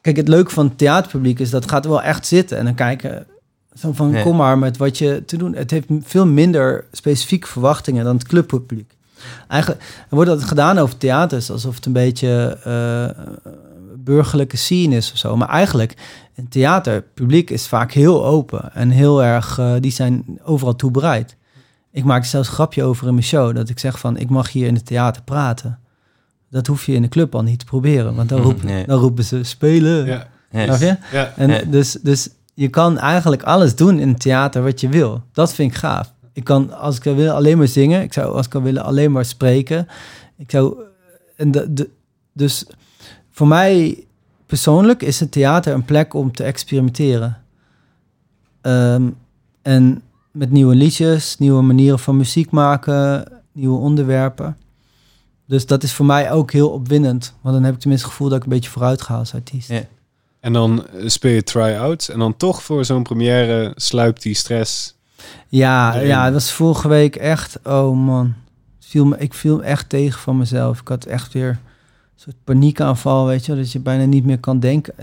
Kijk, 0.00 0.16
het 0.16 0.28
leuke 0.28 0.50
van 0.50 0.66
het 0.66 0.78
theaterpubliek 0.78 1.38
is 1.38 1.50
dat 1.50 1.70
gaat 1.70 1.86
wel 1.86 2.02
echt 2.02 2.26
zitten. 2.26 2.58
En 2.58 2.64
dan 2.64 2.74
kijken... 2.74 3.26
Zo 3.78 3.92
van, 3.92 4.22
kom 4.22 4.36
maar 4.36 4.58
met 4.58 4.76
wat 4.76 4.98
je 4.98 5.22
te 5.26 5.36
doen. 5.36 5.54
Het 5.54 5.70
heeft 5.70 5.86
veel 6.02 6.26
minder 6.26 6.84
specifieke 6.92 7.46
verwachtingen 7.46 8.04
dan 8.04 8.14
het 8.16 8.26
clubpubliek. 8.28 8.94
Eigenlijk 9.48 9.82
er 9.82 10.14
wordt 10.14 10.30
dat 10.30 10.44
gedaan 10.44 10.78
over 10.78 10.96
theaters 10.96 11.50
alsof 11.50 11.74
het 11.74 11.86
een 11.86 11.92
beetje 11.92 12.58
eh, 12.64 13.24
burgerlijke 13.96 14.56
scene 14.56 14.96
is 14.96 15.12
of 15.12 15.18
zo. 15.18 15.36
Maar 15.36 15.48
eigenlijk, 15.48 15.94
een 16.34 16.48
theaterpubliek 16.48 17.50
is 17.50 17.66
vaak 17.66 17.92
heel 17.92 18.26
open 18.26 18.74
en 18.74 18.90
heel 18.90 19.24
erg, 19.24 19.58
eh, 19.58 19.72
die 19.80 19.92
zijn 19.92 20.24
overal 20.42 20.76
toe 20.76 20.90
bereid. 20.90 21.36
Ik 21.92 22.04
maak 22.04 22.22
er 22.22 22.28
zelfs 22.28 22.48
een 22.48 22.54
grapje 22.54 22.82
over 22.82 23.06
in 23.06 23.14
mijn 23.14 23.26
show, 23.26 23.54
dat 23.54 23.68
ik 23.68 23.78
zeg 23.78 23.98
van, 23.98 24.16
ik 24.16 24.28
mag 24.28 24.52
hier 24.52 24.66
in 24.66 24.74
het 24.74 24.86
theater 24.86 25.22
praten. 25.22 25.78
Dat 26.50 26.66
hoef 26.66 26.86
je 26.86 26.92
in 26.92 27.02
de 27.02 27.08
club 27.08 27.34
al 27.34 27.42
niet 27.42 27.58
te 27.58 27.64
proberen, 27.64 28.14
want 28.14 28.28
dan, 28.28 28.40
roepen, 28.48 28.66
nee. 28.66 28.86
dan 28.86 28.98
roepen 28.98 29.24
ze 29.24 29.42
spelen. 29.42 30.06
Ja. 30.06 30.26
Ja. 30.50 30.64
Snap 30.64 30.78
je? 30.78 30.96
Ja. 31.16 31.32
En 31.36 31.50
Ja. 31.50 31.62
dus, 31.62 31.92
dus 32.02 32.28
je 32.56 32.68
kan 32.68 32.98
eigenlijk 32.98 33.42
alles 33.42 33.76
doen 33.76 33.98
in 33.98 34.08
het 34.08 34.20
theater 34.20 34.62
wat 34.62 34.80
je 34.80 34.88
wil. 34.88 35.22
Dat 35.32 35.54
vind 35.54 35.72
ik 35.72 35.78
gaaf. 35.78 36.12
Ik 36.32 36.44
kan, 36.44 36.72
als 36.72 36.96
ik 36.96 37.02
wil, 37.02 37.32
alleen 37.32 37.58
maar 37.58 37.68
zingen. 37.68 38.02
Ik 38.02 38.12
zou, 38.12 38.34
als 38.34 38.46
ik 38.46 38.52
wil, 38.52 38.78
alleen 38.78 39.12
maar 39.12 39.24
spreken. 39.24 39.88
Ik 40.36 40.50
zou, 40.50 40.76
en 41.36 41.50
de, 41.50 41.72
de, 41.72 41.90
dus 42.32 42.66
voor 43.30 43.46
mij 43.46 44.04
persoonlijk 44.46 45.02
is 45.02 45.20
het 45.20 45.32
theater 45.32 45.74
een 45.74 45.84
plek 45.84 46.14
om 46.14 46.32
te 46.32 46.44
experimenteren. 46.44 47.42
Ehm, 48.60 49.10
en 49.62 50.02
met 50.30 50.50
nieuwe 50.50 50.74
liedjes, 50.74 51.38
nieuwe 51.38 51.62
manieren 51.62 51.98
van 51.98 52.16
muziek 52.16 52.50
maken, 52.50 53.32
nieuwe 53.52 53.78
onderwerpen. 53.78 54.56
Dus 55.46 55.66
dat 55.66 55.82
is 55.82 55.92
voor 55.92 56.06
mij 56.06 56.32
ook 56.32 56.52
heel 56.52 56.70
opwindend. 56.70 57.34
Want 57.40 57.54
dan 57.54 57.64
heb 57.64 57.74
ik 57.74 57.80
tenminste 57.80 58.06
het 58.06 58.16
gevoel 58.16 58.30
dat 58.30 58.38
ik 58.38 58.44
een 58.44 58.56
beetje 58.56 58.70
vooruit 58.70 59.02
ga 59.02 59.16
als 59.16 59.34
artiest. 59.34 59.72
En 60.46 60.52
dan 60.52 60.86
eh, 60.86 61.08
speel 61.08 61.32
je 61.32 61.42
try-outs. 61.42 62.10
En 62.10 62.18
dan 62.18 62.36
toch 62.36 62.62
voor 62.62 62.84
zo'n 62.84 63.02
première 63.02 63.72
sluipt 63.76 64.22
die 64.22 64.34
stress. 64.34 64.96
Ja, 65.48 65.94
erin. 65.94 66.06
ja, 66.06 66.24
het 66.24 66.32
was 66.32 66.52
vorige 66.52 66.88
week 66.88 67.16
echt, 67.16 67.58
oh 67.64 67.96
man. 67.96 68.34
Viel 68.80 69.04
me, 69.04 69.18
ik 69.18 69.34
viel 69.34 69.56
me 69.56 69.62
echt 69.62 69.88
tegen 69.88 70.20
van 70.20 70.36
mezelf. 70.36 70.80
Ik 70.80 70.88
had 70.88 71.04
echt 71.04 71.32
weer 71.32 71.48
een 71.48 71.58
soort 72.14 72.36
paniekaanval, 72.44 73.26
weet 73.26 73.46
je, 73.46 73.56
dat 73.56 73.72
je 73.72 73.78
bijna 73.78 74.04
niet 74.04 74.24
meer 74.24 74.38
kan 74.38 74.60
denken. 74.60 74.94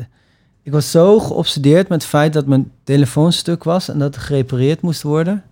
Ik 0.62 0.72
was 0.72 0.92
zo 0.92 1.20
geobsedeerd 1.20 1.88
met 1.88 2.02
het 2.02 2.10
feit 2.10 2.34
dat 2.34 2.46
mijn 2.46 2.72
telefoon 2.84 3.32
stuk 3.32 3.64
was 3.64 3.90
en 3.90 4.00
dat 4.00 4.16
er 4.16 4.22
gerepareerd 4.22 4.82
moest 4.82 5.02
worden. 5.02 5.44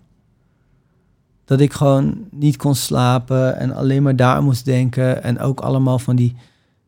Dat 1.46 1.60
ik 1.60 1.74
gewoon 1.74 2.28
niet 2.30 2.58
kon 2.58 2.76
slapen 2.76 3.58
en 3.58 3.74
alleen 3.74 4.04
maar 4.04 4.16
daar 4.16 4.44
moest 4.44 4.66
denken. 4.66 5.24
En 5.24 5.40
ook 5.40 5.60
allemaal 5.60 6.00
van 6.00 6.16
die, 6.16 6.36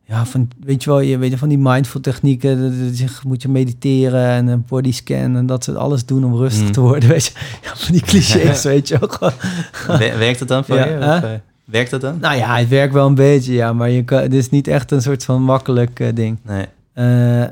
ja, 0.06 0.26
van, 0.26 0.48
weet 0.64 0.84
je 0.84 0.90
wel, 0.90 1.00
je 1.00 1.18
weet 1.18 1.38
van 1.38 1.48
die 1.48 1.58
mindful 1.58 2.00
technieken. 2.00 2.60
dat- 2.88 2.98
je 2.98 3.06
moet 3.26 3.42
je 3.42 3.48
mediteren 3.48 4.28
en 4.28 4.46
een 4.46 4.64
bodyscan 4.68 5.36
en 5.36 5.46
dat 5.46 5.64
ze 5.64 5.72
alles 5.78 6.04
doen 6.06 6.24
om 6.24 6.36
rustig 6.36 6.66
Mm. 6.66 6.72
te 6.72 6.80
worden, 6.80 7.08
weet 7.14 7.24
je. 7.24 7.32
Ja, 7.62 7.70
van 7.76 7.92
die 7.92 8.02
clichés, 8.02 8.62
weet 8.72 8.88
je. 8.88 8.98
Wer- 9.98 10.18
Werkt 10.18 10.38
het 10.40 10.48
dan 10.48 10.64
voor 10.64 10.76
Ja, 10.76 10.84
je? 10.86 10.96
Of, 10.98 11.22
eh, 11.22 11.30
werkt 11.64 11.90
dat 11.90 12.00
dan? 12.00 12.18
Nou 12.20 12.36
ja, 12.36 12.56
het 12.56 12.68
werkt 12.68 12.92
wel 12.92 13.06
een 13.06 13.14
beetje, 13.14 13.52
ja, 13.52 13.72
maar 13.72 13.90
je 13.90 14.04
kan, 14.04 14.20
het 14.22 14.34
is 14.34 14.50
niet 14.50 14.68
echt 14.68 14.90
een 14.90 15.02
soort 15.02 15.24
van 15.24 15.42
makkelijk 15.42 16.00
eh, 16.00 16.08
ding. 16.14 16.38
Nee. 16.42 16.66
Eh 16.92 17.44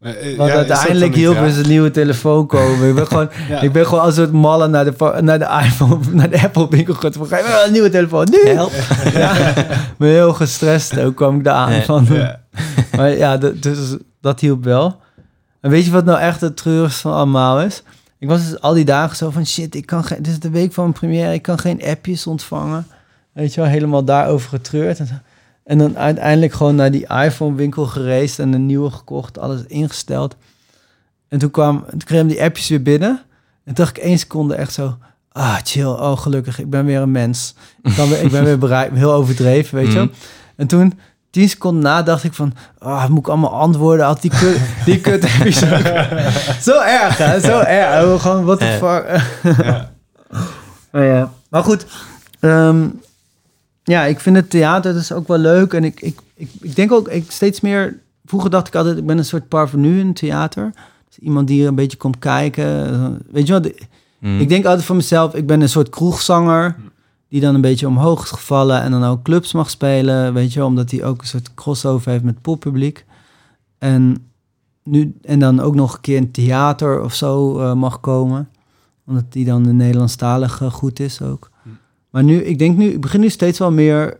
Eh, 0.00 0.36
want 0.36 0.50
ja, 0.50 0.56
uiteindelijk 0.56 1.14
hielp 1.14 1.36
is 1.38 1.56
een 1.56 1.68
nieuwe 1.68 1.90
telefoon 1.90 2.46
komen. 2.46 2.88
Ik 2.88 2.94
ben 2.94 3.06
gewoon, 3.12 3.28
Ja. 3.48 3.60
ik 3.60 3.72
ben 3.72 3.84
gewoon 3.86 4.00
als 4.00 4.16
een 4.16 4.22
soort 4.24 4.32
malle 4.36 4.68
naar 4.68 4.84
de, 4.84 5.18
naar 5.20 5.38
de 5.38 5.60
iPhone, 5.64 5.98
naar 6.10 6.30
de 6.30 6.42
Apple 6.42 6.66
winkel 6.70 6.94
gegaan. 6.94 7.12
Van, 7.12 7.26
"Geef 7.26 7.42
me 7.42 7.48
wel 7.48 7.64
een 7.66 7.72
nieuwe 7.72 7.90
telefoon, 7.90 8.26
nu! 8.30 8.50
Help. 8.50 8.72
Ja, 9.14 9.52
ben 9.98 10.08
heel 10.08 10.32
gestrest, 10.32 10.98
ook 11.00 11.16
kwam 11.16 11.36
ik 11.38 11.44
daar 11.44 11.54
aan 11.54 11.72
Ja. 11.74 11.82
van. 11.82 12.06
Ja. 12.10 12.40
Maar 12.96 13.10
ja, 13.10 13.36
dat, 13.36 13.62
dus 13.62 13.78
dat 14.20 14.40
hielp 14.40 14.64
wel. 14.64 15.00
En 15.60 15.70
weet 15.70 15.84
je 15.84 15.90
wat 15.90 16.04
nou 16.04 16.18
echt 16.18 16.40
het 16.40 16.56
treurigste 16.56 17.00
van 17.00 17.12
allemaal 17.12 17.60
is? 17.60 17.82
Ik 18.18 18.28
was 18.28 18.48
dus 18.50 18.60
al 18.60 18.74
die 18.74 18.84
dagen 18.84 19.16
zo 19.16 19.30
van 19.30 19.46
shit, 19.46 19.74
ik 19.74 19.86
kan 19.86 20.04
geen, 20.04 20.18
dit 20.22 20.32
is 20.32 20.38
de 20.40 20.50
week 20.50 20.72
van 20.72 20.82
mijn 20.84 20.96
première, 20.96 21.32
ik 21.32 21.42
kan 21.42 21.58
geen 21.58 21.82
appjes 21.84 22.26
ontvangen. 22.26 22.86
Weet 23.32 23.54
je 23.54 23.60
wel, 23.60 23.70
helemaal 23.70 24.04
daarover 24.04 24.48
getreurd. 24.48 24.98
En, 24.98 25.06
zo. 25.06 25.14
En 25.68 25.78
dan 25.78 25.98
uiteindelijk 25.98 26.52
gewoon 26.52 26.74
naar 26.74 26.90
die 26.90 27.06
iPhone 27.06 27.54
winkel 27.56 27.86
gereisd 27.86 28.38
en 28.38 28.52
een 28.52 28.66
nieuwe 28.66 28.90
gekocht, 28.90 29.38
alles 29.38 29.60
ingesteld. 29.66 30.36
En 31.28 31.38
toen 31.38 31.50
kwam, 31.50 31.84
toen 31.90 32.02
kregen 32.04 32.26
die 32.26 32.42
appjes 32.42 32.68
weer 32.68 32.82
binnen. 32.82 33.10
En 33.64 33.74
toen 33.74 33.84
dacht 33.84 33.96
ik 33.96 34.02
één 34.02 34.18
seconde 34.18 34.54
echt 34.54 34.72
zo, 34.72 34.96
ah 35.32 35.56
chill, 35.62 35.84
oh 35.84 36.18
gelukkig, 36.18 36.58
ik 36.58 36.70
ben 36.70 36.84
weer 36.84 37.00
een 37.00 37.10
mens. 37.10 37.54
Ik, 37.82 37.94
kan 37.94 38.08
weer, 38.08 38.22
ik 38.22 38.30
ben 38.30 38.44
weer 38.44 38.58
bereid, 38.58 38.92
heel 38.92 39.12
overdreven, 39.12 39.78
weet 39.78 39.92
je. 39.92 39.98
Mhm. 39.98 40.08
En 40.56 40.66
toen, 40.66 40.98
tien 41.30 41.48
seconden 41.48 41.82
na, 41.82 42.02
dacht 42.02 42.24
ik 42.24 42.34
van... 42.34 42.54
ah 42.78 43.08
moet 43.08 43.18
ik 43.18 43.28
allemaal 43.28 43.52
antwoorden? 43.54 44.06
Had 44.06 44.22
die 44.22 44.30
kut, 44.30 44.60
die 44.84 45.00
kut. 45.00 45.24
Zo 46.68 46.80
erg, 46.80 47.18
hè? 47.18 47.40
Zo 47.40 47.58
erg. 47.58 48.04
Oh, 48.04 48.20
Gewoon, 48.20 48.44
what 48.44 48.58
the 48.58 48.76
fuck. 48.80 49.22
Ja. 49.64 49.90
Maar 50.90 51.04
ja. 51.14 51.32
Maar 51.50 51.62
goed. 51.62 51.86
ehm, 52.40 52.86
ja, 53.88 54.04
ik 54.04 54.20
vind 54.20 54.36
het 54.36 54.50
theater 54.50 54.92
dus 54.92 55.12
ook 55.12 55.28
wel 55.28 55.38
leuk. 55.38 55.72
En 55.72 55.84
ik, 55.84 56.00
ik, 56.00 56.18
ik, 56.34 56.50
ik 56.60 56.76
denk 56.76 56.92
ook, 56.92 57.08
ik 57.08 57.30
steeds 57.30 57.60
meer... 57.60 57.98
Vroeger 58.24 58.50
dacht 58.50 58.66
ik 58.68 58.74
altijd, 58.74 58.96
ik 58.96 59.06
ben 59.06 59.18
een 59.18 59.24
soort 59.24 59.48
parvenu 59.48 60.00
in 60.00 60.06
het 60.06 60.16
theater. 60.16 60.70
Dus 61.08 61.18
iemand 61.18 61.46
die 61.46 61.66
een 61.66 61.74
beetje 61.74 61.96
komt 61.96 62.18
kijken. 62.18 63.22
Weet 63.30 63.46
je 63.46 63.60
de- 63.60 63.82
Mm. 64.20 64.40
ik 64.40 64.48
denk 64.48 64.64
altijd 64.64 64.84
van 64.84 64.96
mezelf, 64.96 65.34
ik 65.34 65.46
ben 65.46 65.60
een 65.60 65.68
soort 65.68 65.88
kroegzanger... 65.88 66.76
die 67.28 67.40
dan 67.40 67.54
een 67.54 67.60
beetje 67.60 67.86
omhoog 67.86 68.22
is 68.24 68.30
gevallen... 68.30 68.82
en 68.82 68.90
dan 68.90 69.04
ook 69.04 69.22
clubs 69.22 69.52
mag 69.52 69.70
spelen, 69.70 70.34
weet 70.34 70.52
je 70.52 70.64
omdat 70.64 70.90
hij 70.90 71.04
ook 71.04 71.20
een 71.20 71.26
soort 71.26 71.54
crossover 71.54 72.10
heeft 72.10 72.24
met 72.24 72.40
poppubliek. 72.42 73.04
En, 73.78 74.16
nu, 74.82 75.14
en 75.22 75.38
dan 75.38 75.60
ook 75.60 75.74
nog 75.74 75.94
een 75.94 76.00
keer 76.00 76.16
in 76.16 76.30
theater 76.30 77.02
of 77.02 77.14
zo 77.14 77.58
eh, 77.60 77.72
mag 77.72 78.00
komen... 78.00 78.48
omdat 79.06 79.24
die 79.28 79.44
dan 79.44 79.62
de 79.62 79.72
Nederlandstalige 79.72 80.70
goed 80.70 81.00
is 81.00 81.22
ook. 81.22 81.50
Maar 82.10 82.24
nu, 82.24 82.42
ik 82.42 82.58
denk 82.58 82.76
nu, 82.76 82.90
ik 82.90 83.00
begin 83.00 83.20
nu 83.20 83.28
steeds 83.28 83.58
wel 83.58 83.72
meer... 83.72 84.18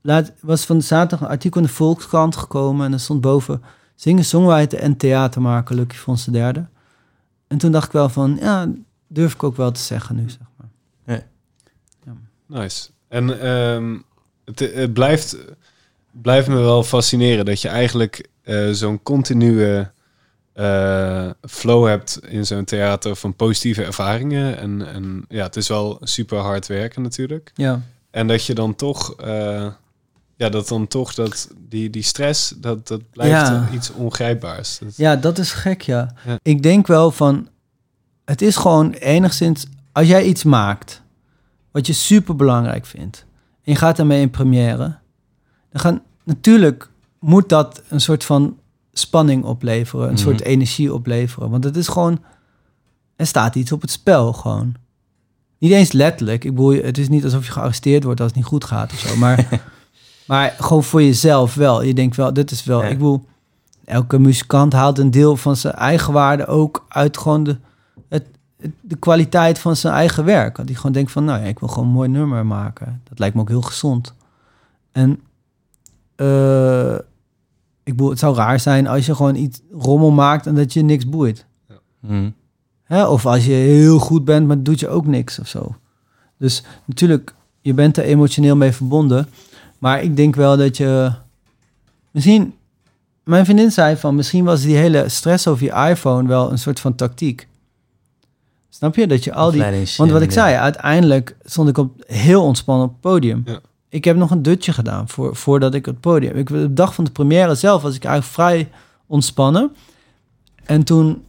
Laat, 0.00 0.32
was 0.40 0.64
van 0.64 0.82
zaterdag 0.82 1.20
een 1.20 1.32
artikel 1.32 1.60
in 1.60 1.66
de 1.66 1.72
Volkskrant 1.72 2.36
gekomen... 2.36 2.86
en 2.86 2.92
er 2.92 3.00
stond 3.00 3.20
boven 3.20 3.62
zingen, 3.94 4.24
songwriten 4.24 4.80
en 4.80 4.96
theater 4.96 5.42
maken... 5.42 5.76
Lucky 5.76 5.96
Fons 5.96 6.24
de 6.24 6.30
derde. 6.30 6.66
En 7.46 7.58
toen 7.58 7.72
dacht 7.72 7.86
ik 7.86 7.92
wel 7.92 8.08
van, 8.08 8.36
ja, 8.40 8.68
durf 9.06 9.34
ik 9.34 9.42
ook 9.42 9.56
wel 9.56 9.72
te 9.72 9.80
zeggen 9.80 10.16
nu, 10.16 10.28
zeg 10.28 10.38
maar. 10.56 10.68
Nice. 12.46 12.90
En 13.08 13.40
ehm, 13.40 13.98
het, 14.44 14.58
het 14.58 14.92
blijft, 14.92 15.36
blijft 16.10 16.48
me 16.48 16.54
wel 16.54 16.82
fascineren 16.82 17.44
dat 17.44 17.60
je 17.60 17.68
eigenlijk 17.68 18.28
eh, 18.42 18.70
zo'n 18.70 19.02
continue 19.02 19.86
eh, 20.54 21.30
flow 21.48 21.86
hebt 21.86 22.18
in 22.28 22.46
zo'n 22.46 22.64
theater 22.64 23.16
van 23.16 23.34
positieve 23.34 23.84
ervaringen. 23.84 24.58
En, 24.58 24.86
en 24.94 25.24
ja, 25.28 25.42
het 25.44 25.56
is 25.56 25.68
wel 25.68 25.98
super 26.00 26.38
hard 26.38 26.66
werken 26.66 27.02
natuurlijk. 27.02 27.50
Ja. 27.54 27.80
En 28.10 28.26
dat 28.26 28.44
je 28.46 28.54
dan 28.54 28.74
toch, 28.74 29.14
eh, 29.20 29.66
ja, 30.36 30.48
dat 30.48 30.68
dan 30.68 30.86
toch 30.86 31.14
dat 31.14 31.48
die, 31.68 31.90
die 31.90 32.02
stress, 32.02 32.54
dat, 32.56 32.88
dat 32.88 33.10
blijft 33.10 33.32
Ja. 33.48 33.68
iets 33.72 33.92
ongrijpbaars. 33.92 34.78
Dat- 34.78 34.96
Ja, 34.96 35.16
dat 35.16 35.38
is 35.38 35.52
gek, 35.52 35.82
ja. 35.82 36.14
Ja. 36.26 36.38
Ik 36.42 36.62
denk 36.62 36.86
wel 36.86 37.10
van, 37.10 37.48
het 38.24 38.42
is 38.42 38.56
gewoon 38.56 38.92
enigszins, 38.92 39.66
als 39.92 40.06
jij 40.06 40.24
iets 40.24 40.44
maakt 40.44 41.02
wat 41.70 41.86
je 41.86 41.92
super 41.92 42.36
belangrijk 42.36 42.86
vindt 42.86 43.24
en 43.64 43.72
je 43.72 43.78
gaat 43.78 43.96
daarmee 43.96 44.20
in 44.20 44.30
première, 44.30 44.98
dan 45.70 45.80
gaan 45.80 46.02
natuurlijk 46.24 46.88
moet 47.18 47.48
dat 47.48 47.82
een 47.88 48.00
soort 48.00 48.24
van 48.24 48.58
spanning 48.98 49.44
opleveren, 49.44 50.06
een 50.06 50.12
Mhm. 50.14 50.22
soort 50.22 50.40
energie 50.40 50.94
opleveren, 50.94 51.50
want 51.50 51.64
het 51.64 51.76
is 51.76 51.88
gewoon, 51.88 52.22
er 53.16 53.26
staat 53.26 53.54
iets 53.54 53.72
op 53.72 53.80
het 53.80 53.90
spel 53.90 54.32
gewoon. 54.32 54.74
Niet 55.58 55.72
eens 55.72 55.92
letterlijk. 55.92 56.44
Ik 56.44 56.54
bedoel, 56.54 56.72
het 56.82 56.98
is 56.98 57.08
niet 57.08 57.24
alsof 57.24 57.46
je 57.46 57.52
gearresteerd 57.52 58.04
wordt 58.04 58.20
als 58.20 58.28
het 58.28 58.38
niet 58.38 58.48
goed 58.48 58.64
gaat 58.64 58.92
of 58.92 58.98
zo. 58.98 59.16
Maar, 59.16 59.48
maar 60.26 60.54
gewoon 60.58 60.84
voor 60.84 61.02
jezelf 61.02 61.54
wel. 61.54 61.82
Je 61.82 61.94
denkt 61.94 62.16
wel, 62.16 62.32
dit 62.32 62.50
is 62.50 62.64
wel... 62.64 62.82
Ja. 62.82 62.88
Ik 62.88 62.98
bedoel, 62.98 63.24
elke 63.84 64.18
muzikant 64.18 64.72
haalt 64.72 64.98
een 64.98 65.10
deel 65.10 65.36
van 65.36 65.56
zijn 65.56 65.74
eigen 65.74 66.12
waarde 66.12 66.46
ook 66.46 66.84
uit 66.88 67.18
gewoon 67.18 67.44
de, 67.44 67.56
het, 68.08 68.24
het- 68.58 68.70
de 68.80 68.96
kwaliteit 68.96 69.58
van 69.58 69.76
zijn 69.76 69.94
eigen 69.94 70.24
werk. 70.24 70.56
Dat 70.56 70.66
hij 70.66 70.74
gewoon 70.74 70.92
denkt 70.92 71.12
van, 71.12 71.24
nou 71.24 71.40
ja, 71.42 71.46
ik 71.48 71.58
wil 71.58 71.68
gewoon 71.68 71.84
een 71.88 71.94
mooi 71.94 72.08
nummer 72.08 72.46
maken. 72.46 73.00
Dat 73.08 73.18
lijkt 73.18 73.34
me 73.34 73.40
ook 73.40 73.48
heel 73.48 73.62
gezond. 73.62 74.14
En 74.92 75.20
eh, 76.16 76.94
ik 77.84 77.96
bedoel, 77.96 78.10
het 78.10 78.18
zou 78.18 78.36
raar 78.36 78.60
zijn 78.60 78.86
als 78.86 79.06
je 79.06 79.14
gewoon 79.14 79.34
iets 79.34 79.60
rommel 79.72 80.10
maakt 80.10 80.46
en 80.46 80.54
dat 80.54 80.72
je 80.72 80.82
niks 80.82 81.08
boeit. 81.08 81.46
Mm. 82.00 82.34
Hè? 82.84 83.06
Of 83.06 83.26
als 83.26 83.44
je 83.44 83.52
heel 83.52 83.98
goed 83.98 84.24
bent, 84.24 84.46
maar 84.46 84.62
doet 84.62 84.80
je 84.80 84.88
ook 84.88 85.06
niks 85.06 85.38
of 85.38 85.48
zo. 85.48 85.74
Dus 86.36 86.62
natuurlijk, 86.84 87.34
je 87.60 87.74
bent 87.74 87.96
er 87.96 88.04
emotioneel 88.04 88.56
mee 88.56 88.72
verbonden. 88.72 89.28
Maar 89.78 90.02
ik 90.02 90.16
denk 90.16 90.34
wel 90.34 90.56
dat 90.56 90.76
je... 90.76 91.12
Misschien... 92.10 92.54
Mijn 93.24 93.44
vriendin 93.44 93.70
zei 93.70 93.96
van... 93.96 94.14
Misschien 94.14 94.44
was 94.44 94.62
die 94.62 94.76
hele 94.76 95.08
stress 95.08 95.46
over 95.46 95.64
je 95.64 95.88
iPhone 95.90 96.28
wel 96.28 96.50
een 96.50 96.58
soort 96.58 96.80
van 96.80 96.94
tactiek. 96.94 97.48
Snap 98.68 98.94
je? 98.96 99.06
Dat 99.06 99.24
je 99.24 99.34
al 99.34 99.50
die... 99.50 99.64
Want 99.96 100.10
wat 100.10 100.22
ik 100.22 100.30
zei, 100.30 100.56
uiteindelijk 100.56 101.36
stond 101.44 101.68
ik 101.68 101.78
op 101.78 102.04
heel 102.06 102.42
ontspannen 102.42 102.86
op 102.86 102.92
het 102.92 103.00
podium. 103.00 103.42
Ja. 103.46 103.60
Ik 103.94 104.04
heb 104.04 104.16
nog 104.16 104.30
een 104.30 104.42
dutje 104.42 104.72
gedaan 104.72 105.08
voor, 105.08 105.36
voordat 105.36 105.74
ik 105.74 105.86
het 105.86 106.00
podium. 106.00 106.36
Ik, 106.36 106.48
de 106.48 106.72
dag 106.72 106.94
van 106.94 107.04
de 107.04 107.10
première 107.10 107.54
zelf 107.54 107.82
was 107.82 107.94
ik 107.94 108.04
eigenlijk 108.04 108.34
vrij 108.34 108.70
ontspannen. 109.06 109.72
En 110.64 110.84
toen 110.84 111.22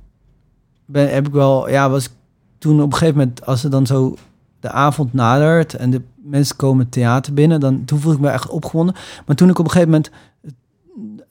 ben, 0.86 1.14
heb 1.14 1.28
ik 1.28 1.34
wel, 1.34 1.70
ja, 1.70 1.90
was 1.90 2.06
ik 2.06 2.12
toen 2.58 2.82
op 2.82 2.92
een 2.92 2.98
gegeven 2.98 3.18
moment, 3.18 3.46
als 3.46 3.64
er 3.64 3.70
dan 3.70 3.86
zo 3.86 4.16
de 4.60 4.70
avond 4.72 5.14
nadert 5.14 5.74
en 5.74 5.90
de 5.90 6.02
mensen 6.16 6.56
komen 6.56 6.80
het 6.84 6.92
theater 6.92 7.34
binnen, 7.34 7.60
dan 7.60 7.86
toen 7.86 8.00
voelde 8.00 8.18
ik 8.18 8.24
me 8.24 8.30
echt 8.30 8.50
opgewonden. 8.50 8.96
Maar 9.26 9.36
toen 9.36 9.50
ik 9.50 9.60
op 9.60 9.66
een 9.66 9.72
gegeven 9.72 9.92
moment 9.92 10.12
het 10.42 10.56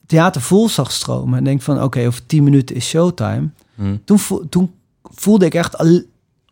theater 0.05 0.41
vol 0.41 0.69
zag 0.69 0.91
stromen 0.91 1.37
en 1.37 1.43
denk 1.43 1.61
van, 1.61 1.83
oké, 1.83 2.05
over 2.07 2.25
tien 2.25 2.43
minuten 2.43 2.75
is 2.75 2.87
showtime 2.87 3.49
Mm. 3.75 4.01
toen, 4.05 4.19
voel- 4.19 4.49
toen 4.49 4.71
voelde 5.03 5.45
ik 5.45 5.53
echt 5.53 5.77
al, 5.77 6.01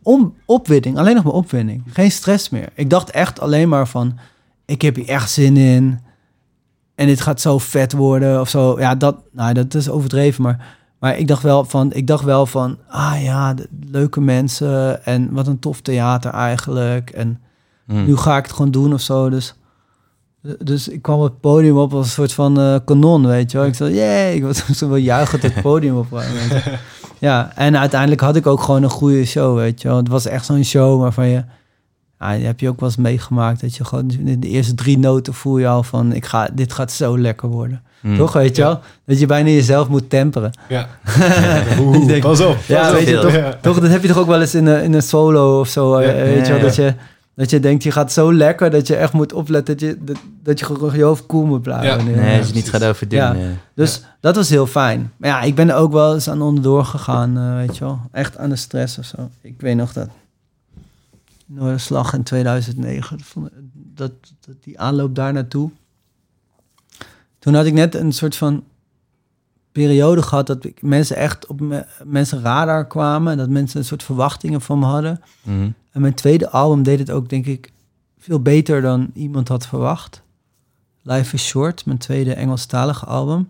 om, 0.02 0.34
opwinding, 0.46 0.98
alleen 0.98 1.16
nog 1.16 1.24
maar 1.24 1.34
opwinding. 1.34 1.84
Geen 1.88 2.12
stress 2.12 2.50
meer. 2.50 2.70
Ik 2.76 2.90
dacht 2.90 3.10
echt 3.12 3.40
alleen 3.40 3.70
maar 3.70 3.88
van, 3.88 4.18
ik 4.66 4.82
heb 4.82 4.96
hier 4.96 5.08
echt 5.08 5.32
zin 5.32 5.58
in. 5.58 6.00
En 6.96 7.08
dit 7.08 7.22
gaat 7.22 7.42
zo 7.42 7.58
vet 7.58 7.94
worden 7.94 8.40
of 8.40 8.50
zo. 8.50 8.80
Ja, 8.80 8.96
dat, 8.96 9.16
nou, 9.32 9.54
dat 9.54 9.74
is 9.74 9.90
overdreven, 9.90 10.44
maar, 10.44 10.78
maar 11.00 11.18
ik 11.18 11.28
dacht 11.28 11.44
wel 11.44 11.66
van, 11.66 11.94
ik 11.94 12.08
dacht 12.08 12.24
wel 12.24 12.46
van, 12.46 12.78
ah 12.88 13.24
ja, 13.24 13.54
de, 13.54 13.68
leuke 13.82 14.22
mensen 14.22 15.06
en 15.06 15.32
wat 15.32 15.48
een 15.48 15.60
tof 15.60 15.82
theater 15.82 16.32
eigenlijk. 16.32 17.10
En 17.10 17.42
Mm. 17.86 18.06
nu 18.06 18.18
ga 18.18 18.38
ik 18.38 18.44
het 18.44 18.54
gewoon 18.54 18.72
doen 18.72 18.94
of 18.94 19.02
zo. 19.02 19.30
Dus, 19.30 19.56
dus 20.60 20.88
ik 20.88 21.02
kwam 21.02 21.22
het 21.22 21.40
podium 21.40 21.78
op 21.78 21.94
als 21.94 22.06
een 22.06 22.12
soort 22.12 22.34
van 22.34 22.60
eh, 22.60 22.76
kanon, 22.86 23.28
weet 23.28 23.52
je 23.52 23.58
wel. 23.58 23.68
Ik 23.68 23.76
zei, 23.76 23.94
jee, 23.94 24.36
ik 24.36 24.44
was 24.44 24.66
zo 24.78 24.88
wel 24.88 24.98
juichend 24.98 25.44
het 25.44 25.62
podium 25.62 25.98
op. 25.98 26.08
ja, 27.20 27.52
en 27.56 27.78
uiteindelijk 27.78 28.22
had 28.22 28.36
ik 28.36 28.48
ook 28.48 28.62
gewoon 28.62 28.84
een 28.84 28.90
goede 28.90 29.26
show, 29.26 29.56
weet 29.56 29.82
je 29.82 29.88
wel. 29.88 29.98
Het 29.98 30.08
was 30.08 30.26
echt 30.26 30.46
zo'n 30.46 30.64
show 30.64 31.02
waarvan 31.02 31.28
je... 31.28 31.44
Ja, 32.20 32.30
heb 32.38 32.60
je 32.60 32.70
ook 32.70 32.80
wel 32.80 32.90
eens 32.90 32.98
meegemaakt. 32.98 33.62
Dat 33.62 33.76
je 33.76 33.86
gewoon 33.86 34.12
in 34.26 34.40
de 34.40 34.48
eerste 34.48 34.76
drie 34.76 34.98
noten 34.98 35.34
voel 35.34 35.58
je 35.58 35.68
al 35.68 35.84
van... 35.84 36.14
Ik 36.14 36.26
ga, 36.26 36.50
dit 36.54 36.74
gaat 36.74 36.92
zo 36.92 37.20
lekker 37.20 37.50
worden. 37.50 37.82
Mm. 38.02 38.18
Toch, 38.18 38.34
weet 38.34 38.56
je 38.56 38.62
Ja. 38.62 38.68
wel? 38.68 38.80
Dat 39.06 39.20
je 39.20 39.26
bijna 39.26 39.50
jezelf 39.50 39.88
moet 39.88 40.10
temperen. 40.10 40.52
Ja. 40.70 40.88
Oeh, 41.80 41.98
Oeh, 41.98 42.20
pas 42.20 42.40
op. 42.42 42.58
Ja, 42.68 42.80
pas 42.82 42.90
op. 42.92 42.96
weet 42.98 43.08
je, 43.08 43.20
toch, 43.20 43.32
Ja. 43.34 43.58
toch, 43.62 43.80
dat 43.80 43.90
heb 43.92 44.02
je 44.02 44.08
toch 44.08 44.18
ook 44.18 44.28
wel 44.28 44.42
eens 44.42 44.56
in 44.56 44.66
een, 44.66 44.84
in 44.84 44.94
een 44.94 45.02
solo 45.02 45.60
of 45.60 45.68
zo. 45.68 45.96
eh, 45.96 46.14
weet 46.14 46.48
je 46.48 46.54
wel, 46.54 46.62
dat 46.62 46.76
je, 46.76 46.94
dat 47.36 47.50
je 47.50 47.60
denkt, 47.60 47.84
je 47.84 47.92
gaat 47.92 48.12
zo 48.12 48.34
lekker 48.34 48.70
dat 48.72 48.88
je 48.88 48.96
echt 48.96 49.14
moet 49.14 49.34
opletten 49.34 49.78
dat 49.78 49.90
je, 49.90 49.98
dat, 50.02 50.18
dat 50.44 50.60
je 50.60 50.90
je 50.94 51.04
hoofd 51.04 51.26
koel 51.26 51.46
moet 51.46 51.62
blijven. 51.62 52.10
Ja. 52.12 52.22
Nee, 52.22 52.38
als 52.40 52.48
je 52.48 52.54
niet 52.54 52.70
gaat 52.70 52.84
overdoen. 52.84 53.20
Ja. 53.20 53.36
Dus 53.76 54.02
dat 54.20 54.36
was 54.36 54.50
heel 54.50 54.68
fijn. 54.68 55.12
Maar 55.18 55.30
ja, 55.30 55.42
ik 55.42 55.56
ben 55.56 55.70
er 55.70 55.76
ook 55.76 55.92
wel 55.92 56.14
eens 56.14 56.30
aan 56.30 56.42
onderdoor 56.42 56.86
gegaan, 56.86 57.38
eh, 57.38 57.56
weet 57.56 57.78
je 57.78 57.84
wel. 57.84 58.00
Echt 58.12 58.38
aan 58.38 58.50
de 58.50 58.56
stress 58.56 58.98
of 58.98 59.06
zo. 59.06 59.30
Ik 59.42 59.56
weet 59.58 59.76
nog 59.76 59.94
dat 59.94 60.08
Noorderslag 61.54 62.14
in 62.14 62.24
2009, 62.24 63.20
dat, 63.74 64.12
dat, 64.40 64.56
die 64.64 64.80
aanloop 64.80 65.16
daar 65.16 65.34
naartoe. 65.34 65.72
Toen 67.40 67.54
had 67.54 67.66
ik 67.66 67.74
net 67.74 67.96
een 67.96 68.12
soort 68.12 68.36
van 68.36 68.64
periode 69.72 70.22
gehad 70.22 70.48
dat 70.48 70.64
ik 70.64 70.82
mensen 70.82 71.16
echt 71.16 71.48
op 71.48 71.60
me- 71.62 71.86
mensen 72.04 72.42
radar 72.42 72.88
kwamen. 72.88 73.32
En 73.32 73.38
dat 73.38 73.50
mensen 73.50 73.80
een 73.80 73.86
soort 73.86 74.04
verwachtingen 74.04 74.62
van 74.62 74.80
me 74.80 74.86
hadden. 74.86 75.22
Mm. 75.42 75.74
En 75.92 76.02
mijn 76.02 76.14
tweede 76.14 76.50
album 76.50 76.84
deed 76.84 77.00
het 77.00 77.12
ook, 77.12 77.30
denk 77.30 77.46
ik, 77.46 77.72
veel 78.18 78.42
beter 78.42 78.82
dan 78.82 79.12
iemand 79.14 79.48
had 79.48 79.68
verwacht. 79.68 80.22
Life 81.02 81.36
is 81.36 81.46
Short, 81.48 81.86
mijn 81.86 81.98
tweede 81.98 82.34
Engelstalige 82.34 83.06
album. 83.06 83.50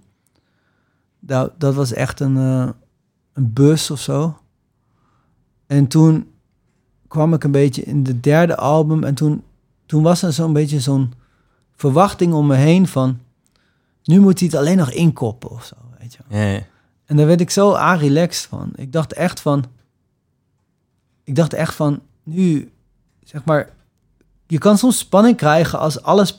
Dat, 1.20 1.60
dat 1.60 1.74
was 1.74 1.94
echt 1.94 2.20
een, 2.20 2.38
eh, 2.38 2.70
een 3.34 3.54
bus 3.54 3.92
of 3.92 4.00
zo. 4.00 4.38
En 5.68 5.88
toen 5.88 6.33
kwam 7.14 7.34
ik 7.34 7.44
een 7.44 7.52
beetje 7.52 7.84
in 7.84 8.04
de 8.04 8.20
derde 8.20 8.56
album. 8.56 9.04
En 9.04 9.14
toen, 9.16 9.44
toen 9.86 10.04
was 10.04 10.22
er 10.22 10.34
zo'n 10.34 10.54
beetje 10.54 10.80
zo'n 10.80 11.14
verwachting 11.76 12.34
om 12.34 12.48
me 12.48 12.56
heen 12.56 12.88
van... 12.88 13.20
Nu 14.04 14.20
moet 14.20 14.40
hij 14.40 14.48
het 14.48 14.58
alleen 14.58 14.78
nog 14.78 14.92
inkoppen 14.92 15.50
of 15.50 15.66
zo, 15.66 15.76
weet 16.00 16.14
je 16.14 16.20
wel. 16.28 16.40
Ja, 16.40 16.46
ja. 16.46 16.62
En 17.06 17.18
daar 17.18 17.26
werd 17.26 17.42
ik 17.42 17.50
zo 17.50 17.72
relaxed 17.98 18.46
van. 18.46 18.72
Ik 18.76 18.92
dacht 18.92 19.14
echt 19.14 19.40
van... 19.40 19.66
Ik 21.24 21.36
dacht 21.36 21.54
echt 21.54 21.76
van, 21.76 22.02
nu, 22.24 22.72
zeg 23.24 23.46
maar... 23.46 23.70
Je 24.48 24.58
kan 24.58 24.78
soms 24.78 24.98
spanning 24.98 25.38
krijgen 25.38 25.80
als 25.80 26.02
alles, 26.02 26.38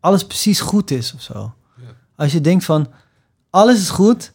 alles 0.00 0.26
precies 0.26 0.60
goed 0.60 0.90
is 0.90 1.14
of 1.14 1.20
zo. 1.20 1.52
Ja. 1.76 1.94
Als 2.16 2.32
je 2.32 2.40
denkt 2.40 2.64
van, 2.64 2.86
alles 3.50 3.80
is 3.80 3.90
goed... 3.90 4.32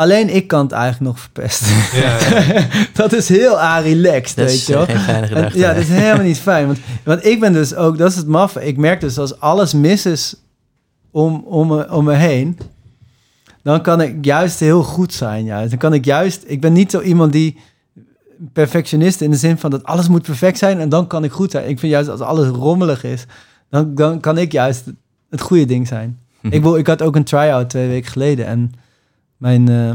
Alleen 0.00 0.34
ik 0.34 0.46
kan 0.46 0.62
het 0.62 0.72
eigenlijk 0.72 1.02
nog 1.12 1.20
verpesten. 1.20 1.66
Ja, 2.00 2.18
ja. 2.30 2.66
dat 3.02 3.12
is 3.12 3.28
heel 3.28 3.60
relaxed, 3.82 4.36
Dat 4.36 4.46
weet 4.46 4.54
is 4.54 4.66
je 4.66 4.72
eh, 4.72 4.78
wel. 4.78 4.86
geen 4.86 4.98
fijne 5.04 5.20
En- 5.20 5.28
gedachte. 5.28 5.58
ja, 5.58 5.72
dat 5.72 5.82
is 5.82 5.88
helemaal 5.88 6.24
niet 6.24 6.38
fijn. 6.38 6.66
Want, 6.66 6.78
want 7.04 7.24
ik 7.24 7.40
ben 7.40 7.52
dus 7.52 7.74
ook, 7.74 7.98
dat 7.98 8.10
is 8.10 8.16
het 8.16 8.26
maffe. 8.26 8.66
Ik 8.66 8.76
merk 8.76 9.00
dus 9.00 9.18
als 9.18 9.40
alles 9.40 9.72
mis 9.72 10.06
is 10.06 10.34
om, 11.10 11.42
om, 11.46 11.66
me, 11.68 11.90
om 11.92 12.04
me 12.04 12.14
heen, 12.14 12.58
dan 13.62 13.82
kan 13.82 14.00
ik 14.00 14.24
juist 14.24 14.60
heel 14.60 14.82
goed 14.82 15.12
zijn. 15.14 15.44
Juist. 15.44 15.70
Dan 15.70 15.78
kan 15.78 15.92
ik 15.94 16.04
juist, 16.04 16.42
ik 16.46 16.60
ben 16.60 16.72
niet 16.72 16.90
zo 16.90 17.00
iemand 17.00 17.32
die 17.32 17.58
perfectionist 18.52 19.20
in 19.20 19.30
de 19.30 19.36
zin 19.36 19.58
van 19.58 19.70
dat 19.70 19.84
alles 19.84 20.08
moet 20.08 20.22
perfect 20.22 20.58
zijn 20.58 20.78
en 20.80 20.88
dan 20.88 21.06
kan 21.06 21.24
ik 21.24 21.32
goed 21.32 21.50
zijn. 21.50 21.68
Ik 21.68 21.78
vind 21.78 21.92
juist 21.92 22.08
als 22.08 22.20
alles 22.20 22.48
rommelig 22.48 23.04
is, 23.04 23.24
dan, 23.70 23.94
dan 23.94 24.20
kan 24.20 24.38
ik 24.38 24.52
juist 24.52 24.84
het 25.30 25.40
goede 25.40 25.64
ding 25.64 25.88
zijn. 25.88 26.18
ik, 26.42 26.62
wil, 26.62 26.76
ik 26.76 26.86
had 26.86 27.02
ook 27.02 27.16
een 27.16 27.24
try-out 27.24 27.70
twee 27.70 27.88
weken 27.88 28.10
geleden 28.10 28.46
en 28.46 28.72
mijn, 29.40 29.68
eh, 29.68 29.94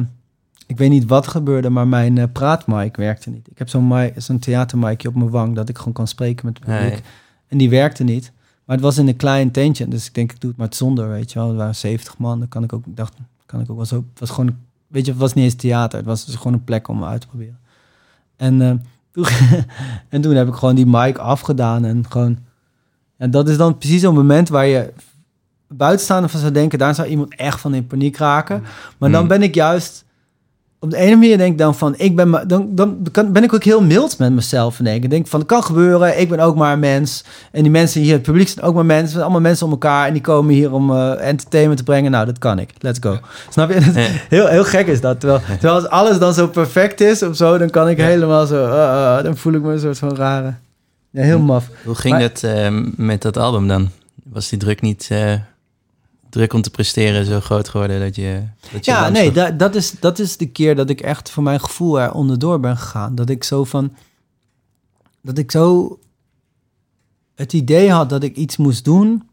ik 0.67 0.77
weet 0.77 0.89
niet 0.89 1.05
wat 1.05 1.27
gebeurde, 1.27 1.69
maar 1.69 1.87
mijn 1.87 2.15
uh, 2.15 2.23
praatmic 2.31 2.95
werkte 2.95 3.29
niet. 3.29 3.47
Ik 3.47 3.57
heb 3.57 3.69
zo'n 3.69 4.11
zo'n 4.17 4.39
theatermicje 4.39 5.07
op 5.07 5.15
mijn 5.15 5.29
wang 5.29 5.55
dat 5.55 5.69
ik 5.69 5.77
gewoon 5.77 5.93
kan 5.93 6.07
spreken 6.07 6.45
met 6.45 6.57
het 6.57 6.67
publiek. 6.67 6.91
Nee. 6.91 7.01
En 7.47 7.57
die 7.57 7.69
werkte 7.69 8.03
niet. 8.03 8.31
Maar 8.65 8.75
het 8.75 8.85
was 8.85 8.97
in 8.97 9.07
een 9.07 9.15
klein 9.15 9.51
tentje. 9.51 9.87
Dus 9.87 10.07
ik 10.07 10.13
denk, 10.13 10.31
ik 10.31 10.41
doe 10.41 10.49
het 10.49 10.59
maar 10.59 10.67
zonder, 10.69 11.09
weet 11.09 11.31
je 11.31 11.39
wel. 11.39 11.49
Er 11.49 11.55
waren 11.55 11.75
70 11.75 12.17
man. 12.17 12.39
Dan 12.39 12.47
kan 12.47 12.63
ik 12.63 12.73
ook, 12.73 12.85
ik 12.85 12.97
dacht, 12.97 13.13
kan 13.45 13.59
ik 13.59 13.69
ook 13.69 13.75
wel 13.75 13.85
zo. 13.85 13.95
Het 13.95 14.19
was 14.19 14.29
gewoon, 14.29 14.55
weet 14.87 15.05
je, 15.05 15.11
het 15.11 15.19
was 15.19 15.33
niet 15.33 15.43
eens 15.43 15.55
theater. 15.55 15.97
Het 15.97 16.07
was 16.07 16.25
dus 16.25 16.35
gewoon 16.35 16.53
een 16.53 16.63
plek 16.63 16.87
om 16.87 17.03
uit 17.03 17.21
te 17.21 17.27
proberen. 17.27 17.59
En, 18.35 18.61
eh, 18.61 18.71
toen, 19.11 19.25
en 20.09 20.21
toen 20.21 20.35
heb 20.35 20.47
ik 20.47 20.53
gewoon 20.53 20.75
die 20.75 20.85
mic 20.87 21.17
afgedaan. 21.17 21.85
En 21.85 22.05
gewoon, 22.09 22.37
en 23.17 23.31
dat 23.31 23.49
is 23.49 23.57
dan 23.57 23.77
precies 23.77 24.01
zo'n 24.01 24.15
moment 24.15 24.49
waar 24.49 24.65
je 24.65 24.93
buitenstaander 25.77 26.29
van 26.29 26.39
zou 26.39 26.51
denken, 26.51 26.79
daar 26.79 26.95
zou 26.95 27.07
iemand 27.07 27.35
echt 27.35 27.59
van 27.59 27.73
in 27.73 27.87
paniek 27.87 28.17
raken. 28.17 28.63
Maar 28.97 29.11
dan 29.11 29.21
Mm. 29.21 29.27
ben 29.27 29.43
ik 29.43 29.55
juist 29.55 30.03
op 30.79 30.91
de 30.91 30.97
ene 30.97 31.15
manier 31.15 31.37
denk 31.37 31.51
ik 31.51 31.57
dan 31.57 31.75
van, 31.75 31.93
ik 31.97 32.15
ben, 32.15 32.43
dan, 32.47 32.69
dan 32.71 32.97
ben 33.31 33.43
ik 33.43 33.53
ook 33.53 33.63
heel 33.63 33.81
mild 33.83 34.17
met 34.17 34.31
mezelf. 34.33 34.77
En 34.79 34.83
denk 34.83 35.03
ik 35.03 35.09
denk 35.09 35.27
van, 35.27 35.39
het 35.39 35.49
kan 35.49 35.63
gebeuren, 35.63 36.19
ik 36.19 36.29
ben 36.29 36.39
ook 36.39 36.55
maar 36.55 36.73
een 36.73 36.79
mens. 36.79 37.23
En 37.51 37.61
die 37.61 37.71
mensen 37.71 38.01
hier, 38.01 38.13
het 38.13 38.21
publiek 38.21 38.47
zijn 38.47 38.65
ook 38.65 38.73
maar 38.75 38.85
mensen, 38.85 39.01
het 39.03 39.11
zijn 39.11 39.23
allemaal 39.23 39.41
mensen 39.41 39.65
om 39.65 39.71
elkaar. 39.71 40.07
En 40.07 40.13
die 40.13 40.21
komen 40.21 40.53
hier 40.53 40.71
om 40.73 40.91
eh, 40.91 41.27
entertainment 41.27 41.77
te 41.77 41.83
brengen. 41.83 42.11
Nou, 42.11 42.25
dat 42.25 42.37
kan 42.39 42.59
ik. 42.59 42.69
Let's 42.79 42.99
go. 43.01 43.17
Snap 43.49 43.69
je? 43.71 43.79
Ja. 43.93 44.07
heel, 44.29 44.47
heel 44.47 44.63
gek 44.63 44.87
is 44.87 45.01
dat. 45.01 45.19
Terwijl, 45.19 45.41
terwijl 45.59 45.73
als 45.75 45.87
alles 45.87 46.19
dan 46.19 46.33
zo 46.33 46.47
perfect 46.47 47.01
is 47.01 47.23
of 47.23 47.35
zo, 47.35 47.57
dan 47.57 47.69
kan 47.69 47.89
ik 47.89 47.97
helemaal 47.97 48.45
zo, 48.45 48.65
eh, 48.65 49.17
eh, 49.17 49.23
dan 49.23 49.37
voel 49.37 49.53
ik 49.53 49.61
me 49.61 49.71
een 49.73 49.79
soort 49.79 49.97
van 49.97 50.15
rare. 50.15 50.53
Ja, 51.09 51.21
heel 51.21 51.39
maf. 51.39 51.69
Hoe 51.83 51.95
ging 51.95 52.13
Maar- 52.13 52.23
het 52.23 52.43
eh, 52.43 52.67
met 52.95 53.21
dat 53.21 53.37
album 53.37 53.67
dan? 53.67 53.89
Was 54.23 54.49
die 54.49 54.59
druk 54.59 54.81
niet 54.81 55.09
druk 56.35 56.53
om 56.53 56.61
te 56.61 56.69
presteren 56.69 57.25
zo 57.25 57.39
groot 57.39 57.69
geworden 57.69 57.99
dat 57.99 58.15
je... 58.15 58.43
Dat 58.71 58.85
je 58.85 58.91
Ja, 58.91 59.09
nee, 59.09 59.21
sloeg? 59.21 59.33
dat, 59.33 59.59
dat, 59.59 59.75
is, 59.75 59.91
dat 59.99 60.19
is 60.19 60.37
de 60.37 60.45
keer 60.45 60.75
dat 60.75 60.89
ik 60.89 61.01
echt 61.01 61.29
voor 61.29 61.43
mijn 61.43 61.59
gevoel 61.59 61.99
er 61.99 62.11
onderdoor 62.11 62.59
ben 62.59 62.77
gegaan. 62.77 63.15
Dat 63.15 63.29
ik 63.29 63.43
zo 63.43 63.63
van. 63.63 63.93
Dat 65.21 65.37
ik 65.37 65.51
zo 65.51 65.99
het 67.35 67.53
idee 67.53 67.91
had 67.91 68.09
dat 68.09 68.23
ik 68.23 68.35
iets 68.35 68.57
moest 68.57 68.83
doen. 68.85 69.29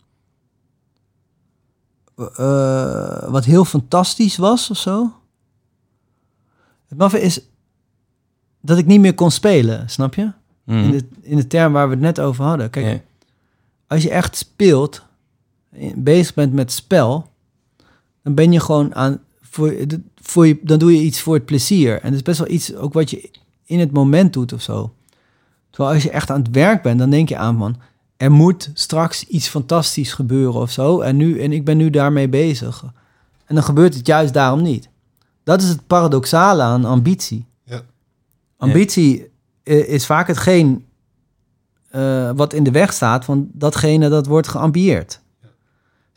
eh, 2.37 3.29
wat 3.31 3.45
heel 3.45 3.65
fantastisch 3.65 4.37
was 4.37 4.71
of 4.71 4.77
zo. 4.77 5.13
Het 6.89 6.99
maffe 6.99 7.21
is 7.21 7.41
dat 8.61 8.79
ik 8.79 8.87
niet 8.87 9.01
meer 9.01 9.15
kon 9.15 9.31
spelen, 9.31 9.91
snap 9.91 10.15
je? 10.15 10.31
Mhm. 10.65 10.79
In, 10.79 10.91
de, 10.91 11.09
in 11.21 11.37
de 11.37 11.47
term 11.47 11.73
waar 11.73 11.87
we 11.89 11.95
het 11.95 12.03
net 12.03 12.21
over 12.21 12.45
hadden. 12.45 12.71
Kijk, 12.71 13.03
als 13.87 14.03
je 14.03 14.11
echt 14.11 14.37
speelt, 14.37 15.03
bezig 15.95 16.35
bent 16.35 16.53
met 16.53 16.73
spel, 16.73 17.31
dan 18.23 18.35
ben 18.35 18.53
je 18.53 18.61
gewoon 18.61 18.95
aan 18.95 19.21
voor, 19.41 19.75
voor 20.15 20.47
je, 20.47 20.59
dan 20.63 20.79
doe 20.79 20.93
je 20.97 21.03
iets 21.03 21.21
voor 21.21 21.35
het 21.35 21.45
plezier. 21.45 22.01
En 22.01 22.07
het 22.07 22.15
is 22.15 22.23
best 22.23 22.39
wel 22.39 22.51
iets 22.51 22.75
ook 22.75 22.93
wat 22.93 23.11
je 23.11 23.31
in 23.65 23.79
het 23.79 23.93
moment 23.93 24.33
doet 24.33 24.53
of 24.53 24.63
zo. 24.63 24.95
Terwijl 25.71 25.95
als 25.95 26.03
je 26.03 26.11
echt 26.11 26.31
aan 26.31 26.43
het 26.43 26.51
werk 26.51 26.83
bent, 26.83 26.99
dan 26.99 27.11
denk 27.11 27.29
je 27.29 27.37
aan 27.37 27.59
van, 27.59 27.77
er 28.17 28.33
moet 28.33 28.71
straks 28.75 29.25
iets 29.25 29.49
fantastisch 29.49 30.13
gebeuren 30.13 30.61
of 30.61 30.71
zo. 30.71 31.01
En, 31.01 31.17
nu, 31.17 31.41
en 31.41 31.53
ik 31.53 31.65
ben 31.65 31.77
nu 31.77 31.91
daarmee 31.91 32.29
bezig. 32.29 32.85
En 33.47 33.55
dan 33.55 33.65
gebeurt 33.65 33.95
het 33.95 34.07
juist 34.07 34.33
daarom 34.33 34.63
niet. 34.63 34.89
Dat 35.45 35.63
is 35.63 35.69
het 35.69 35.87
paradoxale 35.87 36.63
aan 36.63 36.85
ambitie. 36.85 37.47
Ja. 37.65 37.83
Ambitie 38.57 39.31
eh, 39.63 39.89
is 39.89 40.07
vaak 40.07 40.27
hetgeen 40.27 40.87
eh, 41.89 42.31
wat 42.35 42.53
in 42.53 42.63
de 42.63 42.71
weg 42.71 42.93
staat 42.93 43.25
van 43.25 43.49
datgene 43.53 44.09
dat 44.09 44.27
wordt 44.27 44.49
geambieerd. 44.49 45.22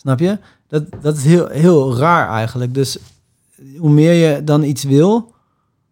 Snap 0.06 0.20
je? 0.20 0.38
Dat, 0.68 0.84
dat 1.02 1.18
is 1.18 1.24
heel, 1.24 1.48
heel 1.48 1.98
raar 1.98 2.30
eigenlijk. 2.30 2.74
Dus 2.74 2.98
hoe 3.78 3.90
meer 3.90 4.14
je 4.14 4.44
dan 4.44 4.64
iets 4.64 4.84
wil, 4.84 5.34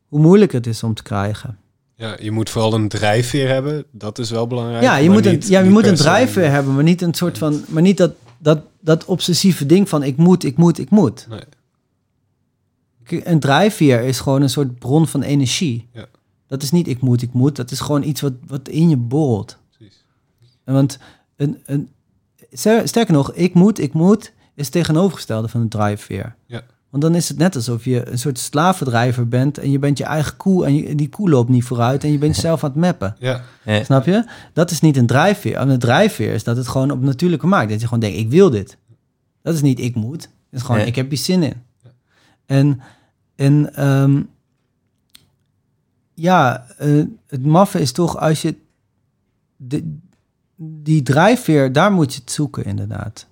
hoe 0.07 0.19
moeilijker 0.19 0.57
het 0.57 0.67
is 0.67 0.83
om 0.83 0.93
te 0.93 1.03
krijgen. 1.03 1.57
Ja, 1.95 2.17
je 2.21 2.31
moet 2.31 2.49
vooral 2.49 2.73
een 2.73 2.87
drijfveer 2.87 3.47
hebben. 3.47 3.85
Dat 3.91 4.19
is 4.19 4.29
wel 4.29 4.47
belangrijk. 4.47 4.83
Ja, 4.83 4.95
je 4.95 5.09
moet 5.09 5.25
een, 5.25 5.41
ja, 5.45 5.59
je 5.59 5.69
moet 5.69 5.85
een 5.85 5.95
drijfveer 5.95 6.49
hebben, 6.49 6.73
maar 6.73 6.83
niet 6.83 7.01
een 7.01 7.13
soort 7.13 7.37
van, 7.37 7.63
maar 7.67 7.81
niet 7.81 7.97
dat, 7.97 8.11
dat, 8.37 8.61
dat 8.79 9.05
obsessieve 9.05 9.65
ding 9.65 9.89
van 9.89 10.03
ik 10.03 10.17
moet, 10.17 10.43
ik 10.43 10.57
moet, 10.57 10.79
ik 10.79 10.89
moet. 10.89 11.27
Nee. 11.29 13.23
Een 13.23 13.39
drijfveer 13.39 14.01
is 14.01 14.19
gewoon 14.19 14.41
een 14.41 14.49
soort 14.49 14.79
bron 14.79 15.07
van 15.07 15.21
energie. 15.21 15.87
Ja. 15.93 16.05
Dat 16.47 16.63
is 16.63 16.71
niet 16.71 16.87
ik 16.87 17.01
moet, 17.01 17.21
ik 17.21 17.33
moet. 17.33 17.55
Dat 17.55 17.71
is 17.71 17.79
gewoon 17.79 18.03
iets 18.03 18.21
wat, 18.21 18.33
wat 18.47 18.69
in 18.69 18.89
je 18.89 18.97
borrelt. 18.97 19.57
Precies. 19.77 20.05
En 20.63 20.73
Want 20.73 20.97
een, 21.35 21.57
een, 21.65 21.89
sterker 22.53 23.13
nog, 23.13 23.33
ik 23.33 23.53
moet, 23.53 23.79
ik 23.79 23.93
moet 23.93 24.31
is 24.55 24.63
het 24.63 24.73
tegenovergestelde 24.73 25.47
van 25.47 25.61
een 25.61 25.69
drijfveer. 25.69 26.35
Ja. 26.45 26.61
Want 26.89 27.03
dan 27.03 27.15
is 27.15 27.29
het 27.29 27.37
net 27.37 27.55
alsof 27.55 27.85
je 27.85 28.09
een 28.09 28.17
soort 28.17 28.39
slavendrijver 28.39 29.27
bent 29.27 29.57
en 29.57 29.71
je 29.71 29.79
bent 29.79 29.97
je 29.97 30.03
eigen 30.03 30.37
koe 30.37 30.65
en 30.65 30.75
je, 30.75 30.95
die 30.95 31.09
koe 31.09 31.29
loopt 31.29 31.49
niet 31.49 31.63
vooruit 31.63 32.03
en 32.03 32.11
je 32.11 32.17
bent 32.17 32.35
zelf 32.45 32.63
aan 32.63 32.69
het 32.69 32.79
mappen. 32.79 33.15
Ja, 33.19 33.41
Ja. 33.65 33.83
Snap 33.83 34.05
je? 34.05 34.25
Dat 34.53 34.71
is 34.71 34.81
niet 34.81 34.97
een 34.97 35.05
drijfveer. 35.05 35.55
En 35.55 35.69
een 35.69 35.79
drijfveer 35.79 36.33
is 36.33 36.43
dat 36.43 36.57
het 36.57 36.67
gewoon 36.67 36.91
op 36.91 37.01
natuurlijke 37.01 37.47
maakt. 37.47 37.69
Dat 37.69 37.79
je 37.79 37.85
gewoon 37.85 37.99
denkt, 37.99 38.17
ik 38.17 38.29
wil 38.29 38.49
dit. 38.49 38.77
Dat 39.41 39.53
is 39.53 39.61
niet 39.61 39.79
ik 39.79 39.95
moet. 39.95 40.21
Dat 40.21 40.29
is 40.59 40.61
gewoon, 40.61 40.81
Ja. 40.81 40.87
ik 40.87 40.95
heb 40.95 41.09
hier 41.09 41.17
zin 41.17 41.43
in. 41.43 41.53
En, 42.45 42.81
en 43.35 43.75
ehm, 43.75 44.21
ja, 46.13 46.67
eh, 46.77 47.03
het 47.27 47.45
maffe 47.45 47.79
is 47.79 47.91
toch 47.91 48.17
als 48.17 48.41
je... 48.41 48.55
De, 49.55 49.97
die 50.65 51.03
drijfveer, 51.03 51.71
daar 51.73 51.91
moet 51.91 52.13
je 52.13 52.19
het 52.19 52.31
zoeken 52.31 52.65
inderdaad. 52.65 53.25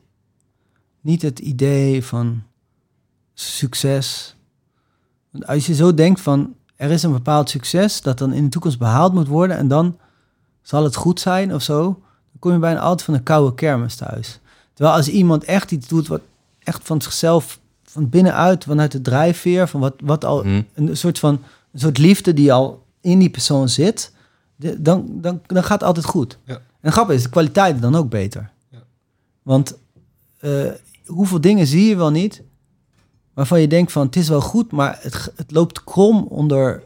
Niet 1.01 1.21
het 1.21 1.39
idee 1.39 2.05
van 2.05 2.43
succes. 3.33 4.35
Want 5.29 5.47
als 5.47 5.65
je 5.65 5.73
zo 5.75 5.93
denkt 5.93 6.21
van, 6.21 6.53
er 6.75 6.91
is 6.91 7.03
een 7.03 7.11
bepaald 7.11 7.49
succes 7.49 8.01
dat 8.01 8.17
dan 8.17 8.33
in 8.33 8.43
de 8.43 8.49
toekomst 8.49 8.79
behaald 8.79 9.13
moet 9.13 9.27
worden 9.27 9.57
en 9.57 9.67
dan 9.67 9.97
zal 10.61 10.83
het 10.83 10.95
goed 10.95 11.19
zijn 11.19 11.53
of 11.53 11.61
zo, 11.61 11.83
dan 11.83 12.39
kom 12.39 12.51
je 12.51 12.59
bijna 12.59 12.79
altijd 12.79 13.03
van 13.03 13.13
een 13.13 13.23
koude 13.23 13.55
kermis 13.55 13.95
thuis. 13.95 14.39
Terwijl 14.73 14.95
als 14.97 15.07
iemand 15.07 15.43
echt 15.43 15.71
iets 15.71 15.87
doet 15.87 16.07
wat 16.07 16.21
echt 16.59 16.81
van 16.83 17.01
zichzelf, 17.01 17.59
van 17.83 18.09
binnenuit, 18.09 18.63
vanuit 18.63 18.91
de 18.91 19.01
drijfveer, 19.01 19.67
van 19.67 19.79
wat, 19.79 19.93
wat 20.03 20.25
al 20.25 20.43
Mhm. 20.43 20.61
een 20.73 20.97
soort 20.97 21.19
van 21.19 21.41
een 21.73 21.79
soort 21.79 21.97
liefde 21.97 22.33
die 22.33 22.53
al 22.53 22.83
in 23.01 23.19
die 23.19 23.29
persoon 23.29 23.69
zit, 23.69 24.11
dan, 24.77 25.05
dan, 25.09 25.41
dan 25.45 25.63
gaat 25.63 25.79
het 25.79 25.83
altijd 25.83 26.05
goed. 26.05 26.37
Ja. 26.43 26.61
En 26.81 26.91
grappig 26.91 27.15
is, 27.15 27.23
de 27.23 27.29
kwaliteit 27.29 27.81
dan 27.81 27.95
ook 27.95 28.09
beter. 28.09 28.51
Ja. 28.69 28.83
Want 29.41 29.77
eh, 30.39 30.71
hoeveel 31.05 31.41
dingen 31.41 31.67
zie 31.67 31.87
je 31.87 31.95
wel 31.95 32.11
niet, 32.11 32.43
waarvan 33.33 33.61
je 33.61 33.67
denkt 33.67 33.91
van 33.91 34.05
het 34.05 34.15
is 34.15 34.29
wel 34.29 34.41
goed, 34.41 34.71
maar 34.71 34.97
het, 35.01 35.31
het 35.35 35.51
loopt 35.51 35.83
krom 35.83 36.23
onder 36.23 36.83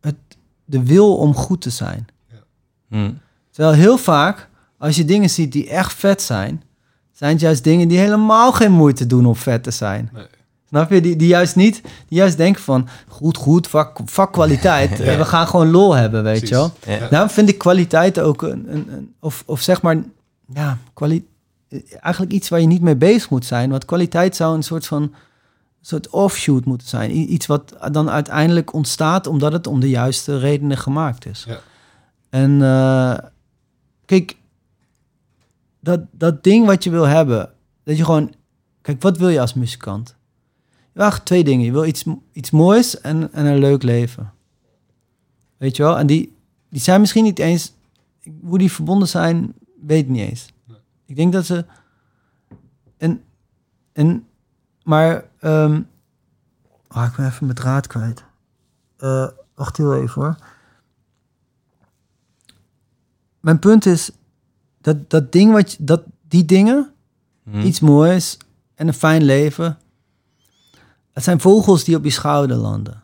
het, 0.00 0.16
de 0.64 0.82
wil 0.82 1.16
om 1.16 1.34
goed 1.34 1.60
te 1.60 1.70
zijn. 1.70 2.06
Mhm. 2.88 3.12
Terwijl 3.50 3.74
heel 3.74 3.98
vaak, 3.98 4.48
als 4.78 4.96
je 4.96 5.04
dingen 5.04 5.30
ziet 5.30 5.52
die 5.52 5.68
echt 5.68 5.92
vet 5.92 6.22
zijn, 6.22 6.62
zijn 7.12 7.32
het 7.32 7.40
juist 7.40 7.64
dingen 7.64 7.88
die 7.88 7.98
helemaal 7.98 8.52
geen 8.52 8.72
moeite 8.72 9.06
doen 9.06 9.26
om 9.26 9.36
vet 9.36 9.62
te 9.62 9.70
zijn. 9.70 10.10
Nee. 10.12 10.26
Snap 10.68 10.90
je? 10.90 11.00
Die, 11.00 11.16
die 11.16 11.28
juist 11.28 11.56
niet, 11.56 11.80
die 11.82 12.18
juist 12.18 12.36
denken 12.36 12.62
van, 12.62 12.88
goed, 13.08 13.36
goed, 13.36 13.66
vak, 13.68 13.98
vakkwaliteit. 14.04 14.98
We 15.18 15.24
gaan 15.24 15.46
gewoon 15.46 15.70
lol 15.70 15.94
hebben, 15.94 16.22
weet 16.22 16.32
Precies. 16.38 16.48
je 16.48 16.54
wel. 16.54 16.98
Ja. 16.98 17.08
Daarom 17.08 17.30
vind 17.30 17.48
ik 17.48 17.58
kwaliteit 17.58 18.20
ook 18.20 18.42
een, 18.42 18.64
een, 18.74 18.92
een 18.92 19.14
of, 19.20 19.42
of 19.46 19.60
zeg 19.60 19.82
maar, 19.82 19.96
ja, 20.54 20.78
eigenlijk 22.00 22.32
iets 22.32 22.48
waar 22.48 22.60
je 22.60 22.66
niet 22.66 22.82
mee 22.82 22.96
bezig 22.96 23.30
moet 23.30 23.44
zijn. 23.44 23.70
Want 23.70 23.84
kwaliteit 23.84 24.36
zou 24.36 24.54
een 24.56 24.62
soort 24.62 24.86
van, 24.86 25.14
soort 25.80 26.10
offshoot 26.10 26.64
moeten 26.64 26.88
zijn. 26.88 27.10
I- 27.10 27.26
Iets 27.26 27.46
wat 27.46 27.74
dan 27.92 28.10
uiteindelijk 28.10 28.72
ontstaat 28.72 29.26
omdat 29.26 29.52
het 29.52 29.66
om 29.66 29.80
de 29.80 29.88
juiste 29.88 30.38
redenen 30.38 30.76
gemaakt 30.76 31.26
is. 31.26 31.44
Ja. 31.48 31.58
En 32.30 32.62
eh, 32.62 33.18
kijk, 34.04 34.36
dat, 35.80 36.00
dat 36.10 36.42
ding 36.44 36.66
wat 36.66 36.84
je 36.84 36.90
wil 36.90 37.04
hebben, 37.06 37.50
dat 37.84 37.96
je 37.96 38.04
gewoon, 38.04 38.34
kijk, 38.82 39.02
wat 39.02 39.18
wil 39.18 39.28
je 39.28 39.40
als 39.40 39.54
muzikant? 39.54 40.15
Eigenlijk 40.96 41.28
twee 41.28 41.44
dingen. 41.44 41.64
Je 41.64 41.72
wil 41.72 41.84
iets, 41.84 42.04
iets 42.32 42.50
moois 42.50 43.00
en, 43.00 43.32
en 43.32 43.46
een 43.46 43.58
leuk 43.58 43.82
leven. 43.82 44.32
Weet 45.56 45.76
je 45.76 45.82
wel? 45.82 45.98
En 45.98 46.06
die, 46.06 46.36
die 46.68 46.80
zijn 46.80 47.00
misschien 47.00 47.24
niet 47.24 47.38
eens, 47.38 47.72
hoe 48.42 48.58
die 48.58 48.72
verbonden 48.72 49.08
zijn, 49.08 49.52
weet 49.80 50.02
ik 50.02 50.08
niet 50.08 50.28
eens. 50.28 50.46
Ik 51.04 51.16
denk 51.16 51.32
dat 51.32 51.44
ze, 51.46 51.64
en, 52.96 53.22
en 53.92 54.26
maar, 54.84 55.24
ehm 55.38 55.82
oh, 56.88 57.04
ik 57.10 57.16
ben 57.16 57.26
even 57.26 57.44
mijn 57.44 57.58
draad 57.58 57.86
kwijt. 57.86 58.24
Eh, 58.96 59.28
wacht 59.54 59.76
heel 59.76 59.94
even 59.96 60.22
hoor. 60.22 60.36
Mijn 63.40 63.58
punt 63.58 63.86
is 63.86 64.10
dat 64.80 65.10
dat 65.10 65.32
ding 65.32 65.52
wat 65.52 65.72
je, 65.72 65.84
dat 65.84 66.02
die 66.28 66.44
dingen, 66.44 66.90
Mhm. 67.42 67.60
iets 67.60 67.80
moois 67.80 68.38
en 68.74 68.88
een 68.88 68.94
fijn 68.94 69.22
leven, 69.22 69.78
het 71.16 71.24
zijn 71.24 71.40
vogels 71.40 71.84
die 71.84 71.96
op 71.96 72.04
je 72.04 72.10
schouder 72.10 72.56
landen. 72.56 73.02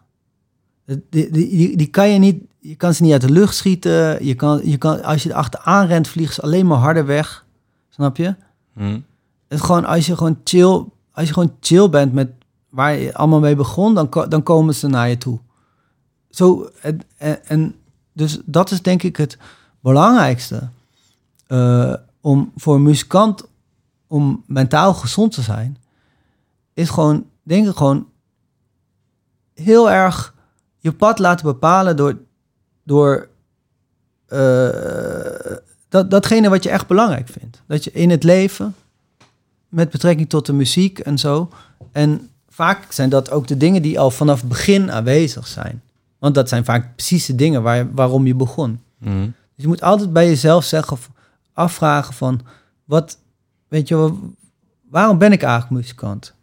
Die, 0.85 1.31
die, 1.31 1.77
die, 1.77 1.87
kan 1.87 2.11
je 2.11 2.19
niet, 2.19 2.45
je 2.59 2.75
kan 2.75 2.95
ze 2.95 3.03
niet 3.03 3.13
uit 3.13 3.21
de 3.21 3.31
lucht 3.31 3.55
schieten. 3.55 4.25
Je 4.25 4.35
kan, 4.35 4.61
je 4.65 4.77
kan, 4.77 5.03
als 5.03 5.23
je 5.23 5.29
er 5.29 5.35
achteraan 5.35 5.87
rent, 5.87 6.09
vliegen 6.09 6.35
ze 6.35 6.43
alleen 6.43 6.67
maar 6.67 6.79
harder 6.79 7.07
weg. 7.07 7.47
Snap 7.89 8.17
je? 8.17 8.35
Hm. 8.73 9.01
Het 9.49 9.61
is 9.61 9.61
gewoon 9.61 9.85
als 9.85 10.07
je 10.07 10.17
gewoon 10.17 10.41
chill, 10.45 10.85
als 11.13 11.27
je 11.27 11.33
gewoon 11.33 11.57
chill 11.61 11.89
bent 11.89 12.13
met 12.13 12.31
waar 12.69 12.95
je 12.95 13.15
allemaal 13.15 13.41
mee 13.41 13.57
begon, 13.57 13.95
dan, 13.95 14.09
dan 14.29 14.43
komen 14.43 14.75
ze 14.75 14.87
naar 14.87 15.09
je 15.09 15.19
toe. 15.19 15.39
Zo, 16.31 16.71
en, 16.81 17.01
en, 17.17 17.47
en 17.47 17.75
dus 18.13 18.41
dat 18.45 18.71
is 18.71 18.83
denk 18.83 19.03
ik 19.03 19.17
het 19.17 19.39
belangrijkste. 19.81 20.69
eh, 21.47 21.95
om 22.21 22.53
voor 22.57 22.75
een 22.75 22.83
muzikant, 22.83 23.45
om 24.07 24.43
mentaal 24.47 24.95
gezond 24.95 25.33
te 25.33 25.43
zijn, 25.43 25.77
is 26.75 26.91
gewoon, 26.91 27.31
denk 27.43 27.69
ik 27.69 27.77
gewoon, 27.77 28.09
heel 29.55 29.91
erg 29.91 30.35
je 30.79 30.93
pad 30.93 31.19
laten 31.19 31.47
bepalen 31.47 31.97
door, 31.97 32.19
door 32.83 33.29
eh, 34.27 35.57
dat, 35.89 36.11
datgene 36.11 36.49
wat 36.49 36.63
je 36.63 36.71
echt 36.71 36.87
belangrijk 36.87 37.29
vindt. 37.29 37.63
Dat 37.67 37.85
je 37.85 37.93
in 37.93 38.11
het 38.11 38.23
leven, 38.23 38.75
met 39.69 39.91
betrekking 39.91 40.29
tot 40.29 40.47
de 40.47 40.53
muziek 40.53 40.99
en 40.99 41.19
zo. 41.19 41.51
En 41.93 42.31
vaak 42.49 42.93
zijn 42.93 43.09
dat 43.09 43.31
ook 43.31 43.47
de 43.47 43.57
dingen 43.57 43.83
die 43.83 44.01
al 44.01 44.11
vanaf 44.11 44.41
het 44.41 44.49
begin 44.49 44.91
aanwezig 44.91 45.47
zijn. 45.47 45.83
Want 46.19 46.35
dat 46.35 46.49
zijn 46.49 46.65
vaak 46.65 46.95
precies 46.95 47.27
de 47.27 47.35
dingen 47.35 47.63
waar, 47.63 47.95
waarom 47.95 48.27
je 48.27 48.35
begon. 48.35 48.81
Hm. 48.99 49.25
Dus 49.25 49.65
je 49.65 49.67
moet 49.67 49.83
altijd 49.83 50.13
bij 50.13 50.27
jezelf 50.27 50.65
zeggen, 50.65 50.93
of 50.93 51.11
afvragen 51.53 52.15
van, 52.15 52.41
wat, 52.85 53.19
weet 53.69 53.89
je, 53.89 54.13
waarom 54.91 55.19
ben 55.19 55.33
ik 55.33 55.43
eigenlijk 55.43 55.73
muzikant? 55.73 56.35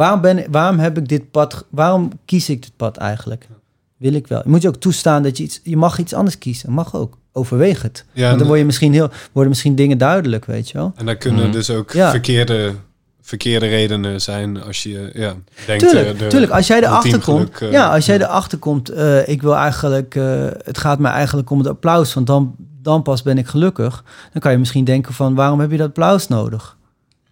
Waarom, 0.00 0.20
ben, 0.20 0.38
ik- 0.38 0.46
waarom 0.50 0.78
heb 0.78 0.98
ik 0.98 1.08
dit 1.08 1.30
pad, 1.30 1.64
waarom 1.70 2.10
kies 2.24 2.48
ik 2.48 2.62
dit 2.62 2.72
pad 2.76 2.96
eigenlijk? 2.96 3.48
Wil 3.96 4.12
ik 4.12 4.26
wel. 4.26 4.40
Je 4.44 4.48
moet 4.50 4.62
je 4.62 4.68
ook 4.68 4.76
toestaan 4.76 5.22
dat 5.22 5.36
je 5.36 5.42
iets, 5.42 5.60
je 5.62 5.76
mag 5.76 5.98
iets 5.98 6.14
anders 6.14 6.38
kiezen. 6.38 6.72
Mag 6.72 6.94
ook. 6.96 7.18
Overweeg 7.32 7.82
het. 7.82 8.04
Ja, 8.12 8.26
Want 8.26 8.38
dan 8.38 8.46
word 8.46 8.58
je 8.60 8.64
misschien 8.64 8.92
heel, 8.92 9.08
worden 9.32 9.50
misschien 9.50 9.74
dingen 9.74 9.98
duidelijk, 9.98 10.44
weet 10.44 10.70
je 10.70 10.78
wel. 10.78 10.92
en 10.96 11.06
daar 11.06 11.16
kunnen 11.16 11.42
Mhm. 11.42 11.52
dus 11.52 11.70
ook 11.70 11.92
Ja. 11.92 12.10
verkeerde, 12.10 12.74
verkeerde 13.20 13.66
redenen 13.66 14.20
zijn 14.20 14.62
als 14.62 14.82
je 14.82 15.10
ja, 15.14 15.34
denkt... 15.66 15.82
Tuurlijk, 15.84 16.06
eh, 16.12 16.18
de- 16.18 16.26
tuurlijk. 16.26 16.52
Als 16.52 16.66
jij 16.66 16.82
erachter 16.82 17.20
komt, 17.20 17.60
eh, 17.60 17.70
ja, 17.72 17.94
als 17.94 18.06
jij 18.06 18.18
ja. 18.18 18.24
erachter 18.24 18.58
komt, 18.58 18.88
eh, 18.88 19.28
ik 19.28 19.42
wil 19.42 19.56
eigenlijk, 19.56 20.14
eh, 20.14 20.46
het 20.64 20.78
gaat 20.78 20.98
me 20.98 21.08
eigenlijk 21.08 21.50
om 21.50 21.58
het 21.58 21.68
applaus, 21.68 22.14
want 22.14 22.26
dan, 22.26 22.54
dan 22.82 23.02
pas 23.02 23.22
ben 23.22 23.38
ik 23.38 23.46
gelukkig. 23.46 24.04
Dan 24.32 24.40
kan 24.42 24.52
je 24.52 24.58
misschien 24.58 24.84
denken 24.84 25.14
van, 25.14 25.34
waarom 25.34 25.60
heb 25.60 25.70
je 25.70 25.76
dat 25.76 25.86
applaus 25.88 26.28
nodig? 26.28 26.76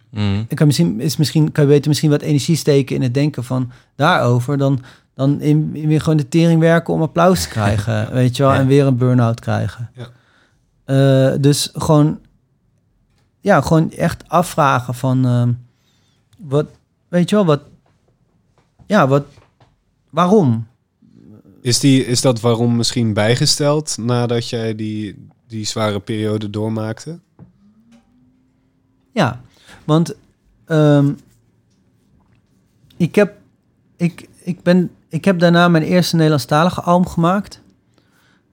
Hm. 0.09 0.43
Ik 0.47 0.55
kan 0.55 0.67
misschien, 0.67 0.99
is 0.99 1.17
misschien, 1.17 1.51
kan 1.51 1.63
je 1.63 1.69
beter 1.69 1.87
misschien 1.87 2.09
wat 2.09 2.21
energie 2.21 2.55
steken 2.55 2.95
in 2.95 3.01
het 3.01 3.13
denken 3.13 3.43
van 3.43 3.71
daarover, 3.95 4.57
dan, 4.57 4.83
dan 5.13 5.41
in, 5.41 5.69
in 5.75 5.87
weer 5.87 6.01
gewoon 6.01 6.17
de 6.17 6.27
tering 6.29 6.59
werken 6.59 6.93
om 6.93 7.01
applaus 7.01 7.43
te 7.43 7.49
krijgen, 7.57 8.11
weet 8.13 8.35
je 8.37 8.43
wel, 8.43 8.51
Ja. 8.53 8.59
en 8.59 8.67
weer 8.67 8.85
een 8.85 8.97
burn-out 8.97 9.39
krijgen. 9.39 9.89
Ja. 9.93 10.07
Eh, 10.85 11.39
dus 11.41 11.69
gewoon, 11.73 12.19
ja, 13.39 13.61
gewoon 13.61 13.91
echt 13.91 14.23
afvragen 14.27 14.93
van, 14.93 15.25
ehm, 15.25 15.51
wat, 16.37 16.65
weet 17.07 17.29
je 17.29 17.35
wel, 17.35 17.45
wat, 17.45 17.61
ja, 18.85 19.07
wat, 19.07 19.25
waarom? 20.09 20.67
Is, 21.61 21.79
die, 21.79 22.05
is 22.05 22.21
dat 22.21 22.39
waarom 22.39 22.75
misschien 22.75 23.13
bijgesteld 23.13 23.97
nadat 23.97 24.49
jij 24.49 24.75
die, 24.75 25.27
die 25.47 25.65
zware 25.65 25.99
periode 25.99 26.49
doormaakte? 26.49 27.19
Ja, 29.13 29.41
want 29.85 30.15
ehm, 30.65 31.13
ik, 32.97 33.15
heb, 33.15 33.37
ik, 33.95 34.29
ik, 34.43 34.63
ben, 34.63 34.91
ik 35.09 35.25
heb 35.25 35.39
daarna 35.39 35.67
mijn 35.67 35.83
eerste 35.83 36.15
Nederlandstalige 36.15 36.81
album 36.81 37.07
gemaakt. 37.07 37.61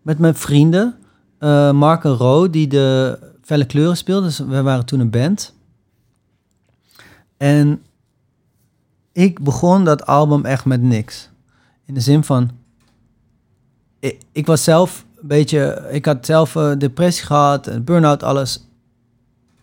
Met 0.02 0.18
mijn 0.18 0.34
vrienden. 0.34 0.94
eh, 1.38 1.72
Mark 1.72 2.04
en 2.04 2.14
Ro, 2.14 2.50
die 2.50 2.68
de 2.68 3.18
felle 3.42 3.66
kleuren 3.66 3.96
speelden. 3.96 4.28
Dus 4.28 4.38
we 4.38 4.62
waren 4.62 4.86
toen 4.86 5.00
een 5.00 5.10
band. 5.10 5.54
En 7.36 7.82
ik 9.12 9.44
begon 9.44 9.84
dat 9.84 10.06
album 10.06 10.44
echt 10.44 10.64
met 10.64 10.82
niks. 10.82 11.30
In 11.84 11.94
de 11.94 12.00
zin 12.00 12.24
van... 12.24 12.50
Ik, 14.32 14.46
was 14.46 14.64
zelf 14.64 15.04
een 15.20 15.28
beetje... 15.28 15.88
Ik 15.90 16.04
had 16.04 16.26
zelf 16.26 16.56
eh, 16.56 16.72
depressie 16.78 17.26
gehad, 17.26 17.84
burn-out, 17.84 18.22
alles. 18.22 18.68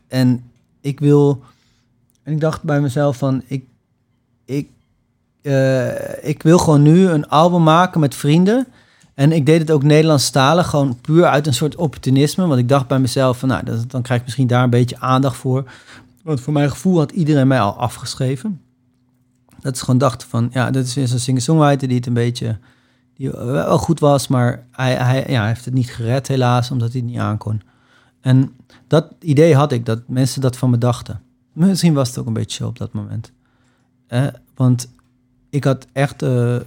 En 0.07 0.51
ik 0.83 0.99
wil. 0.99 1.43
En 2.23 2.33
ik 2.33 2.39
dacht 2.39 2.63
bij 2.63 2.81
mezelf 2.81 3.17
van 3.17 3.43
ik. 3.47 3.65
Ik, 4.45 4.69
eh, 5.41 6.27
ik 6.29 6.43
wil 6.43 6.57
gewoon 6.57 6.81
nu 6.81 7.07
een 7.07 7.27
album 7.29 7.63
maken 7.63 7.99
met 7.99 8.15
vrienden. 8.15 8.67
En 9.13 9.31
ik 9.31 9.45
deed 9.45 9.59
het 9.59 9.71
ook 9.71 9.83
Nederlandstalig, 9.83 10.67
gewoon 10.67 11.01
puur 11.01 11.25
uit 11.25 11.47
een 11.47 11.53
soort 11.53 11.75
opportunisme. 11.75 12.47
Want 12.47 12.59
ik 12.59 12.69
dacht 12.69 12.87
bij 12.87 12.99
mezelf 12.99 13.39
van, 13.39 13.49
nou, 13.49 13.63
dan 13.87 14.01
krijg 14.01 14.19
ik 14.19 14.25
misschien 14.25 14.47
daar 14.47 14.63
een 14.63 14.69
beetje 14.69 14.99
aandacht 14.99 15.35
voor. 15.35 15.71
Want 16.23 16.41
voor 16.41 16.53
mijn 16.53 16.69
gevoel 16.69 16.97
had 16.97 17.11
iedereen 17.11 17.47
mij 17.47 17.59
al 17.59 17.73
afgeschreven. 17.73 18.61
Dat 19.59 19.75
is 19.75 19.81
gewoon 19.81 19.97
dacht 19.97 20.23
van, 20.23 20.49
ja, 20.51 20.71
dat 20.71 20.85
is 20.85 20.93
weer 20.93 21.07
zo'n 21.07 21.19
singer-songwriter 21.19 21.87
die 21.87 21.97
het 21.97 22.05
een 22.05 22.13
beetje, 22.13 22.57
die 23.15 23.31
wel 23.31 23.77
goed 23.77 23.99
was, 23.99 24.27
maar 24.27 24.65
hij, 24.71 24.93
hij, 24.93 25.25
ja, 25.27 25.39
hij 25.39 25.47
heeft 25.47 25.65
het 25.65 25.73
niet 25.73 25.89
gered 25.89 26.27
helaas, 26.27 26.71
omdat 26.71 26.91
hij 26.91 27.01
het 27.01 27.09
niet 27.09 27.19
aankon. 27.19 27.61
En 28.23 28.55
dat 28.87 29.13
idee 29.19 29.55
had 29.55 29.71
ik, 29.71 29.85
dat 29.85 30.07
mensen 30.07 30.41
dat 30.41 30.57
van 30.57 30.69
me 30.69 30.77
dachten. 30.77 31.21
Misschien 31.53 31.93
was 31.93 32.07
het 32.07 32.17
ook 32.17 32.25
een 32.25 32.33
beetje 32.33 32.63
zo 32.63 32.67
op 32.67 32.77
dat 32.77 32.93
moment. 32.93 33.31
Eh, 34.07 34.27
want 34.55 34.93
ik 35.49 35.63
had 35.63 35.87
echt... 35.93 36.21
eh, 36.21 36.59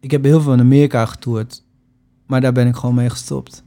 ik 0.00 0.10
heb 0.10 0.24
heel 0.24 0.40
veel 0.40 0.52
in 0.52 0.60
Amerika 0.60 1.06
getoerd. 1.06 1.62
Maar 2.26 2.40
daar 2.40 2.52
ben 2.52 2.66
ik 2.66 2.76
gewoon 2.76 2.94
mee 2.94 3.10
gestopt. 3.10 3.64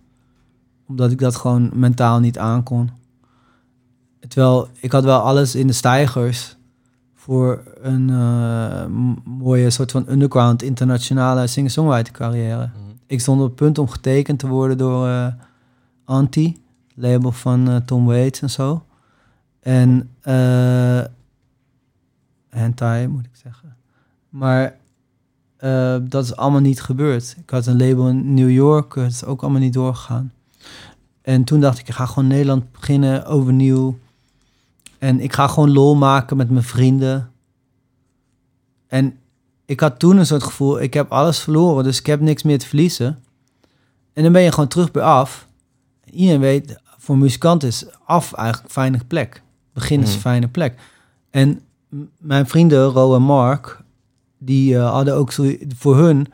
Omdat 0.88 1.12
ik 1.12 1.20
dat 1.20 1.36
gewoon 1.36 1.72
mentaal 1.74 2.20
niet 2.20 2.38
aankon. 2.38 2.90
Terwijl 4.28 4.68
ik 4.80 4.92
had 4.92 5.04
wel 5.04 5.20
alles 5.20 5.56
in 5.56 5.68
de 5.68 5.74
stijgers... 5.74 6.56
voor 7.14 7.64
een 7.82 8.10
eh, 8.10 8.86
mooie 9.24 9.70
soort 9.70 9.92
van 9.92 10.06
underground 10.10 10.62
internationale 10.62 11.48
singer-songwriter 11.48 12.14
carrière. 12.14 12.70
Ik 13.08 13.22
stond 13.22 13.42
op 13.42 13.46
het 13.46 13.56
punt 13.56 13.78
om 13.78 13.90
getekend 13.90 14.40
te 14.40 14.48
worden 14.48 14.78
door 14.78 15.08
eh 15.08 15.28
Anti, 16.06 16.64
label 16.96 17.32
van 17.32 17.70
eh, 17.70 17.76
Tom 17.76 18.06
Waits 18.06 18.42
en 18.42 18.50
zo. 18.50 18.86
En 19.60 20.10
eh 20.22 21.04
hentai 22.50 23.08
moet 23.08 23.26
ik 23.26 23.36
zeggen. 23.44 23.76
Maar 24.30 24.78
eh, 25.58 25.98
dat 26.02 26.24
is 26.24 26.36
allemaal 26.36 26.62
niet 26.62 26.82
gebeurd. 26.82 27.36
Ik 27.38 27.50
had 27.50 27.66
een 27.66 27.78
label 27.78 28.08
in 28.08 28.34
New 28.34 28.52
York, 28.52 28.96
het 28.96 29.12
is 29.12 29.26
ook 29.26 29.42
allemaal 29.42 29.62
niet 29.62 29.74
doorgegaan. 29.74 30.34
En 31.22 31.44
toen 31.44 31.60
dacht 31.60 31.80
ik, 31.80 31.88
ik 31.88 31.94
ga 31.94 32.06
gewoon 32.06 32.28
Nederland 32.28 32.72
beginnen 32.72 33.26
overnieuw. 33.26 33.98
En 35.00 35.20
ik 35.20 35.34
ga 35.34 35.48
gewoon 35.48 35.72
lol 35.72 35.96
maken 35.96 36.38
met 36.38 36.50
mijn 36.50 36.64
vrienden. 36.64 37.32
En 38.88 39.18
ik 39.66 39.80
had 39.80 40.00
toen 40.00 40.18
een 40.18 40.26
soort 40.26 40.44
gevoel, 40.44 40.82
ik 40.82 40.94
heb 40.94 41.12
alles 41.12 41.40
verloren, 41.40 41.84
dus 41.84 42.00
ik 42.00 42.06
heb 42.06 42.20
niks 42.20 42.44
meer 42.44 42.60
te 42.60 42.68
verliezen. 42.68 43.24
En 44.14 44.24
dan 44.24 44.32
ben 44.32 44.42
je 44.42 44.52
gewoon 44.52 44.70
terug 44.70 44.92
bij 44.92 45.04
af. 45.04 45.48
Iedereen 46.06 46.40
weet, 46.40 46.80
voor 47.06 47.18
muzikanten 47.18 47.68
is 47.68 47.86
af 48.06 48.34
eigenlijk 48.34 48.72
fijne 48.72 49.00
plek. 49.08 49.42
Begin 49.74 50.02
is 50.02 50.10
een 50.10 50.16
Mm. 50.16 50.22
fijne 50.22 50.48
plek. 50.48 50.80
En 51.30 51.62
mijn 52.18 52.48
vrienden, 52.48 52.84
Ro 52.86 53.16
en 53.16 53.22
Mark, 53.22 53.82
die 54.38 54.76
eh, 54.76 54.92
hadden 54.92 55.16
ook 55.16 55.32
zo, 55.32 55.56
voor 55.76 55.98
hun, 55.98 56.28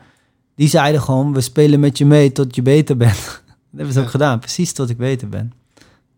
die 0.54 0.68
zeiden 0.68 1.02
gewoon, 1.02 1.32
we 1.32 1.40
spelen 1.40 1.80
met 1.80 1.98
je 1.98 2.06
mee 2.06 2.32
tot 2.32 2.54
je 2.54 2.62
beter 2.62 2.96
bent. 2.96 3.16
dat 3.46 3.76
hebben 3.76 3.92
ze 3.94 4.00
ook 4.00 4.10
gedaan, 4.10 4.38
precies 4.38 4.72
tot 4.72 4.88
ik 4.90 4.96
beter 4.96 5.28
ben. 5.28 5.52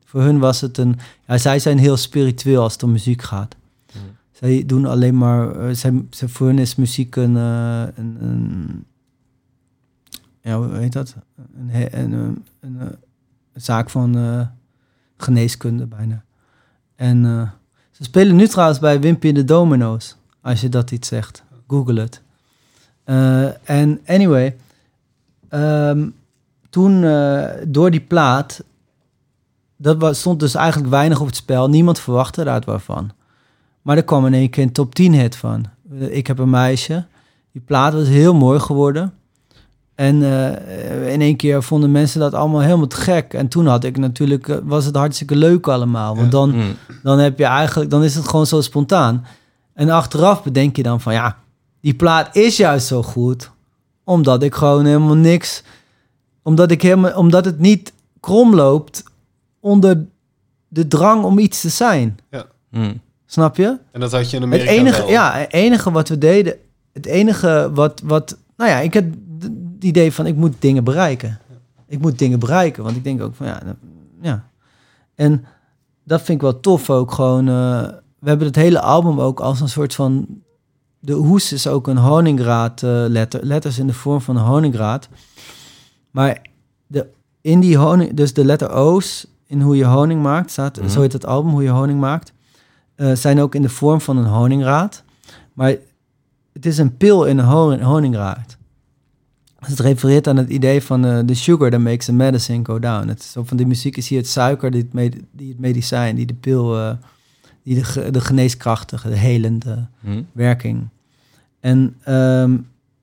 Voor 0.05 0.23
hun 0.23 0.39
was 0.39 0.61
het 0.61 0.79
een, 0.79 0.99
ja, 1.27 1.39
zij 1.39 1.59
zijn 1.59 1.79
heel 1.79 1.97
spiritueel 1.97 2.63
als 2.63 2.73
het 2.73 2.83
om 2.83 2.93
muziek 2.93 3.23
gaat. 3.23 3.57
Mm. 3.95 4.01
Zij 4.33 4.63
doen 4.67 4.87
alleen 4.87 5.19
maar, 5.19 5.61
eh, 5.61 5.75
zij, 5.75 6.05
voor 6.11 6.47
hun 6.47 6.59
is 6.59 6.75
muziek 6.75 7.17
een, 7.17 7.37
eh, 7.37 7.83
een, 7.95 8.17
een 8.21 8.85
ja, 10.41 10.57
hoe 10.57 10.77
heet 10.77 10.93
dat? 10.93 11.15
Een, 11.57 11.99
een, 12.03 12.45
een 12.61 12.97
zaak 13.55 13.91
van 13.91 14.17
eh, 14.19 14.47
geneeskunde 15.17 15.87
bijna. 15.87 16.25
En 16.97 17.25
eh, 17.25 17.51
ze 17.91 18.05
spelen 18.05 18.37
nu 18.37 18.49
trouwens 18.49 18.79
bij 18.79 19.01
Wimpy 19.01 19.33
de 19.33 19.45
Domino's, 19.45 20.17
als 20.41 20.61
je 20.61 20.69
dat 20.69 20.91
iets 20.91 21.09
zegt. 21.09 21.43
Google 21.69 22.01
het. 22.01 22.23
Eh, 23.05 23.71
En 23.71 24.01
anyway, 24.07 24.57
ehm, 25.49 26.09
toen 26.71 27.01
door 27.69 27.91
die 27.91 28.01
plaat, 28.01 28.65
dat 29.77 30.01
was, 30.01 30.19
stond 30.19 30.41
dus 30.41 30.55
eigenlijk 30.55 30.91
weinig 30.91 31.21
op 31.21 31.27
het 31.27 31.37
spel. 31.37 31.69
Niemand 31.69 32.01
verwachtte 32.01 32.45
daar 32.45 32.63
wat 32.65 32.83
van. 32.83 33.11
Maar 33.83 33.97
er 33.97 34.05
kwam 34.05 34.27
in 34.27 34.35
één 34.35 34.51
keer 34.51 34.63
een 34.63 34.73
top 34.73 34.95
10 34.95 35.13
hit 35.13 35.37
van. 35.37 35.67
Ik 35.99 36.27
heb 36.27 36.39
een 36.39 36.51
meisje. 36.51 37.07
Die 37.53 37.63
plaat 37.63 37.93
was 37.93 38.09
heel 38.09 38.35
mooi 38.35 38.61
geworden. 38.61 39.15
En 39.95 40.23
eh, 40.23 41.13
in 41.13 41.21
één 41.21 41.37
keer 41.37 41.63
vonden 41.63 41.91
mensen 41.93 42.21
dat 42.21 42.35
allemaal 42.35 42.61
helemaal 42.61 42.87
te 42.87 42.97
gek. 42.97 43.35
En 43.35 43.49
toen 43.49 43.67
had 43.67 43.85
ik 43.85 43.97
natuurlijk, 43.99 44.49
eh, 44.49 44.57
was 44.63 44.85
het 44.85 44.97
hartstikke 44.97 45.37
leuk 45.37 45.67
allemaal. 45.69 46.15
Want 46.15 46.25
Ja. 46.27 46.31
dan, 46.39 46.51
Hm. 46.53 46.61
dan 47.03 47.19
heb 47.19 47.39
je 47.39 47.45
eigenlijk, 47.45 47.91
dan 47.91 48.05
is 48.05 48.15
het 48.15 48.29
gewoon 48.29 48.47
zo 48.47 48.61
spontaan. 48.61 49.27
En 49.75 49.91
achteraf 49.91 50.43
bedenk 50.43 50.77
je 50.77 50.83
dan 50.83 51.01
van 51.01 51.13
ja, 51.13 51.37
die 51.81 51.95
plaat 51.95 52.37
is 52.37 52.57
juist 52.57 52.87
zo 52.87 53.03
goed. 53.03 53.51
Omdat 54.05 54.43
ik 54.43 54.55
gewoon 54.55 54.85
helemaal 54.85 55.15
niks... 55.17 55.63
Omdat, 56.43 56.71
ik 56.71 56.83
helemaal, 56.83 57.17
omdat 57.17 57.45
het 57.45 57.59
niet 57.59 57.93
krom 58.21 58.55
loopt 58.55 59.03
onder 59.61 60.05
de 60.69 60.89
drang 60.89 61.25
om 61.25 61.39
iets 61.39 61.61
te 61.61 61.69
zijn. 61.69 62.19
Mm. 62.71 63.01
Snap 63.27 63.57
je? 63.57 63.77
En 63.93 64.01
dat 64.01 64.13
had 64.13 64.31
je 64.31 64.37
in 64.37 64.43
Het 64.43 64.53
Amerika 64.53 64.71
enige, 64.73 65.01
wel. 65.01 65.11
ja, 65.11 65.33
het 65.33 65.53
enige 65.53 65.91
wat 65.91 66.09
we 66.09 66.19
deden... 66.19 66.55
Het 66.93 67.07
enige 67.07 67.71
wat... 67.75 68.01
wat 68.05 68.37
nou 68.57 68.71
ja, 68.71 68.79
ik 68.79 68.95
het 68.95 69.05
idee 69.85 70.13
van 70.13 70.27
ik 70.27 70.37
moet 70.37 70.55
dingen 70.59 70.85
bereiken. 70.85 71.39
Ik 71.87 71.99
moet 72.01 72.19
dingen 72.19 72.39
bereiken. 72.39 72.83
Want 72.85 72.97
ik 72.97 73.05
denk 73.05 73.23
ook 73.23 73.35
van 73.35 73.47
ja... 73.47 73.63
ja. 74.21 74.45
En 75.15 75.45
dat 76.05 76.19
vind 76.23 76.29
ik 76.39 76.41
wel 76.51 76.61
tof 76.61 76.91
ook 76.91 77.13
gewoon... 77.13 77.49
eh, 77.49 77.83
we 78.19 78.29
hebben 78.29 78.47
het 78.47 78.57
hele 78.57 78.81
album 78.81 79.21
ook 79.21 79.41
als 79.41 79.61
een 79.61 79.69
soort 79.69 79.95
van... 79.95 80.27
De 80.99 81.13
hoes 81.13 81.53
is 81.53 81.67
ook 81.67 81.87
een 81.87 81.97
honingraad 81.97 82.83
eh, 82.83 82.91
letter. 83.09 83.45
Letters 83.47 83.79
in 83.79 83.87
de 83.87 83.93
vorm 83.93 84.21
van 84.21 84.37
een 84.37 84.43
honingraad. 84.45 85.09
Maar 86.11 86.43
de, 86.87 87.07
in 87.41 87.61
die 87.61 87.77
honing... 87.77 88.15
Dus 88.15 88.35
de 88.35 88.45
letter 88.45 88.71
O's 88.73 89.27
in 89.47 89.61
hoe 89.61 89.77
je 89.77 89.85
honing 89.85 90.23
maakt... 90.23 90.51
Staat, 90.51 90.81
Mhm. 90.81 90.89
Zo 90.89 91.01
heet 91.01 91.13
het 91.13 91.27
album, 91.27 91.51
hoe 91.51 91.63
je 91.63 91.69
honing 91.71 92.01
maakt. 92.01 92.33
eh, 92.95 93.13
zijn 93.15 93.41
ook 93.41 93.55
in 93.55 93.63
de 93.63 93.69
vorm 93.69 94.01
van 94.01 94.17
een 94.17 94.25
honingraad. 94.27 95.03
Maar 95.53 95.75
het 96.53 96.67
is 96.67 96.79
een 96.79 96.97
pil 96.97 97.25
in 97.25 97.39
een 97.39 97.45
honing, 97.45 97.83
honingraad. 97.83 98.57
Dus 99.69 99.79
het 99.79 99.87
refereert 99.87 100.29
aan 100.29 100.37
het 100.37 100.49
idee 100.49 100.83
van 100.83 101.05
eh, 101.05 101.19
the 101.19 101.35
sugar 101.35 101.71
that 101.71 101.81
makes 101.81 102.05
the 102.05 102.13
medicine 102.13 102.65
go 102.65 102.79
down. 102.79 103.09
Het 103.09 103.23
zo 103.23 103.43
van 103.45 103.57
die 103.57 103.67
muziek 103.67 103.97
is 103.97 104.09
hier 104.09 104.19
het 104.19 104.29
suiker, 104.29 104.71
die 104.71 104.83
het, 104.83 104.93
med- 104.93 105.21
die 105.33 105.49
het 105.49 105.59
medicijn, 105.59 106.17
die 106.17 106.27
de 106.27 106.35
pil, 106.35 106.79
eh, 106.79 106.93
die 107.63 107.75
de, 107.75 107.85
ge- 107.85 108.11
de 108.11 108.21
geneeskrachtige, 108.21 109.09
de 109.09 109.17
helende 109.17 109.87
Mm. 110.01 110.27
werking. 110.33 110.89
En 111.61 111.97
ehm, 112.03 112.57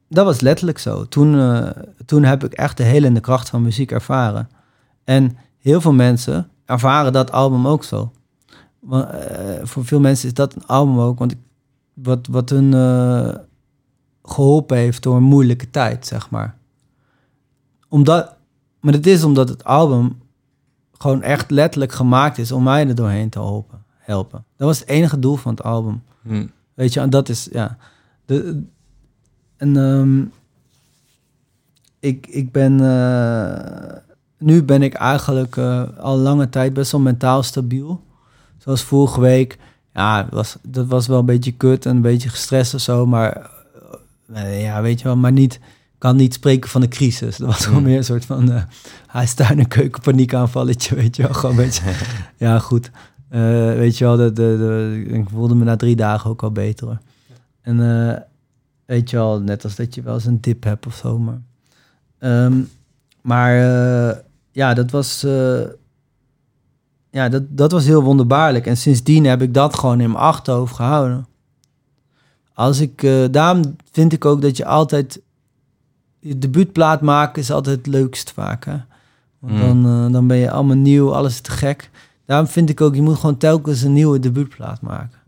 dat 0.10 0.26
was 0.26 0.42
letterlijk 0.42 0.78
zo. 0.78 1.08
Toen, 1.08 1.40
eh, 1.40 1.70
toen 2.06 2.24
heb 2.24 2.44
ik 2.44 2.54
echt 2.54 2.78
de 2.78 2.84
helende 2.84 3.20
kracht 3.20 3.50
van 3.50 3.62
muziek 3.62 3.92
ervaren. 3.92 4.50
En 5.04 5.38
heel 5.60 5.82
veel 5.82 5.94
mensen 5.94 6.50
ervaren 6.66 7.14
dat 7.14 7.32
album 7.32 7.68
ook 7.68 7.84
zo. 7.84 8.12
Want, 8.80 9.08
voor 9.62 9.86
veel 9.86 10.00
mensen 10.00 10.28
is 10.28 10.34
dat 10.34 10.56
een 10.56 10.66
album 10.66 11.00
ook, 11.00 11.20
want 11.20 11.32
ik, 11.32 11.38
wat, 11.94 12.28
wat 12.28 12.50
hun 12.50 12.74
geholpen 14.34 14.78
heeft 14.78 15.04
door 15.04 15.16
een 15.16 15.24
moeilijke 15.24 15.70
tijd, 15.70 16.08
zeg 16.08 16.30
maar. 16.30 16.56
Omdat, 17.88 18.36
maar 18.80 18.94
het 18.94 19.08
is 19.08 19.24
omdat 19.24 19.50
het 19.50 19.64
album 19.64 20.20
gewoon 20.98 21.22
echt 21.22 21.52
letterlijk 21.52 21.92
gemaakt 21.92 22.38
is 22.38 22.52
om 22.52 22.64
mij 22.64 22.88
er 22.88 22.96
doorheen 22.96 23.30
te 23.30 23.40
helpen. 23.40 23.84
helpen. 23.98 24.44
Dat 24.58 24.68
was 24.68 24.80
het 24.80 24.88
enige 24.88 25.20
doel 25.20 25.36
van 25.36 25.52
het 25.52 25.64
album. 25.64 26.04
Mm. 26.22 26.52
Weet 26.74 26.94
je, 26.94 27.00
en 27.00 27.10
dat 27.10 27.30
is, 27.30 27.48
ja. 27.52 27.78
De, 28.26 28.64
en 29.58 29.78
ehm, 29.78 30.24
ik, 32.00 32.28
ik 32.28 32.52
ben, 32.52 32.80
eh, 32.80 33.98
nu 34.38 34.64
ben 34.64 34.82
ik 34.82 34.94
eigenlijk 34.94 35.58
eh, 35.58 35.84
al 35.98 36.18
lange 36.18 36.50
tijd 36.50 36.74
best 36.74 36.92
wel 36.92 37.02
mentaal 37.02 37.44
stabiel. 37.44 38.04
Zoals 38.58 38.84
vorige 38.84 39.20
week, 39.20 39.58
ja, 39.94 40.28
was, 40.32 40.58
dat 40.62 40.88
was 40.88 41.08
wel 41.08 41.20
een 41.20 41.26
beetje 41.26 41.52
kut 41.52 41.86
en 41.86 41.96
een 41.96 42.02
beetje 42.02 42.30
gestrest 42.30 42.74
of 42.74 42.82
zo, 42.82 43.06
maar 43.06 43.50
ja, 44.34 44.82
weet 44.82 44.98
je 45.00 45.04
wel, 45.04 45.18
maar 45.18 45.32
niet, 45.32 45.60
kan 45.98 46.16
niet 46.16 46.34
spreken 46.34 46.70
van 46.70 46.82
een 46.82 46.90
crisis. 46.90 47.38
Dat 47.38 47.48
was 47.48 47.66
gewoon 47.66 47.82
Mm. 47.82 47.88
meer 47.88 47.98
een 47.98 48.04
soort 48.04 48.26
van 48.26 48.50
uh, 48.52 48.64
huistuin- 49.08 49.60
en 49.60 49.68
keukenpaniekaanvalletje, 49.68 50.96
weet 51.02 51.16
je 51.16 51.24
wel, 51.24 51.34
gewoon 51.34 51.58
een 51.58 51.64
beetje, 51.64 51.84
ja, 52.38 52.60
goed. 52.60 52.92
Eh, 53.30 53.40
weet 53.74 53.98
je 53.98 54.06
wel, 54.06 54.16
de, 54.16 54.32
de, 54.34 54.56
de, 54.58 55.04
ik 55.14 55.30
voelde 55.30 55.56
me 55.56 55.64
na 55.64 55.76
drie 55.76 55.96
dagen 55.96 56.30
ook 56.30 56.44
al 56.44 56.52
beter. 56.52 56.88
hoor. 56.88 56.98
En 57.62 58.08
eh, 58.10 58.18
weet 58.86 59.10
je 59.10 59.16
wel, 59.18 59.40
net 59.42 59.64
als 59.64 59.76
dat 59.76 59.96
je 59.96 60.02
wel 60.02 60.14
eens 60.14 60.26
een 60.26 60.42
dip 60.42 60.64
hebt 60.64 60.86
of 60.86 60.96
zo. 60.96 61.20
Maar, 61.20 61.42
Ehm, 62.20 62.54
maar 63.22 63.56
eh, 64.12 64.18
ja, 64.52 64.74
dat 64.74 64.92
was, 64.92 65.24
eh, 65.24 65.62
ja, 67.12 67.30
dat, 67.30 67.44
dat 67.50 67.72
was 67.72 67.86
heel 67.86 68.04
wonderbaarlijk. 68.04 68.66
En 68.68 68.78
sindsdien 68.78 69.26
heb 69.26 69.42
ik 69.42 69.54
dat 69.54 69.76
gewoon 69.76 70.00
in 70.02 70.12
mijn 70.12 70.24
achterhoofd 70.24 70.76
gehouden. 70.76 71.28
Als 72.62 72.80
ik, 72.80 73.04
eh, 73.04 73.26
daarom 73.32 73.76
vind 73.92 74.14
ik 74.14 74.26
ook 74.26 74.42
dat 74.42 74.58
je 74.58 74.66
altijd... 74.66 75.22
Je 76.20 76.38
debuutplaat 76.38 77.02
maken 77.02 77.42
is 77.42 77.52
altijd 77.52 77.78
het 77.78 77.88
leukst 77.88 78.32
vaak, 78.32 78.66
hè? 78.66 78.78
Want 79.40 79.54
Mm. 79.54 79.60
dan, 79.60 79.86
eh, 80.06 80.12
dan 80.14 80.28
ben 80.28 80.38
je 80.38 80.52
allemaal 80.52 80.76
nieuw, 80.76 81.14
alles 81.14 81.34
is 81.34 81.42
te 81.42 81.52
gek. 81.52 81.90
Daarom 82.26 82.48
vind 82.48 82.70
ik 82.70 82.82
ook, 82.82 82.96
je 82.96 83.02
moet 83.02 83.16
gewoon 83.16 83.38
telkens 83.38 83.82
een 83.82 83.94
nieuwe 83.94 84.20
debuutplaat 84.20 84.82
maken. 84.82 85.20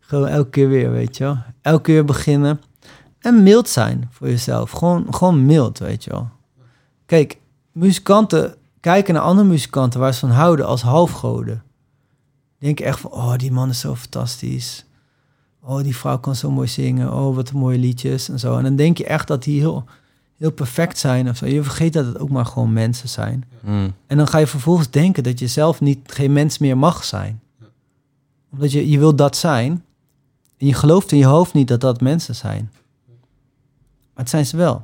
Gewoon 0.00 0.28
elke 0.28 0.50
keer 0.50 0.68
weer, 0.68 0.90
weet 0.90 1.16
je 1.16 1.24
wel. 1.24 1.38
Elke 1.62 1.82
keer 1.82 2.04
beginnen. 2.04 2.60
En 3.18 3.42
mild 3.42 3.68
zijn 3.68 4.08
voor 4.10 4.28
jezelf. 4.28 4.70
Gewoon, 4.70 5.06
gewoon 5.14 5.46
mild, 5.46 5.78
weet 5.78 6.04
je 6.04 6.10
wel. 6.10 6.28
Kijk, 7.06 7.38
muzikanten 7.72 8.54
kijken 8.80 9.14
naar 9.14 9.22
andere 9.22 9.48
muzikanten 9.48 10.00
waar 10.00 10.14
ze 10.14 10.20
van 10.20 10.30
houden 10.30 10.66
als 10.66 10.82
halfgoden. 10.82 11.62
Denken 12.58 12.84
echt 12.84 13.00
van, 13.00 13.10
oh, 13.10 13.36
die 13.36 13.52
man 13.52 13.68
is 13.68 13.80
zo 13.80 13.94
fantastisch. 13.94 14.84
Oh, 15.62 15.82
die 15.82 15.96
vrouw 15.96 16.18
kan 16.18 16.36
zo 16.36 16.50
mooi 16.50 16.68
zingen. 16.68 17.12
Oh, 17.12 17.34
wat 17.34 17.52
mooie 17.52 17.78
liedjes 17.78 18.28
en 18.28 18.38
zo. 18.38 18.56
En 18.56 18.62
dan 18.62 18.76
denk 18.76 18.98
je 18.98 19.04
echt 19.04 19.26
dat 19.26 19.42
die 19.42 19.60
heel, 19.60 19.84
heel 20.36 20.52
perfect 20.52 20.98
zijn 20.98 21.28
of 21.28 21.36
zo. 21.36 21.46
Je 21.46 21.62
vergeet 21.62 21.92
dat 21.92 22.06
het 22.06 22.18
ook 22.18 22.30
maar 22.30 22.46
gewoon 22.46 22.72
mensen 22.72 23.08
zijn. 23.08 23.44
Mm. 23.60 23.92
En 24.06 24.16
dan 24.16 24.28
ga 24.28 24.38
je 24.38 24.46
vervolgens 24.46 24.90
denken 24.90 25.22
dat 25.22 25.38
je 25.38 25.46
zelf 25.46 25.80
niet, 25.80 26.12
geen 26.12 26.32
mens 26.32 26.58
meer 26.58 26.78
mag 26.78 27.04
zijn. 27.04 27.40
Omdat 28.52 28.72
je, 28.72 28.90
je 28.90 28.98
wil 28.98 29.16
dat 29.16 29.36
zijn. 29.36 29.84
En 30.56 30.66
je 30.66 30.74
gelooft 30.74 31.12
in 31.12 31.18
je 31.18 31.24
hoofd 31.24 31.54
niet 31.54 31.68
dat 31.68 31.80
dat 31.80 32.00
mensen 32.00 32.34
zijn. 32.34 32.70
Maar 34.14 34.24
het 34.24 34.28
zijn 34.28 34.46
ze 34.46 34.56
wel. 34.56 34.82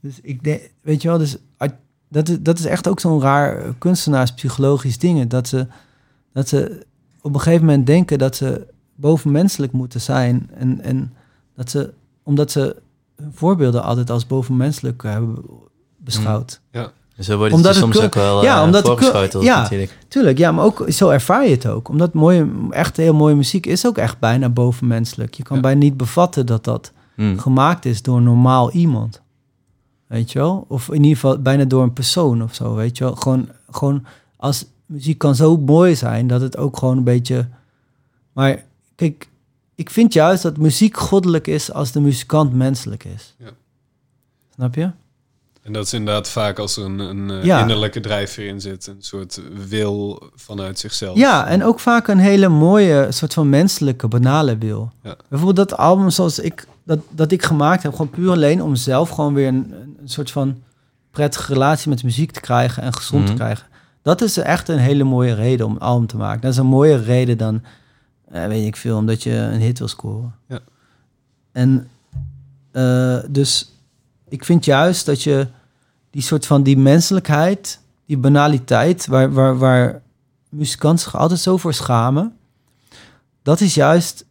Dus 0.00 0.20
ik 0.22 0.44
denk, 0.44 0.70
weet 0.80 1.02
je 1.02 1.08
wel, 1.08 1.18
dus 1.18 1.36
dat 2.14 2.28
is, 2.28 2.36
dat 2.40 2.58
is 2.58 2.64
echt 2.64 2.88
ook 2.88 3.00
zo'n 3.00 3.20
raar 3.20 3.58
eh, 3.58 3.70
kunstenaarspsychologisch 3.78 4.98
ding. 4.98 5.28
Dat 5.28 5.48
ze, 5.48 5.66
dat 6.32 6.48
ze 6.48 6.86
op 7.20 7.34
een 7.34 7.40
gegeven 7.40 7.66
moment 7.66 7.86
denken 7.86 8.18
dat 8.18 8.36
ze 8.36 8.66
bovenmenselijk 8.94 9.72
moeten 9.72 10.00
zijn. 10.00 10.50
En, 10.54 10.80
en 10.80 11.12
dat 11.56 11.70
ze, 11.70 11.92
omdat 12.22 12.50
ze 12.50 12.76
hun 13.16 13.32
voorbeelden 13.34 13.82
altijd 13.82 14.10
als 14.10 14.26
bovenmenselijk 14.26 15.02
hebben 15.02 15.36
beschouwd. 15.96 16.60
Zo 17.18 17.36
wordt 17.36 17.52
het 17.52 17.60
Omdat 17.60 17.74
je 17.76 17.84
het 17.84 17.92
soms 17.92 18.04
ook 18.06 18.14
wel 18.14 18.42
ja, 18.42 18.56
ja, 18.56 18.64
omdat 18.64 18.86
voorgeschoteld 18.86 19.44
ja. 19.44 19.60
natuurlijk. 19.60 19.98
Tuurlijk, 20.08 20.38
ja, 20.38 20.52
maar 20.52 20.64
ook 20.64 20.84
zo 20.88 21.08
ervaar 21.08 21.44
je 21.44 21.50
het 21.50 21.66
ook. 21.66 21.88
Omdat 21.88 22.12
mooie, 22.12 22.50
echt 22.70 22.96
heel 22.96 23.14
mooie 23.14 23.34
muziek 23.34 23.66
is 23.66 23.86
ook 23.86 23.98
echt 23.98 24.18
bijna 24.18 24.48
bovenmenselijk. 24.48 25.34
Je 25.34 25.42
kan 25.42 25.56
Ja. 25.56 25.62
bijna 25.62 25.78
niet 25.80 25.96
bevatten 25.96 26.46
dat 26.46 26.64
dat 26.64 26.92
Mm. 27.16 27.38
gemaakt 27.38 27.84
is 27.84 28.02
door 28.02 28.22
normaal 28.22 28.70
iemand. 28.70 29.22
Weet 30.06 30.32
je 30.32 30.38
wel? 30.38 30.64
Of 30.68 30.88
in 30.88 30.94
ieder 31.02 31.14
geval 31.14 31.38
bijna 31.38 31.64
door 31.64 31.82
een 31.82 31.92
persoon 31.92 32.42
of 32.42 32.54
zo, 32.54 32.74
weet 32.74 32.98
je 32.98 33.04
wel? 33.04 33.14
Gewoon, 33.14 33.48
gewoon 33.70 34.04
als 34.36 34.66
muziek 34.86 35.18
kan 35.18 35.34
zo 35.34 35.56
mooi 35.56 35.94
zijn 35.96 36.26
dat 36.26 36.40
het 36.40 36.56
ook 36.56 36.76
gewoon 36.76 36.96
een 36.96 37.04
beetje... 37.04 37.48
Maar 38.32 38.64
kijk, 38.94 39.28
ik 39.74 39.90
vind 39.90 40.12
juist 40.12 40.42
dat 40.42 40.56
muziek 40.56 40.96
goddelijk 40.96 41.46
is 41.46 41.72
als 41.72 41.92
de 41.92 42.00
muzikant 42.00 42.52
menselijk 42.52 43.04
is. 43.04 43.34
Ja. 43.38 43.50
Snap 44.54 44.74
je? 44.74 44.90
En 45.62 45.72
dat 45.72 45.84
is 45.86 45.92
inderdaad 45.92 46.28
vaak 46.28 46.58
als 46.58 46.76
er 46.76 46.84
een, 46.84 46.98
een 46.98 47.30
eh, 47.30 47.44
Ja. 47.44 47.60
innerlijke 47.60 48.00
drijfveer 48.00 48.46
in 48.48 48.60
zit. 48.60 48.86
Een 48.86 48.96
soort 48.98 49.40
wil 49.68 50.22
vanuit 50.34 50.78
zichzelf. 50.78 51.16
Ja, 51.16 51.46
en 51.46 51.64
ook 51.64 51.80
vaak 51.80 52.08
een 52.08 52.18
hele 52.18 52.48
mooie, 52.48 53.06
soort 53.12 53.34
van 53.34 53.48
menselijke, 53.48 54.08
banale 54.08 54.58
wil. 54.58 54.92
Ja. 55.02 55.16
Bijvoorbeeld 55.28 55.68
dat 55.68 55.78
album 55.78 56.10
zoals 56.10 56.38
ik, 56.38 56.66
dat, 56.84 56.98
dat 57.10 57.32
ik 57.32 57.42
gemaakt 57.42 57.82
heb, 57.82 57.92
gewoon 57.92 58.10
puur 58.10 58.30
alleen 58.30 58.62
om 58.62 58.74
zelf 58.74 59.08
gewoon 59.10 59.34
weer 59.34 59.48
een, 59.48 59.72
een 60.00 60.08
soort 60.08 60.30
van 60.30 60.62
prettige 61.10 61.52
relatie 61.52 61.88
met 61.88 62.02
muziek 62.02 62.30
te 62.30 62.40
krijgen 62.40 62.82
en 62.82 62.94
gezond 62.94 63.22
Mhm. 63.22 63.30
te 63.32 63.36
krijgen. 63.38 63.66
Dat 64.02 64.20
is 64.22 64.36
echt 64.36 64.68
een 64.68 64.78
hele 64.78 65.04
mooie 65.04 65.34
reden 65.34 65.66
om 65.66 65.72
een 65.72 65.78
album 65.80 66.06
te 66.06 66.16
maken. 66.16 66.40
Dat 66.40 66.50
is 66.52 66.56
een 66.58 66.66
mooie 66.66 66.96
reden 67.02 67.38
dan, 67.38 67.62
eh, 68.30 68.46
weet 68.46 68.66
ik 68.66 68.76
veel, 68.76 68.96
omdat 68.96 69.22
je 69.22 69.32
een 69.32 69.60
hit 69.60 69.78
wil 69.78 69.88
scoren. 69.88 70.34
Ja. 70.48 70.60
En 71.52 71.88
eh, 72.70 73.18
dus 73.28 73.72
ik 74.28 74.44
vind 74.44 74.64
juist 74.64 75.06
dat 75.06 75.22
je 75.22 75.46
die 76.10 76.22
soort 76.22 76.46
van 76.46 76.62
die 76.62 76.78
menselijkheid, 76.78 77.80
die 78.06 78.18
banaliteit, 78.18 79.06
waar, 79.06 79.32
waar, 79.32 79.58
waar 79.58 80.02
muzikanten 80.48 81.04
zich 81.04 81.16
altijd 81.16 81.40
zo 81.40 81.56
voor 81.56 81.74
schamen, 81.74 82.36
dat 83.42 83.60
is 83.60 83.74
juist 83.74 84.24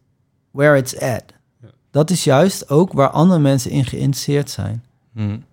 where 0.50 0.76
it's 0.76 0.94
at. 0.94 1.24
Ja. 1.60 1.68
Dat 1.90 2.10
is 2.10 2.24
juist 2.24 2.68
ook 2.68 2.92
waar 2.92 3.10
andere 3.10 3.40
mensen 3.40 3.70
in 3.70 3.84
geïnteresseerd 3.84 4.50
zijn. 4.50 4.84
Mm. 5.12 5.44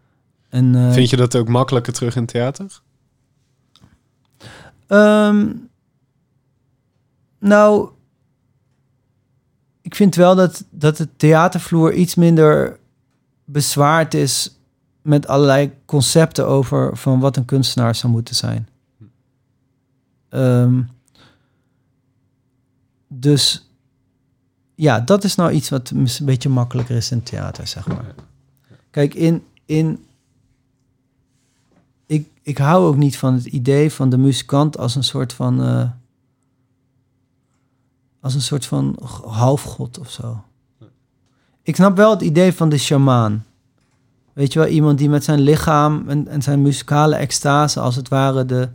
En, 0.49 0.75
eh, 0.75 0.91
Vind 0.91 1.09
je 1.09 1.17
dat 1.17 1.35
ook 1.35 1.47
makkelijker 1.47 1.93
terug 1.93 2.15
in 2.15 2.25
theater? 2.25 2.81
Ehm, 4.87 5.53
nou, 7.39 7.89
ik 9.91 9.97
vind 9.97 10.15
wel 10.15 10.35
dat, 10.35 10.63
dat 10.69 10.97
de 10.97 11.07
theatervloer 11.15 11.93
iets 11.93 12.15
minder 12.15 12.79
bezwaard 13.45 14.13
is 14.13 14.57
met 15.01 15.27
allerlei 15.27 15.71
concepten 15.85 16.47
over 16.47 16.97
van 16.97 17.19
wat 17.19 17.37
een 17.37 17.45
kunstenaar 17.45 17.95
zou 17.95 18.13
moeten 18.13 18.35
zijn. 18.35 18.67
Ehm, 20.29 20.81
dus 23.07 23.69
ja, 24.75 24.99
dat 24.99 25.23
is 25.23 25.35
nou 25.35 25.51
iets 25.51 25.69
wat 25.69 25.89
een 25.89 26.07
beetje 26.21 26.49
makkelijker 26.49 26.95
is 26.95 27.11
in 27.11 27.23
theater, 27.23 27.67
zeg 27.67 27.87
maar. 27.87 28.15
Kijk, 28.89 29.13
in... 29.13 29.43
in 29.65 30.05
ik, 32.05 32.27
ik 32.41 32.57
hou 32.57 32.85
ook 32.85 32.97
niet 32.97 33.17
van 33.17 33.33
het 33.33 33.45
idee 33.45 33.91
van 33.91 34.09
de 34.09 34.17
muzikant 34.17 34.77
als 34.77 34.95
een 34.95 35.03
soort 35.03 35.33
van... 35.33 35.63
eh, 35.63 35.89
als 38.21 38.33
een 38.33 38.41
soort 38.41 38.65
van 38.65 38.97
halfgod 39.25 39.99
of 39.99 40.09
zo. 40.09 40.43
Ik 41.63 41.75
snap 41.75 41.95
wel 41.97 42.11
het 42.11 42.21
idee 42.21 42.53
van 42.53 42.69
de 42.69 42.77
shamaan. 42.77 43.45
Weet 44.33 44.53
je 44.53 44.59
wel, 44.59 44.67
iemand 44.67 44.97
die 44.97 45.09
met 45.09 45.23
zijn 45.23 45.39
lichaam 45.39 46.09
en, 46.09 46.27
en 46.27 46.41
zijn 46.41 46.61
muzikale 46.61 47.15
extase... 47.15 47.79
als 47.79 47.95
het 47.95 48.07
ware 48.07 48.45
de, 48.45 48.69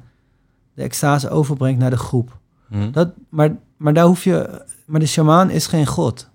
de 0.74 0.82
extase 0.82 1.30
overbrengt 1.30 1.80
naar 1.80 1.90
de 1.90 1.96
groep. 1.96 2.38
Hm. 2.68 2.90
Dat, 2.90 3.08
maar, 3.28 3.56
maar 3.76 3.94
daar 3.94 4.06
hoef 4.06 4.24
je. 4.24 4.64
Maar 4.86 5.00
de 5.00 5.06
shamaan 5.06 5.50
is 5.50 5.66
geen 5.66 5.86
god. 5.86 6.28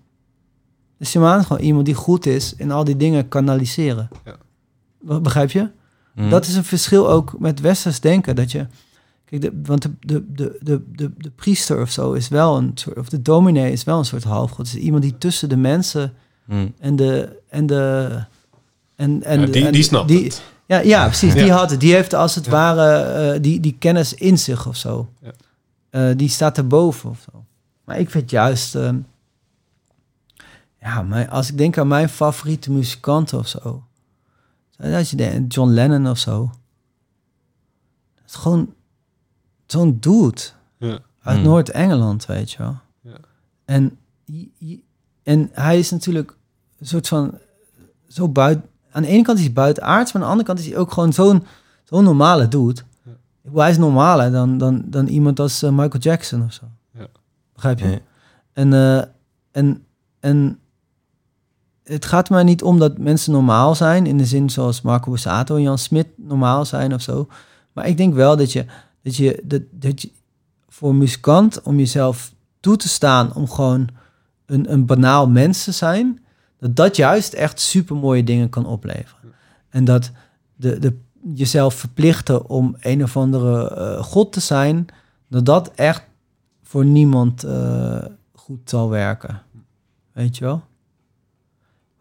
De 0.96 1.04
shamaan 1.04 1.38
is 1.40 1.46
gewoon 1.46 1.62
iemand 1.62 1.86
die 1.86 1.94
goed 1.94 2.26
is 2.26 2.54
in 2.56 2.70
al 2.70 2.84
die 2.84 2.96
dingen 2.96 3.28
kanaliseren. 3.28 4.08
Ja. 4.24 4.36
Be- 5.00 5.20
Begrijp 5.20 5.50
je? 5.50 5.70
Hm. 6.14 6.28
Dat 6.28 6.46
is 6.46 6.54
een 6.54 6.64
verschil 6.64 7.10
ook 7.10 7.38
met 7.38 7.60
westers 7.60 8.00
denken. 8.00 8.36
Dat 8.36 8.52
je. 8.52 8.66
Kijk, 9.32 9.42
de, 9.42 9.60
want 9.62 9.82
de, 9.82 9.90
de, 10.00 10.24
de, 10.32 10.58
de, 10.60 10.82
de, 10.92 11.10
de 11.16 11.30
priester 11.30 11.80
of 11.80 11.90
zo 11.90 12.12
is 12.12 12.28
wel 12.28 12.56
een 12.56 12.70
soort. 12.74 12.98
Of 12.98 13.08
de 13.08 13.22
dominee 13.22 13.72
is 13.72 13.84
wel 13.84 13.98
een 13.98 14.04
soort 14.04 14.24
halfgod. 14.24 14.66
Het 14.66 14.76
is 14.76 14.82
iemand 14.82 15.02
die 15.02 15.18
tussen 15.18 15.48
de 15.48 15.56
mensen 15.56 16.12
Hm. 16.44 16.68
en 16.78 16.96
de. 16.96 17.40
En 17.48 17.66
de 17.66 18.08
en, 18.96 19.22
en 19.22 19.40
Ja, 19.40 19.46
die, 19.46 19.66
en 19.66 19.72
die 19.72 19.82
snapt 19.82 20.08
die, 20.08 20.24
het. 20.24 20.42
ja, 20.66 20.78
ja, 20.78 21.04
precies. 21.06 21.34
Die 21.34 21.52
had 21.52 21.70
het. 21.70 21.80
Die 21.80 21.94
heeft 21.94 22.14
als 22.14 22.34
het 22.34 22.44
Ja. 22.44 22.50
ware 22.50 22.92
eh, 23.34 23.42
die, 23.42 23.60
die 23.60 23.76
kennis 23.78 24.14
in 24.14 24.38
zich 24.38 24.66
of 24.66 24.76
zo. 24.76 25.08
Ja. 25.20 25.32
Eh, 25.90 26.16
die 26.16 26.28
staat 26.28 26.58
erboven 26.58 27.10
of 27.10 27.26
zo. 27.32 27.44
Maar 27.84 27.98
ik 27.98 28.10
vind 28.10 28.30
juist... 28.30 28.74
ehm, 28.74 28.98
ja, 30.80 31.02
mijn, 31.02 31.30
als 31.30 31.50
ik 31.50 31.58
denk 31.58 31.78
aan 31.78 31.88
mijn 31.88 32.08
favoriete 32.08 32.70
muzikanten 32.72 33.38
of 33.38 33.48
zo... 33.48 33.82
Als 34.78 35.10
je 35.10 35.16
denkt, 35.16 35.54
John 35.54 35.70
Lennon 35.70 36.08
of 36.08 36.18
zo... 36.18 36.50
Dat 38.14 38.24
is 38.26 38.34
gewoon 38.34 38.74
zo'n 39.72 39.96
dude 40.00 40.40
Ja. 40.78 40.98
uit 41.22 41.36
Hmm. 41.36 41.46
Noord-Engeland, 41.46 42.26
weet 42.26 42.50
je 42.50 42.58
wel. 42.58 42.76
Ja. 43.00 43.16
En, 43.64 43.98
en 45.22 45.50
hij 45.52 45.78
is 45.78 45.90
natuurlijk 45.90 46.36
een 46.78 46.86
soort 46.86 47.08
van 47.08 47.38
zo 48.08 48.28
buiten. 48.28 48.64
Aan 48.90 49.02
de 49.02 49.08
ene 49.08 49.22
kant 49.22 49.38
is 49.38 49.44
hij 49.44 49.52
buitenaards, 49.52 50.12
maar 50.12 50.22
aan 50.22 50.28
de 50.28 50.32
andere 50.34 50.48
kant 50.54 50.58
is 50.58 50.72
hij 50.72 50.76
ook 50.80 50.92
gewoon 50.92 51.12
zo'n 51.12 51.44
zo'n 51.84 52.04
normale 52.04 52.48
dude. 52.48 52.80
Ja. 53.02 53.60
Hij 53.60 53.70
is 53.70 53.78
normaler 53.78 54.30
dan, 54.30 54.58
dan, 54.58 54.82
dan 54.86 55.06
iemand 55.06 55.40
als 55.40 55.62
eh, 55.62 55.70
Michael 55.70 55.98
Jackson 56.02 56.44
of 56.44 56.52
zo. 56.52 56.64
Ja. 56.94 57.06
Begrijp 57.54 57.78
je? 57.78 57.88
Ja. 57.88 57.98
En, 58.52 58.72
eh, 58.72 59.02
en, 59.50 59.84
en 60.20 60.58
het 61.84 62.04
gaat 62.04 62.30
mij 62.30 62.42
niet 62.42 62.62
om 62.62 62.78
dat 62.78 62.98
mensen 62.98 63.32
normaal 63.32 63.74
zijn, 63.74 64.06
in 64.06 64.18
de 64.18 64.26
zin 64.26 64.50
zoals 64.50 64.80
Marco 64.80 65.10
Borsato 65.10 65.56
en 65.56 65.62
Jan 65.62 65.78
Smit 65.78 66.06
normaal 66.16 66.64
zijn 66.64 66.94
of 66.94 67.02
zo. 67.02 67.28
Maar 67.72 67.86
ik 67.86 67.96
denk 67.96 68.14
wel 68.14 68.36
dat 68.36 68.52
je, 68.52 68.64
dat 69.02 69.16
je, 69.16 69.42
dat, 69.44 69.62
dat 69.70 70.02
je 70.02 70.10
voor 70.68 70.94
muzikant, 70.94 71.62
om 71.62 71.78
jezelf 71.78 72.32
toe 72.60 72.76
te 72.76 72.88
staan 72.88 73.34
om 73.34 73.50
gewoon 73.50 73.88
een, 74.46 74.72
een 74.72 74.86
banaal 74.86 75.28
mens 75.28 75.64
te 75.64 75.72
zijn, 75.72 76.24
dat 76.58 76.76
dat 76.76 76.96
juist 76.96 77.32
echt 77.32 77.60
super 77.60 77.96
mooie 77.96 78.24
dingen 78.24 78.48
kan 78.48 78.66
opleveren. 78.66 79.32
En 79.68 79.84
dat 79.84 80.10
de, 80.56 80.78
de, 80.78 80.96
jezelf 81.34 81.74
verplichten 81.74 82.48
om 82.48 82.76
een 82.80 83.02
of 83.02 83.16
andere 83.16 83.68
eh, 83.68 84.02
god 84.02 84.32
te 84.32 84.40
zijn, 84.40 84.86
dat 85.28 85.46
dat 85.46 85.70
echt 85.74 86.02
voor 86.62 86.84
niemand 86.84 87.44
eh, 87.44 88.04
goed 88.34 88.70
zal 88.70 88.88
werken. 88.88 89.42
Weet 90.12 90.36
je 90.36 90.44
wel? 90.44 90.62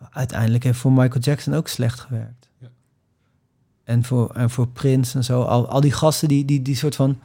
Uiteindelijk 0.09 0.63
heeft 0.63 0.79
voor 0.79 0.91
Michael 0.91 1.21
Jackson 1.21 1.53
ook 1.53 1.67
slecht 1.67 1.99
gewerkt. 1.99 2.40
Ja. 3.91 3.97
En, 3.97 4.03
voor, 4.03 4.29
en 4.29 4.49
voor 4.49 4.67
Prince 4.67 5.17
en 5.17 5.23
zo. 5.23 5.41
Al, 5.41 5.67
al 5.67 5.81
die 5.81 5.91
gasten 5.91 6.27
die, 6.27 6.45
die, 6.45 6.61
die 6.61 6.75
soort 6.75 6.95
van... 6.95 7.19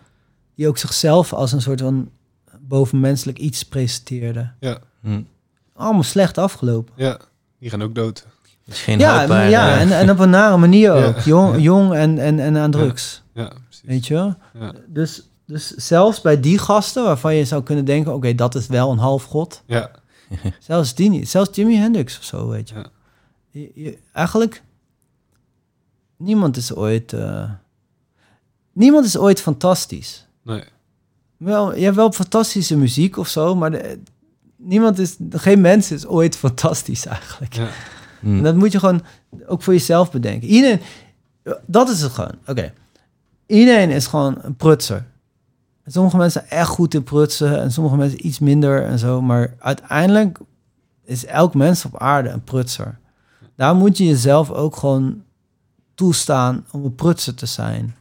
Die 0.54 0.68
ook 0.68 0.78
zichzelf 0.78 1.32
als 1.32 1.52
een 1.52 1.62
soort 1.62 1.80
van 1.80 2.10
bovenmenselijk 2.60 3.38
iets 3.38 3.62
presenteerden. 3.62 4.56
Hm. 5.00 5.22
Allemaal 5.74 6.02
slecht 6.02 6.38
afgelopen. 6.38 6.94
ja, 6.96 7.18
die 7.58 7.70
gaan 7.70 7.82
ook 7.82 7.94
dood. 7.94 8.26
geen 8.68 8.98
ja, 8.98 9.42
ja 9.46 9.78
en, 9.78 9.92
en 9.98 10.10
op 10.10 10.18
een 10.18 10.30
nare 10.30 10.56
manier 10.56 10.96
Ja. 10.96 11.04
ook. 11.06 11.18
Jong, 11.18 11.54
Ja. 11.54 11.60
jong 11.60 11.94
en, 11.94 12.18
en, 12.18 12.38
en 12.40 12.56
aan 12.56 12.70
drugs. 12.70 13.22
Ja, 13.34 13.52
precies. 13.68 13.82
Weet 13.86 14.06
je 14.06 14.14
wel? 14.14 14.34
Ja. 14.60 14.72
Dus, 14.86 15.22
dus 15.46 15.68
zelfs 15.70 16.20
bij 16.20 16.40
die 16.40 16.58
gasten 16.58 17.04
waarvan 17.04 17.34
je 17.34 17.44
zou 17.44 17.62
kunnen 17.62 17.84
denken... 17.84 18.14
oké, 18.14 18.34
dat 18.34 18.54
is 18.54 18.66
wel 18.66 18.90
een 18.90 18.98
halfgod. 18.98 19.62
Ja, 19.66 19.90
Zelfs 20.58 20.94
die 20.94 21.10
niet. 21.10 21.28
Zelfs 21.28 21.56
Jimi 21.56 21.76
Hendrix 21.76 22.18
of 22.18 22.24
zo, 22.24 22.48
weet 22.48 22.68
je. 22.68 22.74
Ja. 22.74 22.86
Je- 23.50 23.70
je- 23.74 23.98
eigenlijk... 24.12 24.62
Niemand 26.16 26.56
is 26.56 26.74
ooit... 26.74 27.12
eh, 27.12 27.50
niemand 28.72 29.04
is 29.06 29.16
ooit 29.18 29.40
fantastisch. 29.40 30.26
nee. 30.42 30.64
Wel, 31.36 31.74
je 31.76 31.84
hebt 31.84 31.96
wel 31.96 32.12
fantastische 32.12 32.76
muziek 32.76 33.16
of 33.16 33.28
zo, 33.28 33.54
maar 33.54 33.70
de- 33.70 33.98
niemand 34.56 34.98
is... 34.98 35.16
Geen 35.30 35.60
mens 35.60 35.90
is 35.90 36.06
ooit 36.06 36.36
fantastisch 36.46 37.06
eigenlijk. 37.06 37.54
Ja. 37.54 37.68
hm. 38.20 38.36
En 38.36 38.42
dat 38.42 38.54
moet 38.54 38.72
je 38.72 38.78
gewoon 38.78 39.02
ook 39.46 39.62
voor 39.62 39.72
jezelf 39.72 40.10
bedenken. 40.10 40.48
Iedereen, 40.48 40.80
dat 41.66 41.88
is 41.88 42.00
het 42.00 42.12
gewoon. 42.12 42.34
Oké. 42.46 42.72
Iedereen 43.46 43.90
is 43.90 44.06
gewoon 44.06 44.38
een 44.42 44.54
prutser. 44.56 45.04
En 45.82 45.92
sommige 45.92 46.16
mensen 46.16 46.40
zijn 46.48 46.60
echt 46.60 46.68
goed 46.68 46.94
in 46.94 47.02
prutsen 47.04 47.60
en 47.60 47.72
sommige 47.72 47.96
mensen 47.96 48.26
iets 48.26 48.38
minder 48.38 48.84
en 48.84 48.98
zo. 48.98 49.22
Maar 49.22 49.54
uiteindelijk 49.58 50.38
is 51.04 51.24
elk 51.26 51.54
mens 51.54 51.84
op 51.84 51.98
aarde 51.98 52.28
een 52.28 52.44
prutser. 52.44 52.98
Daar 53.54 53.74
moet 53.74 53.96
je 53.98 54.04
jezelf 54.04 54.50
ook 54.50 54.76
gewoon 54.76 55.22
toestaan 55.96 56.66
om 56.72 56.84
een 56.84 56.94
prutser 56.94 57.34
te 57.34 57.46
zijn. 57.46 57.96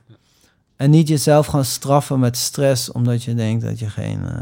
En 0.75 0.89
niet 0.89 1.07
jezelf 1.07 1.45
gaan 1.45 1.65
straffen 1.65 2.19
met 2.19 2.37
stress 2.37 2.91
omdat 2.91 3.23
je 3.23 3.33
denkt 3.35 3.63
dat 3.63 3.79
je 3.79 3.89
geen, 3.89 4.25
eh, 4.27 4.39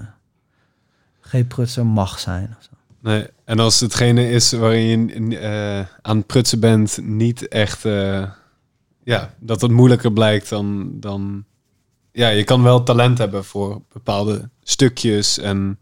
geen 1.20 1.48
prutser 1.48 1.86
mag 1.86 2.20
zijn. 2.20 2.56
Of 2.58 2.64
zo. 2.64 2.70
Nee, 3.00 3.28
en 3.46 3.60
als 3.60 3.80
hetgene 3.80 4.30
is 4.30 4.52
waarin 4.52 5.30
je 5.30 5.38
eh, 5.38 5.86
aan 6.02 6.18
het 6.18 6.26
prutsen 6.28 6.60
bent, 6.60 7.00
niet 7.02 7.48
echt, 7.48 7.86
eh, 7.86 8.30
ja, 9.04 9.34
dat 9.40 9.62
het 9.62 9.72
moeilijker 9.72 10.14
blijkt 10.14 10.50
dan, 10.50 10.92
dan, 11.00 11.44
ja, 12.12 12.28
je 12.28 12.44
kan 12.44 12.64
wel 12.64 12.84
talent 12.84 13.18
hebben 13.18 13.44
voor 13.46 13.82
bepaalde 13.94 14.50
stukjes 14.64 15.38
en 15.40 15.80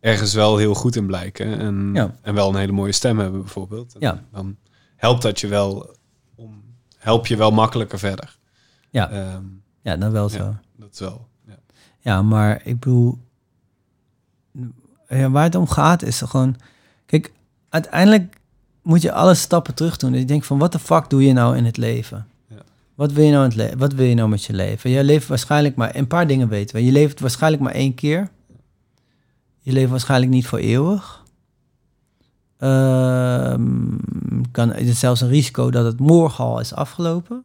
ergens 0.00 0.34
wel 0.34 0.56
heel 0.56 0.74
goed 0.74 0.96
in 0.96 1.06
blijken 1.06 1.58
en, 1.58 1.90
Ja. 1.94 2.14
en 2.22 2.34
wel 2.34 2.48
een 2.48 2.56
hele 2.56 2.72
mooie 2.72 2.92
stem 2.92 3.18
hebben 3.18 3.40
bijvoorbeeld. 3.40 3.92
En 3.94 4.00
Ja. 4.00 4.24
Dan 4.32 4.56
helpt 4.96 5.22
dat 5.22 5.40
je 5.40 5.46
wel, 5.48 5.96
help 6.98 7.26
je 7.26 7.36
wel 7.36 7.50
makkelijker 7.50 7.98
verder. 7.98 8.36
Ja. 8.90 9.10
Ehm, 9.10 9.42
Ja, 9.82 9.96
dan 9.96 10.10
wel 10.10 10.30
Ja. 10.30 10.36
zo. 10.36 10.54
dat 10.76 10.88
is 10.92 10.98
wel, 11.00 11.26
ja. 11.46 11.56
Ja, 12.00 12.22
maar 12.22 12.60
ik 12.64 12.78
bedoel, 12.78 13.18
ja, 15.08 15.30
waar 15.30 15.42
het 15.44 15.54
om 15.54 15.68
gaat 15.68 16.02
is 16.02 16.20
er 16.20 16.28
gewoon, 16.28 16.56
kijk, 17.06 17.32
uiteindelijk 17.68 18.36
moet 18.82 19.02
je 19.02 19.12
alle 19.12 19.34
stappen 19.34 19.74
terug 19.74 19.96
doen. 19.96 20.12
En 20.12 20.18
je 20.18 20.24
denkt 20.24 20.46
van, 20.46 20.58
wat 20.58 20.72
de 20.72 20.78
fuck 20.78 21.10
doe 21.10 21.24
je 21.24 21.32
nou 21.32 21.56
in 21.56 21.64
het 21.64 21.76
leven? 21.76 22.26
Ja. 22.48 22.56
Wat 22.94 23.12
wil 23.12 23.24
je 23.24 23.30
nou 23.32 23.50
in 23.50 23.58
het? 23.60 23.74
Wat 23.74 23.92
wil 23.92 24.06
je 24.06 24.14
nou 24.14 24.28
met 24.28 24.44
je 24.44 24.52
leven? 24.52 24.90
Je 24.90 25.04
leeft 25.04 25.26
waarschijnlijk 25.28 25.76
maar 25.76 25.96
een 25.96 26.06
paar 26.06 26.26
dingen 26.26 26.48
weten 26.48 26.76
we. 26.76 26.84
Je 26.84 26.92
leeft 26.92 27.20
waarschijnlijk 27.20 27.62
maar 27.62 27.72
één 27.74 27.94
keer. 27.94 28.30
Je 29.60 29.72
leeft 29.72 29.90
waarschijnlijk 29.90 30.30
niet 30.32 30.46
voor 30.46 30.58
eeuwig. 30.58 31.24
Ehm, 32.58 33.62
kan, 34.50 34.72
er 34.72 34.78
is 34.78 34.98
zelfs 34.98 35.20
een 35.20 35.28
risico 35.28 35.70
dat 35.70 35.84
het 35.84 36.00
morgen 36.00 36.44
al 36.44 36.60
is 36.60 36.74
afgelopen. 36.74 37.42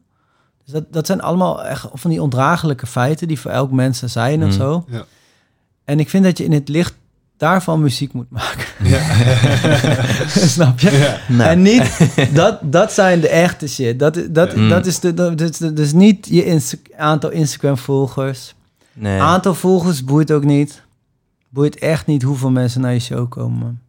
Dus 0.63 0.73
dat, 0.73 0.83
dat 0.91 1.05
zijn 1.05 1.21
allemaal 1.21 1.63
echt 1.63 1.87
van 1.93 2.09
die 2.09 2.21
ondraaglijke 2.21 2.87
feiten 2.87 3.27
die 3.27 3.39
voor 3.39 3.51
elk 3.51 3.71
mens 3.71 4.01
er 4.01 4.09
zijn 4.09 4.39
of 4.41 4.45
Mm. 4.49 4.51
zo. 4.53 4.85
Ja. 4.87 5.03
En 5.85 5.99
ik 5.99 6.09
vind 6.09 6.23
dat 6.23 6.37
je 6.37 6.43
in 6.43 6.51
het 6.51 6.69
licht 6.69 6.93
daarvan 7.37 7.81
muziek 7.81 8.13
moet 8.13 8.29
maken. 8.29 8.65
Ja. 8.83 8.99
Snap 10.55 10.79
je? 10.79 10.91
Ja. 10.91 11.17
Nou, 11.33 11.49
En 11.49 11.61
niet, 11.61 12.09
dat, 12.33 12.59
dat 12.61 12.91
zijn 12.91 13.19
de 13.19 13.29
echte 13.29 13.67
shit. 13.67 13.99
Dat, 13.99 14.13
dat, 14.29 14.51
dat 14.69 14.85
is 14.85 14.99
de, 14.99 15.13
dat 15.13 15.37
dus 15.75 15.93
niet 15.93 16.27
je 16.29 16.45
Insta- 16.45 16.77
aantal 16.97 17.29
Instagram-volgers. 17.29 18.55
nee. 18.93 19.21
Aantal 19.21 19.53
volgers 19.53 20.03
boeit 20.03 20.31
ook 20.31 20.43
niet. 20.43 20.81
Boeit 21.49 21.75
echt 21.79 22.05
niet 22.05 22.23
hoeveel 22.23 22.51
mensen 22.51 22.81
naar 22.81 22.93
je 22.93 22.99
show 22.99 23.29
komen. 23.29 23.81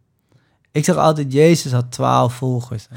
Man. 0.75 0.81
Ik 0.81 0.85
zeg 0.85 0.95
altijd, 0.95 1.33
Jezus 1.33 1.71
had 1.71 1.85
12 1.91 2.33
volgers. 2.33 2.87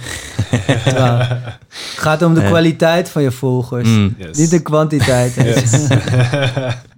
12. 0.85 1.29
Het 1.29 1.59
gaat 2.05 2.22
om 2.22 2.35
de 2.35 2.41
Ja. 2.41 2.47
kwaliteit 2.47 3.09
van 3.09 3.22
je 3.22 3.31
volgers. 3.31 3.89
Mm. 3.89 4.14
Yes. 4.18 4.37
Niet 4.37 4.51
de 4.51 4.62
kwantiteit. 4.62 5.35
Yes. 5.35 5.70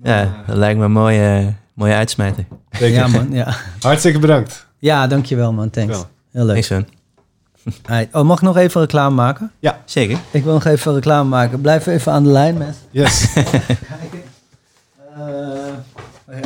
Ja, 0.02 0.28
dat 0.46 0.56
lijkt 0.56 0.78
me 0.78 0.84
een 0.84 0.92
mooie, 0.92 1.54
mooie 1.74 1.94
uitsmijter. 1.94 2.44
Zeker. 2.70 2.98
Ja, 2.98 3.06
man. 3.06 3.28
Ja. 3.32 3.54
Hartstikke 3.80 4.18
bedankt. 4.18 4.66
ja, 4.78 5.06
dankjewel, 5.06 5.52
man. 5.52 5.70
Thanks. 5.70 6.04
Heel 6.32 6.44
leuk. 6.44 6.64
Van. 6.64 6.86
Alright. 7.88 8.14
Oh, 8.14 8.22
mag 8.22 8.36
ik 8.36 8.42
nog 8.42 8.56
even 8.56 8.80
reclame 8.80 9.14
maken? 9.14 9.50
Zeker. 9.84 10.18
Ik 10.30 10.44
wil 10.44 10.52
nog 10.52 10.64
even 10.64 10.94
reclame 10.94 11.28
maken. 11.28 11.60
Blijf 11.60 11.86
even 11.86 12.12
aan 12.12 12.22
de 12.22 12.28
lijn, 12.30 12.56
mensen. 12.58 12.82
Yes. 12.90 13.26
Kijken. 13.32 14.22
Uh, 15.18 16.36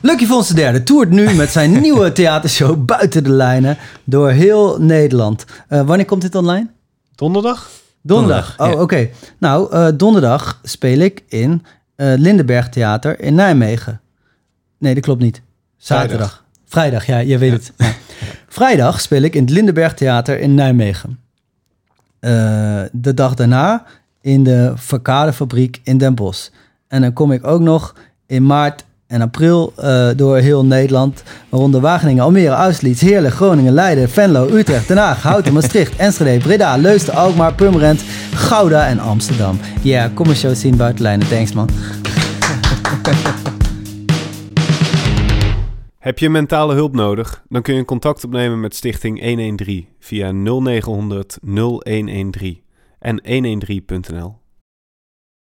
Lucky 0.00 0.26
Fons 0.26 0.48
de 0.48 0.54
derde 0.54 0.82
toert 0.82 1.10
nu 1.10 1.34
met 1.34 1.50
zijn 1.50 1.80
nieuwe 1.80 2.12
theatershow 2.12 2.84
Buiten 2.84 3.24
de 3.24 3.30
Lijnen 3.30 3.78
door 4.04 4.30
heel 4.30 4.78
Nederland. 4.80 5.44
Eh, 5.68 5.82
wanneer 5.86 6.06
komt 6.06 6.22
dit 6.22 6.34
online? 6.34 6.66
Donderdag? 7.14 7.70
Donderdag. 8.02 8.54
Donderdag, 8.56 8.74
Oh, 8.74 8.78
ja. 8.78 8.82
oké. 8.82 9.08
Nou, 9.38 9.72
eh, 9.72 9.88
donderdag 9.94 10.60
speel 10.62 10.98
ik 10.98 11.22
in 11.28 11.64
eh 11.96 12.12
Lindenberg 12.16 12.68
Theater 12.68 13.20
in 13.20 13.34
Nijmegen. 13.34 14.00
Nee, 14.78 14.94
dat 14.94 15.02
klopt 15.02 15.22
niet. 15.22 15.42
Zaterdag. 15.76 16.44
Vrijdag, 16.66 17.06
ja, 17.06 17.18
je 17.18 17.38
weet 17.38 17.52
het. 17.52 17.72
Ja. 17.76 17.92
Vrijdag 18.48 19.00
speel 19.00 19.22
ik 19.22 19.34
in 19.34 19.42
het 19.42 19.50
Lindenberg 19.50 19.94
Theater 19.94 20.38
in 20.40 20.54
Nijmegen. 20.54 21.18
Eh, 22.18 22.82
de 22.92 23.14
dag 23.14 23.34
daarna 23.34 23.84
in 24.20 24.44
de 24.44 24.72
Verkadefabriek 24.74 25.80
in 25.84 25.98
Den 25.98 26.14
Bosch. 26.14 26.48
En 26.88 27.00
dan 27.02 27.12
kom 27.12 27.32
ik 27.32 27.46
ook 27.46 27.60
nog 27.60 27.94
in 28.26 28.46
maart 28.46 28.84
en 29.06 29.20
april 29.20 29.72
eh, 29.76 30.08
door 30.16 30.36
heel 30.36 30.64
Nederland, 30.64 31.22
waaronder 31.48 31.80
Wageningen, 31.80 32.22
Almere, 32.22 32.54
Austerlitz, 32.54 33.00
Heerlen, 33.00 33.30
Groningen, 33.30 33.72
Leiden, 33.72 34.08
Venlo, 34.08 34.48
Utrecht, 34.48 34.88
Den 34.88 34.96
Haag, 34.96 35.22
Houten, 35.22 35.52
Maastricht, 35.58 35.96
Enschede, 35.96 36.38
Breda, 36.38 36.76
Leusden, 36.76 37.14
Alkmaar, 37.14 37.54
Purmerend, 37.54 38.04
Gouda 38.34 38.86
en 38.86 38.98
Amsterdam. 38.98 39.58
Ja, 39.82 40.10
kom 40.14 40.28
een 40.28 40.36
show 40.36 40.54
zien 40.54 40.76
buiten 40.76 41.02
lijnen. 41.02 41.28
Thanks 41.28 41.52
man. 41.52 41.68
Heb 45.98 46.18
je 46.18 46.30
mentale 46.30 46.74
hulp 46.74 46.94
nodig? 46.94 47.42
Dan 47.48 47.62
kun 47.62 47.74
je 47.74 47.84
contact 47.84 48.24
opnemen 48.24 48.60
met 48.60 48.74
Stichting 48.74 49.24
113 49.24 49.86
via 50.00 50.32
0900 50.32 51.38
0113 51.42 52.60
en 52.98 53.22
113.nl. 53.22 54.45